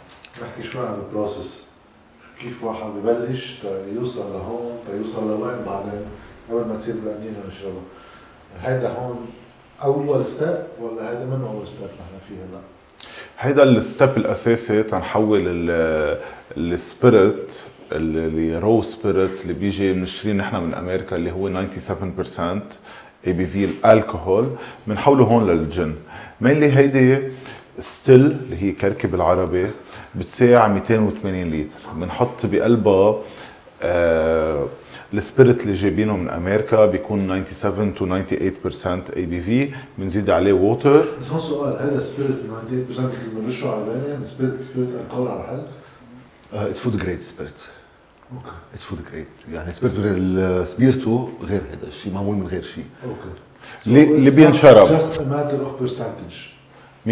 نحكي 0.43 0.69
شوي 0.69 0.87
عن 0.87 0.95
ال 0.95 1.04
process 1.04 1.69
كيف 2.41 2.65
واحد 2.65 2.87
ببلش؟ 2.87 3.59
يوصل 3.97 4.33
لهون 4.33 4.71
يوصل 4.99 5.29
لوين؟ 5.29 5.65
بعدين 5.67 6.01
قبل 6.51 6.69
ما 6.69 6.77
تصير 6.77 6.95
بالقنينة 6.95 7.37
نشربه 7.49 7.81
هيدا 8.63 8.89
هون 8.89 9.17
أول 9.85 10.27
step 10.27 10.59
ولا 10.81 11.11
هيدا 11.11 11.25
من 11.25 11.45
أول 11.45 11.69
step 11.69 11.89
نحن 11.89 12.29
فيه 12.29 12.35
هلا؟ 12.35 12.61
هيدا 13.39 13.63
ال 13.63 13.74
step 13.74 14.17
الأساسي 14.17 14.83
تنحول 14.83 15.43
ال 16.57 16.71
spirit 16.71 17.59
اللي 17.93 18.59
raw 18.59 18.83
spirit 18.83 19.31
اللي 19.43 19.53
بيجي 19.53 19.93
بنشتريه 19.93 20.33
نحن 20.33 20.57
من 20.57 20.75
أمريكا 20.75 21.17
اللي 21.17 21.33
هو 21.33 21.65
97% 22.39 22.41
ABV 23.27 23.69
الكحول 23.85 24.49
بنحوله 24.87 25.25
هون 25.25 25.47
لل 25.51 25.68
gin 25.68 25.95
mainly 26.41 26.73
هيدي 26.77 27.19
still 27.79 28.21
اللي 28.21 28.63
هي 28.63 28.73
كركه 28.73 29.09
بالعربي 29.09 29.71
بتساع 30.15 30.69
280 30.69 31.45
لتر 31.51 31.79
بنحط 31.95 32.47
بقلبها 32.47 33.19
آه 33.83 34.67
ال 35.15 35.21
spirit 35.21 35.61
اللي 35.61 35.73
جايبينه 35.73 36.17
من 36.17 36.29
أمريكا 36.29 36.87
بيكون 36.87 37.45
97 37.53 37.95
to 37.95 38.07
98% 38.07 39.17
ABV 39.17 39.71
بنزيد 39.99 40.31
عليه 40.31 40.53
water 40.53 41.05
بس 41.21 41.31
هون 41.31 41.41
سؤال 41.41 41.83
هذا 41.83 42.01
spirit 42.01 42.37
98% 42.37 42.99
اللي 42.99 43.41
بنرشه 43.41 43.71
على 43.71 43.81
البانيه 43.85 44.25
spirit 44.25 44.61
spirit 44.61 44.91
alcool 44.95 45.29
على 45.29 45.41
الحل؟ 45.41 45.63
it's 46.53 46.79
food 46.79 46.97
grade 46.97 47.21
spirit 47.21 47.61
Okay. 48.35 48.47
it's 48.75 48.85
food 48.85 48.99
grade 49.13 49.27
يعني 49.53 49.73
spirit 49.73 49.97
السبيرتو 49.99 51.29
غير 51.43 51.61
هذا 51.73 51.89
الشيء 51.89 52.13
معمول 52.13 52.37
من 52.37 52.47
غير 52.47 52.63
شيء. 52.63 52.85
Okay. 53.05 54.01
اللي 54.11 54.31
بينشرب 54.31 54.87
just 54.87 55.17
a 55.17 55.21
matter 55.21 55.61
of 55.67 55.85
percentage. 55.89 56.53
100% 57.07 57.11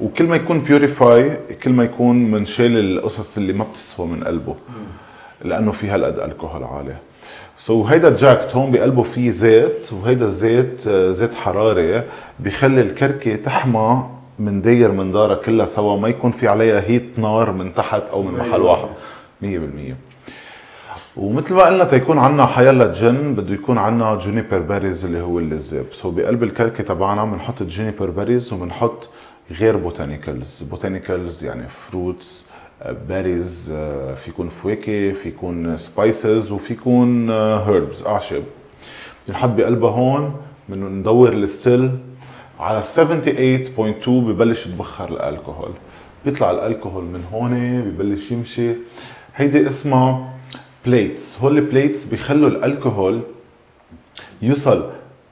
وكل 0.00 0.24
ما 0.24 0.36
يكون 0.36 0.60
purify 0.60 1.36
كل 1.62 1.70
ما 1.70 1.84
يكون 1.84 2.30
منشال 2.30 2.78
القصص 2.78 3.36
اللي 3.38 3.52
ما 3.52 3.64
بتسوى 3.64 4.06
من 4.06 4.24
قلبه 4.24 4.56
لأنه 5.44 5.72
في 5.72 5.88
هالقد 5.88 6.18
الكحول 6.18 6.64
عالي. 6.64 6.96
so, 7.60 7.90
هيدا 7.90 8.08
الجاكت 8.08 8.56
هون 8.56 8.70
بقلبه 8.70 9.02
فيه 9.02 9.30
زيت 9.30 9.92
وهيدا 9.92 10.24
الزيت 10.24 10.86
آه، 10.86 11.10
زيت 11.10 11.34
حراري 11.34 12.04
بخلي 12.38 12.80
الكركه 12.80 13.36
تحمى 13.36 14.08
من 14.38 14.62
داير 14.62 14.92
من 14.92 15.12
دارها 15.12 15.34
كلها 15.34 15.66
سوا 15.66 15.96
ما 15.96 16.08
يكون 16.08 16.30
في 16.30 16.48
عليها 16.48 16.80
heat 16.80 17.18
نار 17.18 17.52
من 17.52 17.74
تحت 17.74 18.02
أو 18.02 18.22
من 18.22 18.38
محل 18.38 18.60
واحد. 18.60 18.88
100% 19.42 19.46
ومثل 21.16 21.54
ما 21.54 21.62
قلنا 21.66 21.84
تيكون 21.84 22.18
عندنا 22.18 22.46
حيلا 22.46 22.92
gin 22.92 23.34
بده 23.34 23.54
يكون 23.54 23.78
عندنا 23.78 24.14
juniper 24.14 24.58
berries 24.58 25.04
اللي 25.04 25.20
هو 25.20 25.38
اللزاب 25.38 25.86
so 25.92 26.14
بقلب 26.14 26.42
الكركه 26.42 26.84
تبعنا 26.84 27.24
بنحط 27.24 27.60
ال 27.60 27.66
juniper 27.66 28.10
berries 28.10 28.52
وبنحط 28.52 29.08
غير 29.50 29.76
botanicals 29.76 30.62
botanicals 30.62 31.44
يعني 31.44 31.64
fruits 31.68 32.49
berries 33.08 33.66
في 34.24 34.28
يكون 34.28 34.48
فواكه 34.48 35.12
في 35.12 35.28
يكون 35.28 35.76
spices 35.76 36.52
وفي 36.52 36.72
يكون 36.72 37.30
herbs 37.30 38.06
اعشاب 38.06 38.42
بنحط 39.28 39.48
بقلبها 39.48 39.90
هون 39.90 40.34
بندور 40.68 41.32
ال 41.32 41.42
still 41.42 41.90
على 42.60 42.82
78.2 42.82 44.08
ببلش 44.08 44.66
يتبخر 44.66 45.08
الألكوهول. 45.08 45.70
بيطلع 46.24 46.50
الألكوهول 46.50 47.04
من 47.04 47.24
هون 47.32 47.80
ببلش 47.82 48.30
يمشي. 48.30 48.72
هيدي 49.36 49.66
اسمها 49.66 50.34
plates 50.86 51.42
هول 51.42 51.58
ال 51.58 51.65
plates 51.65 52.04
بيخلوا 52.04 52.48
الألكوهول 52.48 53.20
يوصل 54.42 54.90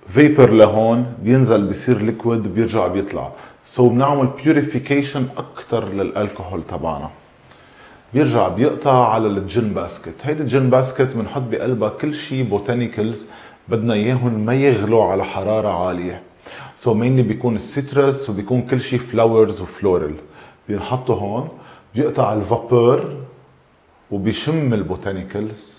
vapor 0.08 0.50
لهون 0.50 1.06
بينزل 1.22 1.66
بيصير 1.66 1.98
liquid 2.02 2.54
بيرجع 2.54 2.86
بيطلع. 2.86 3.32
so 3.64 3.92
بنعمل 3.92 4.28
purification 4.44 5.26
أكثر 5.36 5.88
للألكوهول 5.88 6.62
تبعنا. 6.62 7.10
بيرجع 8.14 8.48
بيقطع 8.48 9.08
على 9.08 9.26
ال 9.26 9.37
gin 9.37 9.68
basket. 9.68 10.14
هيدي 10.22 10.42
ال 10.42 10.49
gin 10.49 10.70
basket 10.70 11.16
بنحط 11.16 11.42
بقلبها 11.50 11.88
كل 11.88 12.14
شيء 12.14 12.44
botanicals 12.44 13.26
بدنا 13.68 13.94
إياهم 13.94 14.46
ما 14.46 14.54
يغلوا 14.54 15.04
على 15.04 15.24
حرارة 15.24 15.68
عالية. 15.68 16.22
so 16.76 16.96
mainly 16.96 17.22
بيكون 17.22 17.54
ال 17.54 17.65
citrus 17.65 18.30
وبيكون 18.30 18.62
كل 18.62 18.80
شيء 18.80 18.98
flowers 18.98 19.60
و 19.60 19.68
floral 19.68 20.14
بينحطوا 20.68 21.14
هون 21.14 21.48
بيقطع 21.94 22.32
ال 22.32 22.44
vapeur 22.44 23.14
وبيشم 24.10 24.74
ال 24.74 24.84
botanicals 24.84 25.78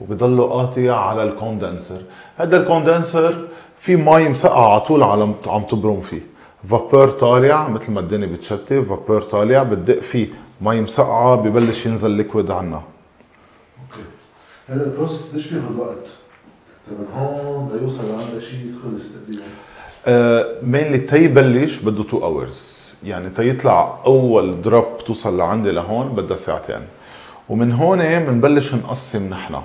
وبيضلوا 0.00 0.46
قاطع 0.46 0.90
على 1.08 1.22
ال 1.22 1.30
condenser 1.30 2.00
هذا 2.36 2.56
الكوندنسر 2.56 3.48
في 3.78 3.96
مي 3.96 4.28
مسقعة 4.28 4.70
على 4.70 4.80
طول 4.80 5.02
عم 5.02 5.62
تبرم 5.68 6.00
فيه. 6.00 6.20
vapeur 6.70 7.10
طالع 7.10 7.68
مثل 7.68 7.92
ما 7.92 8.00
الدنيا 8.00 8.26
بتشتي 8.26 8.82
vapeur 8.82 9.22
طالع 9.22 9.62
بتدق 9.62 10.00
فيه. 10.00 10.28
مي 10.60 10.80
مسقعه 10.80 11.36
ببلش 11.36 11.86
ينزل 11.86 12.10
liquid 12.10 12.50
عنا. 12.50 12.82
Okay. 13.82 14.04
هذا 14.68 14.84
ال 14.84 14.90
process 14.90 15.30
قديش 15.30 15.52
بياخذ 15.52 15.76
وقت؟ 15.78 16.06
طيب 16.90 16.98
هون 17.16 17.70
ليوصل 17.74 18.02
لعندك 18.08 18.38
شيء 18.42 18.72
خلص 18.82 19.12
تقريبا 19.12 19.44
mainly 20.62 20.98
تيبلش 20.98 21.80
بده 21.80 22.02
2 22.02 22.22
hours 22.22 22.94
يعني 23.04 23.30
تيطلع 23.30 23.98
أول 24.06 24.62
drop 24.62 24.98
توصل 25.06 25.38
لعندي 25.38 25.70
لهون 25.70 26.08
بدها 26.08 26.36
ساعتين. 26.36 26.80
ومن 27.48 27.72
هون 27.72 27.98
بنبلش 27.98 28.74
نقسم 28.74 29.30
نحن. 29.30 29.62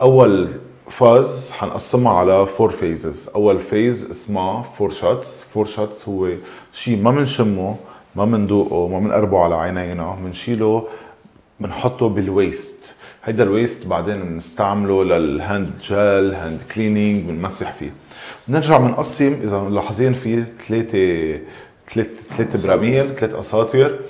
أول 0.00 0.48
phase 0.90 1.50
حنقسمها 1.52 2.12
على 2.12 2.46
four 2.46 2.70
phases 2.70 3.30
أول 3.34 3.58
phase 3.58 4.10
اسمها 4.10 4.62
foreshots 4.62 5.42
foreshots 5.42 6.08
هو 6.08 6.28
شيء 6.72 7.02
ما 7.02 7.10
بنشمه 7.10 7.76
ما 8.18 8.24
بندوقه 8.24 8.88
ما 8.88 8.98
بنقربه 9.00 9.38
على 9.38 9.54
عينينا 9.54 10.16
بنشيله 10.24 10.84
بنحطه 11.60 12.08
بال 12.08 12.33
waste 12.33 12.94
هيدا 13.24 13.42
ال 13.42 13.49
waste 13.49 13.86
بعدين 13.86 14.22
بنستعمله 14.22 15.04
لل 15.04 15.26
hand 15.26 15.70
gel 15.82 16.34
hand 16.34 16.60
cleaning 16.74 17.24
بنمسح 17.24 17.72
فيه. 17.72 17.92
بنرجع 18.48 18.78
بنقسم 18.78 19.40
إذا 19.42 19.58
ملاحظين 19.58 20.12
في 20.12 20.44
ثلاثة 20.68 21.40
ثلاث 21.94 22.06
ثلاث 22.36 22.66
براميل 22.66 23.14
ثلاث 23.14 23.34
أساطل. 23.34 24.00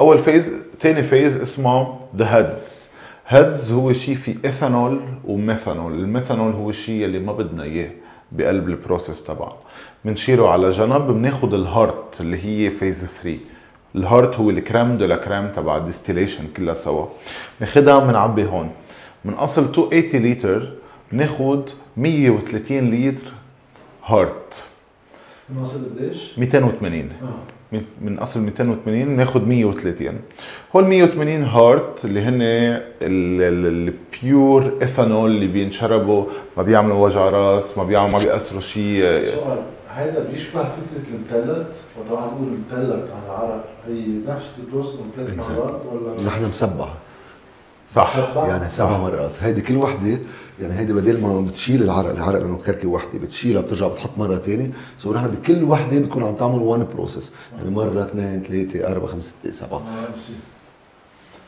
أول 0.00 0.18
phase 0.18 0.52
ثاني 0.80 1.02
phase 1.02 1.36
اسمه 1.36 1.96
the 2.16 2.36
heads 2.36 2.88
heads 3.26 3.72
هو 3.72 3.92
شيء 3.92 4.14
في 4.14 4.36
ethanol 4.44 5.00
و 5.24 5.32
methanol 5.32 5.92
الميثانول 5.92 6.52
هو 6.52 6.70
الشيء 6.70 7.04
اللي 7.04 7.18
ما 7.18 7.32
بدنا 7.32 7.62
إياه 7.62 7.90
بقلب 8.32 8.68
ال 8.68 8.75
process 8.75 9.24
تبعه. 9.24 9.56
بنشيله 10.04 10.48
على 10.50 10.70
جنب 10.70 11.06
بناخذ 11.06 11.54
ال 11.54 11.65
heart 11.65 12.20
اللي 12.20 12.44
هي 12.44 12.70
phase 12.70 13.04
3 13.04 13.38
ال 13.94 14.01
heart 14.01 14.36
هو 14.36 14.50
ال 14.50 14.58
crème 14.58 14.96
de 14.98 15.04
la 15.06 15.16
crème 15.16 15.48
تبع 15.48 15.76
ال 15.76 15.81
distillation 15.81 16.44
كلها 16.56 16.74
سوا. 16.74 17.06
بناخذها 17.60 17.98
بنعبي 17.98 18.44
هون. 18.44 18.70
من 19.24 19.34
اصل 19.34 19.62
280 19.62 20.22
لتر 20.32 20.72
بناخذ 21.12 21.60
130 21.96 22.90
لتر 22.90 23.26
heart. 24.04 24.64
من 25.50 25.62
اصل 25.62 25.78
قديش؟ 25.84 26.38
280 26.38 27.12
آه. 27.22 27.78
من 28.00 28.18
اصل 28.18 28.40
280 28.40 29.04
بناخذ 29.04 29.48
130 29.48 30.18
هول 30.76 30.84
180 30.84 31.42
heart 31.42 32.04
اللي 32.04 32.20
هن 32.20 32.38
ال 33.02 33.36
pure 33.36 34.72
ethanol 34.82 35.30
اللي 35.30 35.46
بينشربوا 35.46 36.24
ما 36.56 36.62
بيعملوا 36.62 37.06
وجع 37.06 37.28
راس 37.30 37.78
ما 37.78 37.84
بيعملوا 37.84 38.18
ما 38.18 38.24
بيأثروا 38.24 38.60
شيء. 38.60 39.24
سؤال. 39.24 39.62
هذا 39.94 40.28
بيشبه 40.30 40.64
فكرة 40.64 41.14
المثلث 41.14 41.82
وطبعا 41.98 42.26
نقول 42.26 42.48
المثلث 42.48 43.10
عن 43.10 43.22
العرق 43.26 43.64
هي 43.86 44.06
نفس 44.28 44.58
ال 44.58 44.63
process 44.63 44.98
المثلث 45.00 45.50
مرات 45.50 45.80
ولا؟ 45.92 46.22
نحن 46.22 46.44
مسبع 46.44 46.88
صح. 47.88 48.16
يعني 48.36 48.68
سبع 48.68 48.98
مرات. 48.98 49.30
هيدي 49.40 49.60
كل 49.60 49.76
وحدة 49.76 50.18
يعني 50.60 50.78
هيدي 50.78 50.92
بدل 50.92 51.20
ما 51.20 51.40
بتشيل 51.40 51.82
العرق 51.82 52.10
العرق 52.10 52.40
لأنه 52.40 52.58
كركه 52.58 52.88
وحدة 52.88 53.18
بتشيلها 53.18 53.62
بترجع 53.62 53.88
بتحط 53.88 54.18
مرة 54.18 54.36
ثانية 54.36 54.70
so 54.98 55.14
نحن 55.14 55.28
بكل 55.28 55.64
وحدة 55.64 55.98
بنكون 55.98 56.22
عم 56.22 56.34
تعمل 56.34 56.62
one 56.62 56.86
process 56.94 57.32
يعني 57.56 57.70
مرة 57.70 58.02
اثنين 58.02 58.42
ثلاثة 58.42 58.92
أربعة 58.92 59.06
خمسة 59.06 59.30
ستة 59.42 59.50
سبعة. 59.50 59.82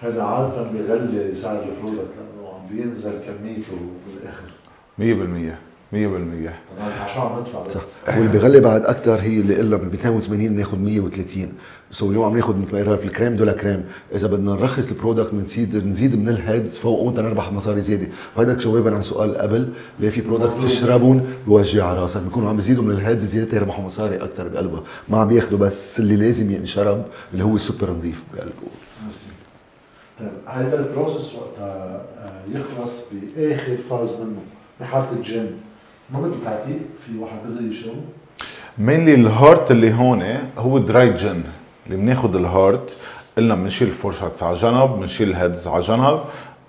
هذا 0.00 0.22
عادة 0.22 0.62
بيغلي 0.62 1.34
سعر 1.34 1.62
ال 1.62 1.68
product 1.68 2.08
لأنه 2.18 2.48
عم 2.48 2.76
بينزل 2.76 3.12
كميته 3.26 3.78
بالآخر. 4.06 4.50
100% 4.98 5.71
100% 5.92 5.94
طبعا 5.94 7.08
شو 7.14 7.20
عم 7.20 7.40
ندفع 7.40 7.66
صح. 7.66 7.80
واللي 8.08 8.32
بيغلي 8.32 8.60
بعد 8.60 8.84
أكثر 8.84 9.14
هي 9.14 9.40
اللي 9.40 9.56
قلنا 9.56 9.76
ب 9.76 9.92
280 9.92 10.48
بناخذ 10.48 10.78
130 10.78 11.52
so 11.90 12.10
اليوم 12.10 12.24
عم 12.24 12.36
ناخذ 12.36 12.56
مثل 12.58 12.72
ما 12.72 12.80
قلنا 12.80 12.96
في 12.96 13.04
ال 13.04 13.10
crème 13.10 13.36
de 13.36 13.44
la 13.44 13.52
crème. 13.52 13.84
إذا 14.14 14.28
بدنا 14.28 14.52
نرخص 14.52 14.90
ال 14.90 14.96
product 14.96 15.34
بنزيد 15.34 15.86
نزيد 15.86 16.16
من 16.16 16.28
ال 16.28 16.36
heads 16.36 16.76
فوق 16.76 17.18
نربح 17.18 17.52
مصاري 17.52 17.80
زيادة. 17.80 18.06
وهذا 18.36 18.54
جوابا 18.54 18.94
عن 18.94 19.02
سؤال 19.02 19.38
قبل. 19.38 19.68
ليه 20.00 20.10
في 20.10 20.20
product 20.20 20.58
بتشربهم 20.58 21.22
بوجع 21.46 21.86
على 21.86 21.98
راسك. 22.00 22.22
بيكونوا 22.22 22.48
عم 22.48 22.56
بيزيدوا 22.56 22.84
من 22.84 22.90
ال 22.90 22.96
heads 22.96 23.24
زيادة 23.24 23.56
يربحوا 23.56 23.84
مصاري 23.84 24.16
أكثر 24.16 24.48
بقلبها 24.48 24.82
ما 25.08 25.18
عم 25.18 25.28
بياخذوا 25.28 25.58
بس 25.58 26.00
اللي 26.00 26.16
لازم 26.16 26.50
ينشرب 26.50 27.04
اللي 27.32 27.44
هو 27.44 27.56
سوبر 27.56 27.90
نظيف 27.90 28.22
بقلبه. 28.34 28.52
طيب 30.20 30.30
هذا 30.46 30.78
ال 30.78 30.85
process 30.85 31.34
وقتها 31.34 32.04
آه، 32.18 32.56
يخلص 32.58 33.04
بآخر 33.12 33.76
phase 33.90 34.10
منه. 34.10 34.42
بحاله 34.80 35.12
الجن 35.12 35.50
ما 36.12 36.20
بده 36.20 36.34
تعتيق 36.44 36.78
في 37.06 37.18
واحد 37.18 37.38
بده 37.48 37.68
يشربه 37.70 37.96
mainly 38.78 39.14
ال 39.14 39.24
heart 39.24 39.70
اللي 39.70 39.94
هون 39.94 40.22
هو 40.58 40.78
dry 40.78 41.10
gin 41.12 41.42
اللي 41.86 41.96
بناخذ 41.96 42.36
ال 42.36 42.46
heart 42.46 42.96
قلنا 43.38 43.54
بنشيل 43.54 43.88
ال 43.88 43.94
foreshots 43.94 44.42
على 44.42 44.54
جنب 44.56 44.90
بنشيل 45.00 45.30
ال 45.30 45.37
heads 45.37 45.68
على 45.68 45.82
جنب. 45.82 46.20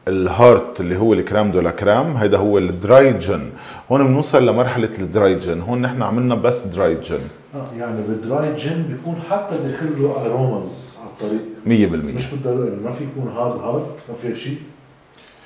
ال 0.08 0.20
heart 0.20 0.82
اللي 0.82 0.98
هو 0.98 1.14
ال 1.14 1.20
crème 1.20 1.52
de 1.52 1.62
la 1.62 1.72
crème 1.72 2.18
هيدا 2.18 2.38
هو 2.38 2.58
ال 2.58 2.72
dry 2.72 3.14
gin 3.14 3.50
هون 3.92 4.08
بنوصل 4.08 4.46
لمرحلة 4.46 4.90
ال 5.00 5.09
dry 5.09 5.36
gin 5.36 5.62
هون 5.62 5.82
نحن 5.82 6.02
عملنا 6.02 6.36
بس 6.36 6.64
dry 6.68 6.96
gin 6.96 7.20
آه 7.56 7.68
يعني 7.78 8.02
بال 8.08 8.26
dry 8.26 8.54
gin 8.58 8.84
بيكون 8.90 9.16
حتى 9.30 9.58
داخل 9.58 10.02
له 10.02 10.26
aromas 10.26 10.98
على 11.02 11.10
الطريق. 11.10 11.42
100% 11.90 12.16
مش 12.16 12.26
بالضرورة 12.32 12.76
ما 12.84 12.92
في 12.92 13.04
يكون 13.04 13.32
hard 13.32 13.60
hard 13.60 13.86
ما 14.10 14.16
في 14.22 14.36
شيء 14.36 14.58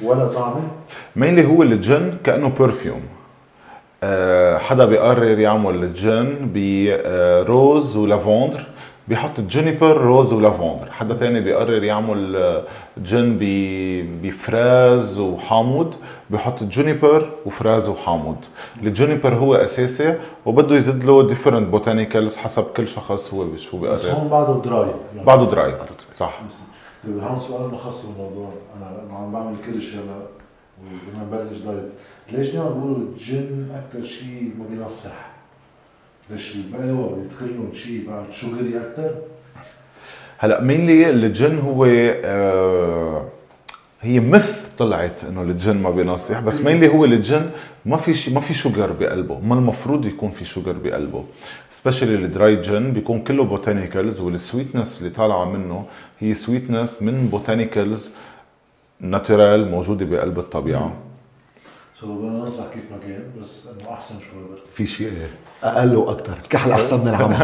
ولا 0.01 0.27
طعمة. 0.27 0.61
mainly 1.15 1.45
هو 1.45 1.63
الجن 1.63 2.13
كأنه 2.23 2.51
perfume 2.59 3.01
حدا 4.57 4.85
بيقرر 4.85 5.39
يعمل 5.39 5.83
الجن 5.83 6.51
ب 6.53 6.82
rose 6.82 7.97
و 7.97 8.05
lavender 8.05 8.63
بيحط 9.07 9.39
juniper 9.39 9.97
rose 9.97 10.33
و 10.33 10.40
lavender 10.40 10.91
حدا 10.91 11.13
تاني 11.13 11.41
بيقرر 11.41 11.83
يعمل 11.83 12.35
آه، 12.35 12.63
جن 12.97 13.37
ب 14.23 14.37
fraise 14.37 15.19
وحامض. 15.19 15.95
بيحط 16.29 16.63
juniper 16.63 17.29
و 17.45 17.51
fraise 17.51 17.89
وحامض. 17.89 18.45
ال 18.83 18.90
juniper 18.90 19.35
هو 19.35 19.55
أساسي 19.55 20.17
وبده 20.45 20.75
يزيد 20.75 21.03
له 21.03 21.27
different 21.27 21.67
botanicals 21.67 22.37
حسب 22.37 22.63
كل 22.63 22.87
شخص 22.87 23.33
هو 23.33 23.57
شو 23.57 23.77
بيقرر. 23.77 23.95
بس 23.95 24.05
هون 24.05 24.27
بعده 24.27 24.61
dry 24.61 24.87
يعني 25.15 25.25
بعده 25.25 25.45
dry 25.45 25.73
صح. 26.13 26.41
طيب 27.03 27.19
هون 27.19 27.39
سؤال 27.39 27.71
مخصص 27.71 28.05
بالموضوع. 28.05 28.49
أنا 28.77 29.17
عم 29.17 29.31
بعمل 29.31 29.55
كل 29.65 29.81
شيء 29.81 29.99
هلا 29.99 30.27
وبدنا 30.81 31.41
نبلش 31.41 31.57
diet 31.59 31.89
ليش 32.31 32.49
دائما 32.49 32.69
بيقولوا 32.69 32.97
الجن 32.97 33.67
أكثر 33.75 34.07
شيء 34.07 34.51
ما 34.59 34.65
بينصح 34.69 35.27
ليش 36.29 36.55
البقوا 36.55 37.15
بيدخل 37.15 37.55
لهم 37.55 37.73
شيء 37.73 38.09
بعد 38.09 38.31
sugary 38.31 38.77
أكثر 38.77 39.15
هلا 40.37 40.61
mainly 40.61 41.09
الجن 41.09 41.59
هو 41.59 41.85
آه 41.85 43.25
هي 44.01 44.19
مث 44.19 44.69
طلعت 44.77 45.23
إنه 45.23 45.41
الجن 45.41 45.77
ما 45.77 45.89
بينصح 45.89 46.39
بس 46.39 46.61
mainly 46.61 46.87
هو 46.87 47.05
الجن 47.05 47.49
ما 47.85 47.97
في 47.97 48.13
شيء 48.13 48.33
ما 48.33 48.39
في 48.39 48.53
sugar 48.53 48.91
بقلبه 48.91 49.39
ما 49.39 49.55
المفروض 49.55 50.05
يكون 50.05 50.31
في 50.31 50.45
sugar 50.45 50.71
بقلبه. 50.83 51.23
specially 51.69 52.15
ال 52.15 52.25
dry 52.25 52.55
gin 52.55 52.93
بيكون 52.93 53.21
كله 53.21 53.43
botanicals 53.43 54.21
وال 54.21 54.35
sweetness 54.35 54.99
اللي 54.99 55.09
طالعة 55.09 55.45
منه 55.45 55.85
هي 56.19 56.33
sweetness 56.33 57.01
من 57.01 57.27
botanicals 57.27 58.13
natural 58.99 59.71
موجودة 59.71 60.05
بقلب 60.05 60.39
الطبيعة. 60.39 60.93
so 61.99 62.07
بدنا 62.07 62.29
ننصح 62.43 62.63
كيف 62.73 62.83
ما 62.91 62.97
كان 62.97 63.23
بس 63.41 63.67
إنه 63.67 63.93
أحسن 63.93 64.15
شوي 64.15 64.41
في 64.73 64.87
شيء 64.87 65.11
أقل 65.63 65.95
وأكثر 65.95 66.33
الكحل 66.43 66.71
أحسن 66.71 67.01
من 67.01 67.07
العمى 67.07 67.35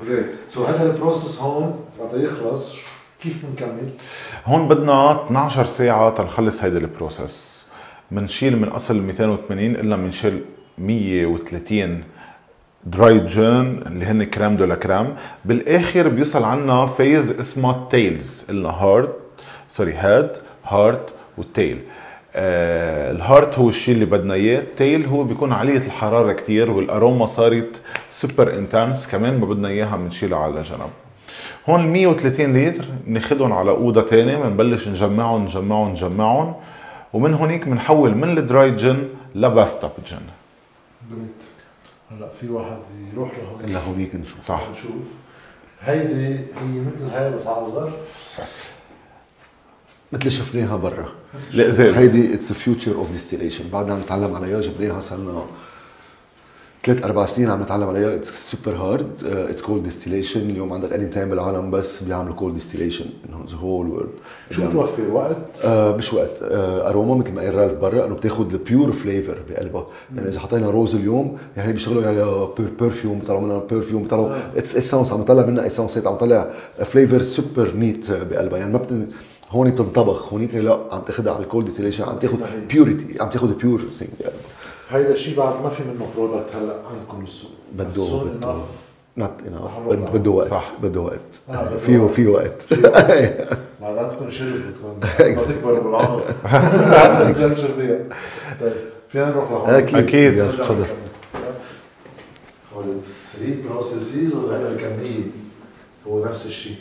okay. 0.00 0.24
so 0.48 0.64
هذا 0.64 0.82
ال 0.82 0.89
process 0.89 1.40
هون 1.40 1.84
وقت 1.98 2.14
يخلص. 2.14 2.76
كيف 3.22 3.46
بنكمل؟ 3.46 3.90
هون 4.46 4.68
بدنا 4.68 5.24
12 5.26 5.66
ساعة 5.66 6.10
تنخلص 6.10 6.64
هيدا 6.64 6.78
ال 6.78 6.89
process 6.89 7.66
بنشيل 8.10 8.56
من 8.60 8.68
أصل 8.68 8.96
280 8.96 9.58
إلا 9.66 9.96
بنشيل 9.96 10.40
130 10.78 12.04
dry 12.86 13.18
gin 13.18 13.82
اللي 13.86 14.04
هن 14.04 14.24
crème 14.24 14.56
de 14.56 14.65
la 14.65 14.74
crème 14.74 15.14
بالآخر 15.44 16.08
بيوصل 16.08 16.44
عنا 16.44 16.86
phase 16.86 17.30
اسمها 17.38 17.88
tails 17.90 18.44
قلنا 18.48 18.70
heart 18.70 19.16
sorry 19.68 19.94
head 19.94 20.30
heart 20.64 21.14
وال 21.38 21.53
tail 21.53 21.82
آه 22.34 23.10
ال 23.10 23.18
heart 23.18 23.58
هو 23.58 23.68
الشيء 23.68 23.94
اللي 23.94 24.04
بدنا 24.04 24.34
إياه. 24.34 24.60
ال 24.60 24.69
tail 24.69 25.06
هو 25.06 25.24
بيكون 25.24 25.52
عالية 25.52 25.78
الحرارة 25.78 26.32
كتير 26.32 26.70
وال 26.70 26.86
aroma 26.86 27.26
صارت 27.26 27.80
super 28.10 28.54
intense 28.54 29.08
كمان 29.08 29.40
ما 29.40 29.46
بدنا 29.46 29.68
إياها 29.68 29.96
بنشيلها 29.96 30.38
على 30.38 30.62
جنب. 30.62 30.90
هون 31.68 31.80
ال 31.80 31.88
130 31.88 32.56
لتر 32.56 32.84
بناخذهم 33.06 33.52
على 33.52 33.70
أوضة 33.70 34.06
ثانية 34.06 34.36
بنبلش 34.36 34.88
نجمعهم 34.88 35.42
نجمعهم 35.44 35.90
نجمعهم. 35.90 36.54
ومن 37.12 37.34
هونيك 37.34 37.68
بنحول 37.68 38.14
من 38.14 38.38
ال 38.38 38.46
dry 38.46 38.70
gin. 38.70 39.08
ل 39.34 39.80
bathtub 39.80 39.90
gin 40.06 40.18
هلا 42.10 42.28
في 42.40 42.48
واحد 42.48 42.78
يروح 43.12 43.30
لهون 43.38 43.72
لهونيك 43.72 44.14
نشوف. 44.14 44.42
صح. 44.42 44.60
نشوف. 44.72 44.92
هيدي 45.84 46.26
هي 46.36 46.80
مثل 46.86 47.14
هاي 47.14 47.30
بس 47.30 47.46
على 47.46 47.90
مثل 50.12 50.30
شفناها 50.30 50.76
برا. 50.76 51.08
الازاز 51.54 51.94
هيدي 51.94 52.34
it's 52.34 52.52
future 52.52 52.94
of 52.94 53.12
distillation 53.12 53.64
بعدنا 53.72 53.92
عم 53.92 54.00
نتعلم 54.00 54.34
عليها 54.34 54.60
جبناها 54.60 55.00
صار 55.00 55.18
لنا 55.18 55.44
ثلاث 56.84 57.04
أربع 57.04 57.26
سنين 57.26 57.50
عم 57.50 57.62
نتعلم 57.62 57.88
عليها. 57.88 58.14
it's 58.14 58.50
super 58.50 58.76
hard 58.76 59.24
it's 59.24 59.62
cold 59.62 59.82
distillation 59.82 60.50
اليوم 60.50 60.72
عندك 60.72 60.92
anytime 60.92 61.30
بالعالم 61.30 61.70
بس 61.70 62.02
بيعملوا 62.02 62.34
cold 62.34 62.54
distillation 62.54 63.04
انه 63.28 63.46
the 63.50 63.56
whole 63.56 63.88
world 63.88 64.10
شو 64.50 64.68
بتوفر؟ 64.68 65.10
وقت؟ 65.10 65.36
آه 65.64 65.96
مش 65.96 66.14
وقت. 66.14 66.42
آه 66.42 66.88
aroma 66.88 67.14
مثل 67.14 67.32
ما 67.32 67.42
قال 67.42 67.54
رالف 67.54 67.78
برا 67.78 68.06
إنه 68.06 68.14
بتاخذ 68.14 68.52
ال 68.52 68.60
pure 68.60 68.92
flavor 68.92 69.38
بقلبها. 69.50 69.86
يعني 70.16 70.28
إذا 70.28 70.40
حطينا 70.40 70.70
rose 70.70 70.94
اليوم 70.94 71.38
يعني 71.56 71.72
بيشتغلوا 71.72 72.06
على 72.06 72.48
perfume 72.80 73.18
بيطلعوا 73.18 73.40
منها 73.40 73.62
perfume 73.70 74.02
بيطلعوا 74.02 74.36
it's 74.56 74.76
essence 74.76 75.12
عم 75.12 75.20
نطلع 75.20 75.46
منها 75.46 75.66
essenceات 75.66 76.06
عم 76.06 76.14
نطلع 76.14 76.50
flavor 76.84 77.22
super 77.22 77.74
neat 77.74 78.10
بقلبها. 78.10 78.58
يعني 78.58 78.72
ما 78.72 78.78
بت... 78.78 79.08
هون 79.52 79.70
بتنطبخ 79.70 80.32
هونيك 80.32 80.54
لا 80.54 80.78
عم 80.90 81.00
تاخذها 81.00 81.32
على 81.32 81.44
ال 81.44 81.48
cold 81.48 81.66
distillation 81.66 82.04
عم 82.04 82.18
تاخذ 82.18 82.36
purity 82.68 83.22
عم 83.22 83.30
تاخذ 83.30 83.54
pure 83.54 83.80
thing 83.98 84.10
هيدا 84.90 85.10
الشيء 85.14 85.36
بعد 85.36 85.62
ما 85.62 85.70
في 85.70 85.82
منه 85.82 86.06
product 86.16 86.56
هلا 86.56 86.74
عندكم 86.90 87.18
بالسوق 87.18 87.50
بده 87.72 88.36
بده. 88.36 88.54
not 89.16 89.30
enough 89.46 90.10
بده 90.12 90.30
وقت. 90.30 90.48
صح. 90.48 90.72
بده 90.82 91.00
وقت. 91.00 91.20
آه 91.50 91.78
فيه 91.86 92.06
فيه 92.06 92.26
وقت. 92.28 92.72
بعد 93.80 93.98
عندكم 93.98 94.30
شرب 94.30 94.52
بتكون 94.68 95.00
تكبر 95.48 95.80
بالعمر. 95.80 96.22
تنشر 97.32 97.68
فيها 97.78 97.98
طيب 98.60 98.72
فينا 99.08 99.30
نروح 99.30 99.50
لهون. 99.50 99.70
أكيد. 99.70 99.94
أكيد. 99.96 100.46
تفضل. 100.48 100.86
هول 102.76 102.84
ال 102.84 102.97
three 102.97 103.62
processes 103.68 104.34
ولا 104.34 104.68
الكمية؟ 104.72 105.20
هو 106.08 106.24
نفس 106.24 106.46
الشيء. 106.46 106.76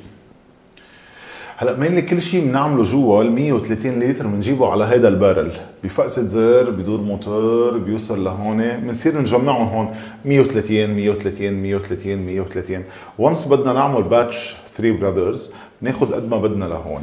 هلا 1.62 1.78
mainly 1.78 2.02
كل 2.02 2.22
شيء 2.22 2.46
بنعمله 2.46 2.84
جوا 2.84 3.22
ال 3.24 3.32
130 3.32 4.00
لتر 4.00 4.28
بنجيبه 4.28 4.72
على 4.72 4.84
هيدا 4.86 5.08
ال 5.08 5.14
barrel 5.14 5.52
بفقسة 5.84 6.22
زر 6.22 6.70
بدور 6.70 7.02
موتور 7.02 7.78
بيوصل 7.78 8.24
لهون 8.24 8.78
بنصير 8.78 9.22
نجمعهم 9.22 9.68
هون. 9.68 9.96
130 10.26 10.90
130 10.90 11.54
130 11.54 12.18
130 12.18 12.84
once 13.20 13.48
بدنا 13.48 13.74
نعمل 13.74 14.04
batch 14.04 14.56
3 14.76 15.00
Brothers 15.00 15.54
بناخذ 15.82 16.14
قد 16.14 16.30
ما 16.30 16.38
بدنا 16.38 16.66
لهون 16.66 17.02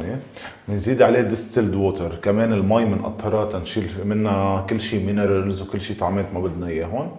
بنزيد 0.67 1.01
عليه 1.01 1.21
distilled 1.21 1.75
water 1.75 2.11
كمان 2.21 2.53
المي 2.53 2.85
بنقطرها 2.85 3.45
تنشيل 3.45 3.87
منها 4.05 4.65
كل 4.69 4.81
شيء 4.81 5.05
minerals 5.05 5.61
وكل 5.61 5.81
شيء 5.81 5.97
طعمات 5.97 6.25
ما 6.33 6.39
بدنا 6.39 6.67
اياه 6.67 6.85
هون 6.85 7.11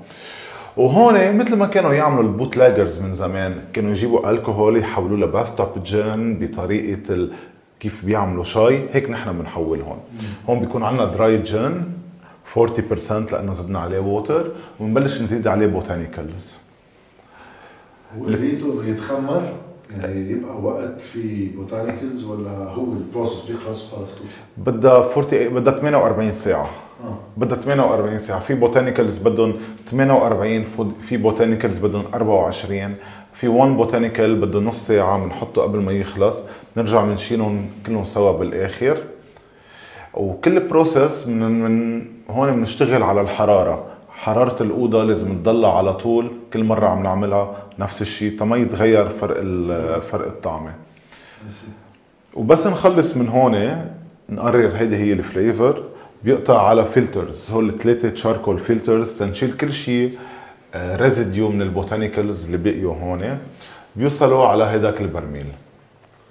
وهون 0.76 1.36
مثل 1.36 1.56
ما 1.56 1.66
كانوا 1.66 1.92
يعملوا 1.94 2.22
ال 2.22 2.56
bootleggers 2.56 3.02
من 3.02 3.14
زمان 3.14 3.54
كانوا 3.72 3.90
يجيبوا 3.90 4.30
الكحول 4.30 4.76
يحولوه 4.76 5.18
ل 5.18 5.54
bathtub 5.54 5.82
gin 5.84 6.38
بطريقة 6.40 7.14
ال... 7.14 7.32
كيف 7.80 8.04
بيعملوا 8.04 8.44
شاي 8.44 8.86
هيك 8.92 9.10
نحن 9.10 9.38
بنحول 9.38 9.80
هون. 9.80 9.98
هون 10.48 10.60
بيكون 10.60 10.82
عندنا 10.82 11.04
dry 11.04 11.38
gin 11.38 11.82
40% 12.56 12.58
لأنه 13.32 13.52
زدنا 13.52 13.78
عليه 13.78 13.98
water 13.98 14.50
وبنبلش 14.80 15.22
نزيد 15.22 15.46
عليه 15.48 15.66
botanicals 15.66 16.58
ولقيته 18.18 18.84
يتخمر 18.86 19.42
يعني 19.98 20.30
يبقى 20.30 20.60
وقت 20.62 21.00
في 21.00 21.48
botanicals 21.48 22.24
ولا 22.24 22.50
هو 22.50 22.92
ال 22.92 22.99
process 22.99 23.50
بيخلص 23.50 23.94
خلص 23.94 24.18
بدها 24.56 24.96
40 25.16 25.54
بدها 25.54 25.72
48 25.80 26.32
ساعة. 26.32 26.70
بدها 27.36 27.56
48 27.58 28.18
ساعة. 28.18 28.40
في 28.40 28.54
botanicals 28.54 29.18
بدهم 29.28 29.54
48 29.86 30.64
فود- 30.64 30.92
في 31.06 31.16
botanicals 31.16 31.78
بدهم 31.78 32.04
24 32.14 32.94
في 33.34 33.48
1 33.48 33.76
botanical 33.76 34.34
بده 34.34 34.60
نص 34.60 34.86
ساعة 34.86 35.24
بنحطه 35.24 35.62
قبل 35.62 35.78
ما 35.78 35.92
يخلص. 35.92 36.42
بنرجع 36.76 37.04
بنشيلهم 37.04 37.66
كلهم 37.86 38.04
سوا 38.04 38.32
بالآخر. 38.32 38.96
وكل 40.14 40.60
process 40.60 41.28
من 41.28 41.60
من 41.62 42.02
هون 42.30 42.52
بنشتغل 42.52 43.02
على 43.02 43.20
الحرارة. 43.20 43.84
حرارة 44.10 44.62
الأوضة 44.62 45.04
لازم 45.04 45.34
تضلها 45.38 45.72
على 45.72 45.92
طول. 45.94 46.30
كل 46.52 46.64
مرة 46.64 46.86
عم 46.86 47.02
نعملها 47.02 47.56
نفس 47.78 48.02
الشيء 48.02 48.38
تما 48.38 48.56
يتغير 48.56 49.08
فرق 49.08 49.36
فرق 50.00 50.26
الطعمة. 50.26 50.74
وبس 52.34 52.66
نخلص 52.66 53.16
من 53.16 53.28
هون 53.28 53.76
نقرر 54.28 54.76
هيدي 54.76 54.96
هي 54.96 55.12
ال 55.12 55.22
flavor 55.22 55.82
بيقطع 56.24 56.68
على 56.68 56.84
filters 56.84 57.50
هول 57.50 57.68
الثلاثه 57.68 58.08
charcoal 58.10 58.58
filters 58.58 59.18
تنشيل 59.18 59.56
كل 59.56 59.72
شيء 59.72 60.18
residue 60.76 61.48
من 61.48 61.62
ال 61.62 61.70
botanicals 61.70 62.44
اللي 62.44 62.56
بقيوا 62.56 62.94
هون. 62.94 63.38
بيوصلوا 63.96 64.46
على 64.46 64.64
هيداك 64.64 65.00
البرميل. 65.00 65.46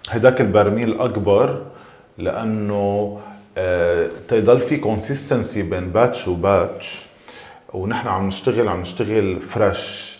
هيداك 0.09 0.41
البرميل 0.41 0.99
أكبر 0.99 1.61
لأنه 2.17 3.19
آه، 3.57 4.09
تيضل 4.29 4.59
في 4.59 4.77
consistency 4.77 5.61
بين 5.61 5.89
batch 5.91 6.27
و 6.27 6.40
batch 6.40 7.05
ونحن 7.73 8.07
عم 8.07 8.27
نشتغل 8.27 8.67
عم 8.67 8.81
نشتغل 8.81 9.41
fresh 9.41 10.17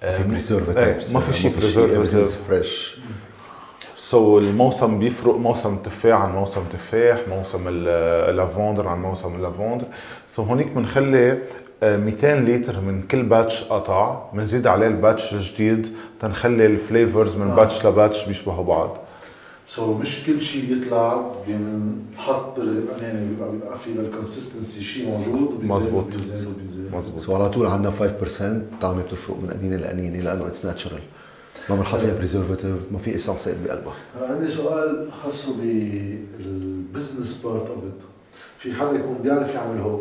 في 0.00 0.22
preservatives 0.28 1.14
ما 1.14 1.20
في 1.20 1.32
شيء 1.32 1.52
preservative 1.58 2.38
fresh 2.48 4.40
so, 4.40 4.44
الموسم 4.44 4.98
بيفرق 4.98 5.36
موسم 5.36 5.74
التفاح 5.74 6.20
عن 6.22 6.32
موسم 6.32 6.60
تفاح 6.72 7.18
موسم 7.28 7.68
ال- 7.68 7.88
اللافندر 8.30 8.88
عن 8.88 9.02
موسم 9.02 9.34
ال 9.34 9.39
lavender. 9.39 9.84
so, 10.28 10.46
هونيك 10.48 10.68
بنخلي 10.68 11.38
آه، 11.82 11.96
200 11.96 12.34
لتر 12.40 12.80
من 12.80 13.02
كل 13.10 13.22
batch 13.22 13.64
قطع 13.64 14.22
بنزيد 14.32 14.66
عليه 14.66 14.86
ال 14.86 14.94
batch 14.94 15.34
الجديد 15.34 15.88
تنخلي 16.20 16.66
ال 16.66 16.75
flavors 16.75 17.36
من 17.36 17.50
آه. 17.50 17.54
batch 17.56 17.86
ل 17.86 17.93
batch 17.93 18.26
بيشبهوا 18.28 18.64
بعض. 18.64 18.96
so 19.66 19.94
مش 19.94 20.26
كل 20.26 20.40
شيء 20.40 20.74
بيطلع 20.74 21.30
بنحط 21.48 22.58
يعني 23.02 23.28
بيبقى 23.28 23.50
بيبقى 23.52 23.78
في 23.78 23.90
لل 23.90 24.05
consistency 24.05 24.84
شيء 24.84 25.06
موجود 25.08 25.64
مزبوط 25.64 26.04
so 27.20 27.34
على 27.34 27.50
طول 27.50 27.66
عندنا 27.66 27.90
5% 27.90 28.80
طعمة 28.82 29.02
بتفرق 29.02 29.36
من 29.42 29.50
قنينه 29.50 29.76
لقنينه 29.76 30.20
لأنه 30.24 30.46
it's 30.46 30.64
natural 30.64 31.00
ما 31.70 31.76
بنحط 31.76 31.98
فيها 32.00 32.14
preservatives 32.14 32.92
ما 32.92 32.98
في 32.98 33.14
essence 33.16 33.51
ات 33.51 33.56
بقلبها. 33.64 33.94
أنا 34.18 34.26
عندي 34.34 34.46
سؤال 34.48 35.12
خاصه 35.12 35.56
بال 35.58 35.95
business 35.95 37.42
part 37.44 37.66
of 37.66 37.78
it 37.84 38.02
في 38.58 38.74
حدا 38.74 38.92
يكون 38.92 39.18
بيعرف 39.22 39.54
يعمل 39.54 39.80
هو 39.80 40.00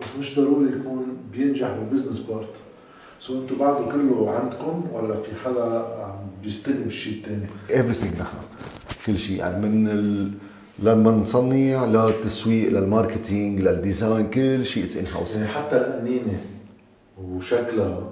بس 0.00 0.06
مش 0.18 0.36
ضروري 0.38 0.66
يكون 0.66 1.16
بينجح 1.32 1.68
بال 1.68 1.78
business 1.78 2.18
part 2.18 2.48
so 3.20 3.42
أنتم 3.42 3.58
بعده 3.58 3.92
كله 3.92 4.30
عندكم 4.30 4.84
ولا 4.92 5.14
في 5.14 5.30
حدا 5.44 5.64
عم 6.04 6.14
بيستلم 6.42 6.82
الشيء 6.86 7.14
الثاني؟ 7.14 7.46
everything 7.68 8.20
نحن 8.20 8.36
كل 9.06 9.18
شيء. 9.18 9.38
يعني 9.38 9.66
من 9.66 9.88
ال... 9.88 10.30
لما 10.78 11.10
نصنع 11.10 11.84
للتسويق 11.84 12.70
لل 12.72 12.88
marketing 12.88 13.60
لل 13.60 13.77
design 13.77 14.30
كل 14.30 14.64
شيء 14.64 14.84
it's 14.84 14.96
in 14.96 15.06
house 15.06 15.36
يعني 15.36 15.48
حتى 15.48 15.76
القنينه 15.76 16.40
وشكلها 17.18 18.10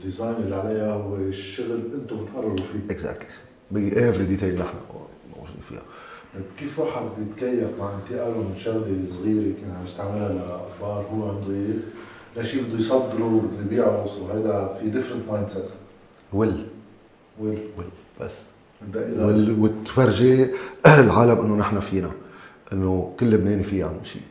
وال 0.00 0.09
design 0.09 0.36
اللي 0.36 0.56
عليها 0.56 0.92
هو 0.92 1.16
الشغل 1.16 1.80
أنتم 1.94 2.24
بتقرروا 2.24 2.56
فيه. 2.56 2.94
exactly 2.94 3.26
ب 3.70 3.79
every 3.79 4.24
detail 4.24 4.54
نحن 4.58 4.76
موجودين 5.36 5.62
فيها. 5.68 5.82
طيب 6.34 6.42
كيف 6.58 6.78
واحد 6.78 7.02
بيتكيف 7.18 7.68
مع 7.78 7.90
انتقاله 7.94 8.38
من 8.38 8.54
شغلة 8.58 9.04
صغيرة 9.08 9.54
كان 9.60 9.74
عم 9.78 9.84
يستعملها 9.84 10.28
لأخبار؟ 10.28 11.06
هو 11.12 11.28
عنده 11.28 11.54
اياه 11.54 11.78
لشيء 12.36 12.62
بده 12.62 12.78
يصدره 12.78 13.42
بده 13.44 13.60
يبيعه 13.64 14.06
so 14.06 14.28
هيدا 14.28 14.78
في 14.80 14.90
different 14.90 15.28
mindset 15.30 15.64
well 16.32 16.66
well 17.40 17.58
well 17.78 17.88
بس 18.20 18.34
وال... 18.94 19.60
وتفرجي 19.60 20.46
العالم 21.04 21.40
إنه 21.40 21.56
نحن 21.56 21.80
فينا 21.80 22.10
إنه 22.72 23.14
كل 23.20 23.30
لبناني 23.30 23.64
فيه 23.64 23.80
يعمل 23.80 24.06
شيء. 24.06 24.22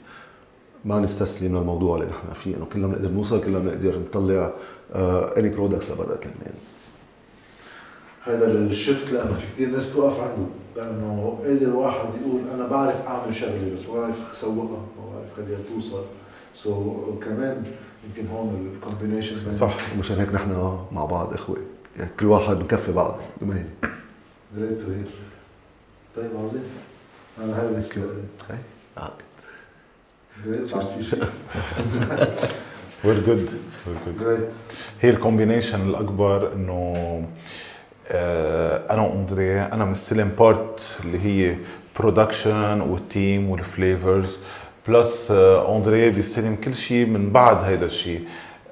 ما 0.86 1.00
نستسلم 1.00 1.58
للموضوع 1.58 1.96
اللي 1.96 2.08
نحن 2.08 2.34
فيه 2.34 2.58
إنه 2.58 2.66
كلنا 2.74 2.88
بنقدر 2.88 3.10
نوصل 3.10 3.44
كلنا 3.44 3.60
بنقدر 3.60 4.00
نطلع 4.00 4.54
any 5.38 5.50
products 5.50 5.92
لبرات 5.92 6.28
لبنان 6.28 6.54
هذا 8.24 8.52
ال 8.52 8.62
shift 8.62 9.12
لأنه 9.14 9.34
في 9.34 9.46
كثير 9.54 9.70
ناس 9.70 9.86
بتوقف 9.86 10.20
عنده 10.20 10.46
لأنه 10.76 11.40
قادر 11.44 11.76
واحد 11.76 12.10
يقول 12.22 12.42
أنا 12.56 12.68
بعرف 12.68 13.08
أعمل 13.08 13.36
شغله 13.36 13.74
بس 13.74 13.90
ما 13.90 14.02
بعرف 14.02 14.32
أسوقها 14.32 14.86
ما 14.98 15.14
بعرف 15.14 15.28
خليها 15.38 15.60
توصل. 15.74 16.04
so 16.54 16.94
so, 16.94 17.24
كمان 17.24 17.64
يمكن 18.08 18.32
هون 18.32 18.72
ال 18.76 18.82
combination 18.82 19.52
صح 19.52 19.78
ومشان 19.96 20.20
هيك 20.20 20.34
نحن 20.34 20.78
مع 20.92 21.06
بعض 21.06 21.34
إخوة. 21.34 21.58
يعني 21.98 22.12
كل 22.20 22.26
واحد 22.26 22.56
بكفي 22.56 22.92
بعض 22.92 23.16
great 24.58 24.82
to 24.82 24.88
hear 24.92 25.06
طيب 26.16 26.30
عظيم. 26.44 26.64
أنا 27.44 27.62
هاي 27.62 27.68
بالنسبة 27.68 27.96
لي 27.96 28.58
we're 30.48 30.60
good 30.64 31.50
we're 33.04 33.20
good 33.28 33.50
great 34.20 34.50
هي 35.02 35.10
ال 35.10 35.17
combination 35.17 35.90
الأكبر 35.90 36.54
إنه 36.54 36.94
آه، 38.08 38.94
أنا 38.94 39.02
وأندري 39.02 39.62
أنا 39.62 39.86
مستلم 39.86 40.32
part 40.40 40.98
اللي 41.06 41.20
هي 41.26 41.56
production 42.00 42.82
وال 42.82 43.05
team 43.05 43.50
وال 43.50 43.70
flavors 43.70 44.38
plus 44.88 45.32
أندري 45.68 46.10
بيستلم 46.10 46.56
كل 46.56 46.76
شيء 46.76 47.06
من 47.06 47.30
بعد 47.30 47.64
هيدا 47.64 47.86
الشيء. 47.86 48.24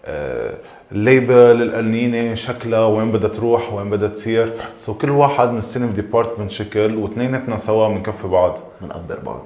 آه، 0.05 0.57
ال 0.91 1.03
label 1.03 1.62
القنينه 1.61 2.34
شكلها 2.34 2.86
وين 2.86 3.11
بدها 3.11 3.30
تروح 3.30 3.74
وين 3.74 3.89
بدها 3.89 4.09
تصير. 4.09 4.53
so 4.80 4.93
كل 4.93 5.09
واحد 5.09 5.49
مستلم 5.49 5.91
department 5.91 6.51
شكل 6.51 6.95
واثنيناتنا 6.95 7.57
سوا 7.57 7.88
بنكفي 7.88 8.28
بعض. 8.28 8.59
بنقبر 8.82 9.20
بعض. 9.26 9.45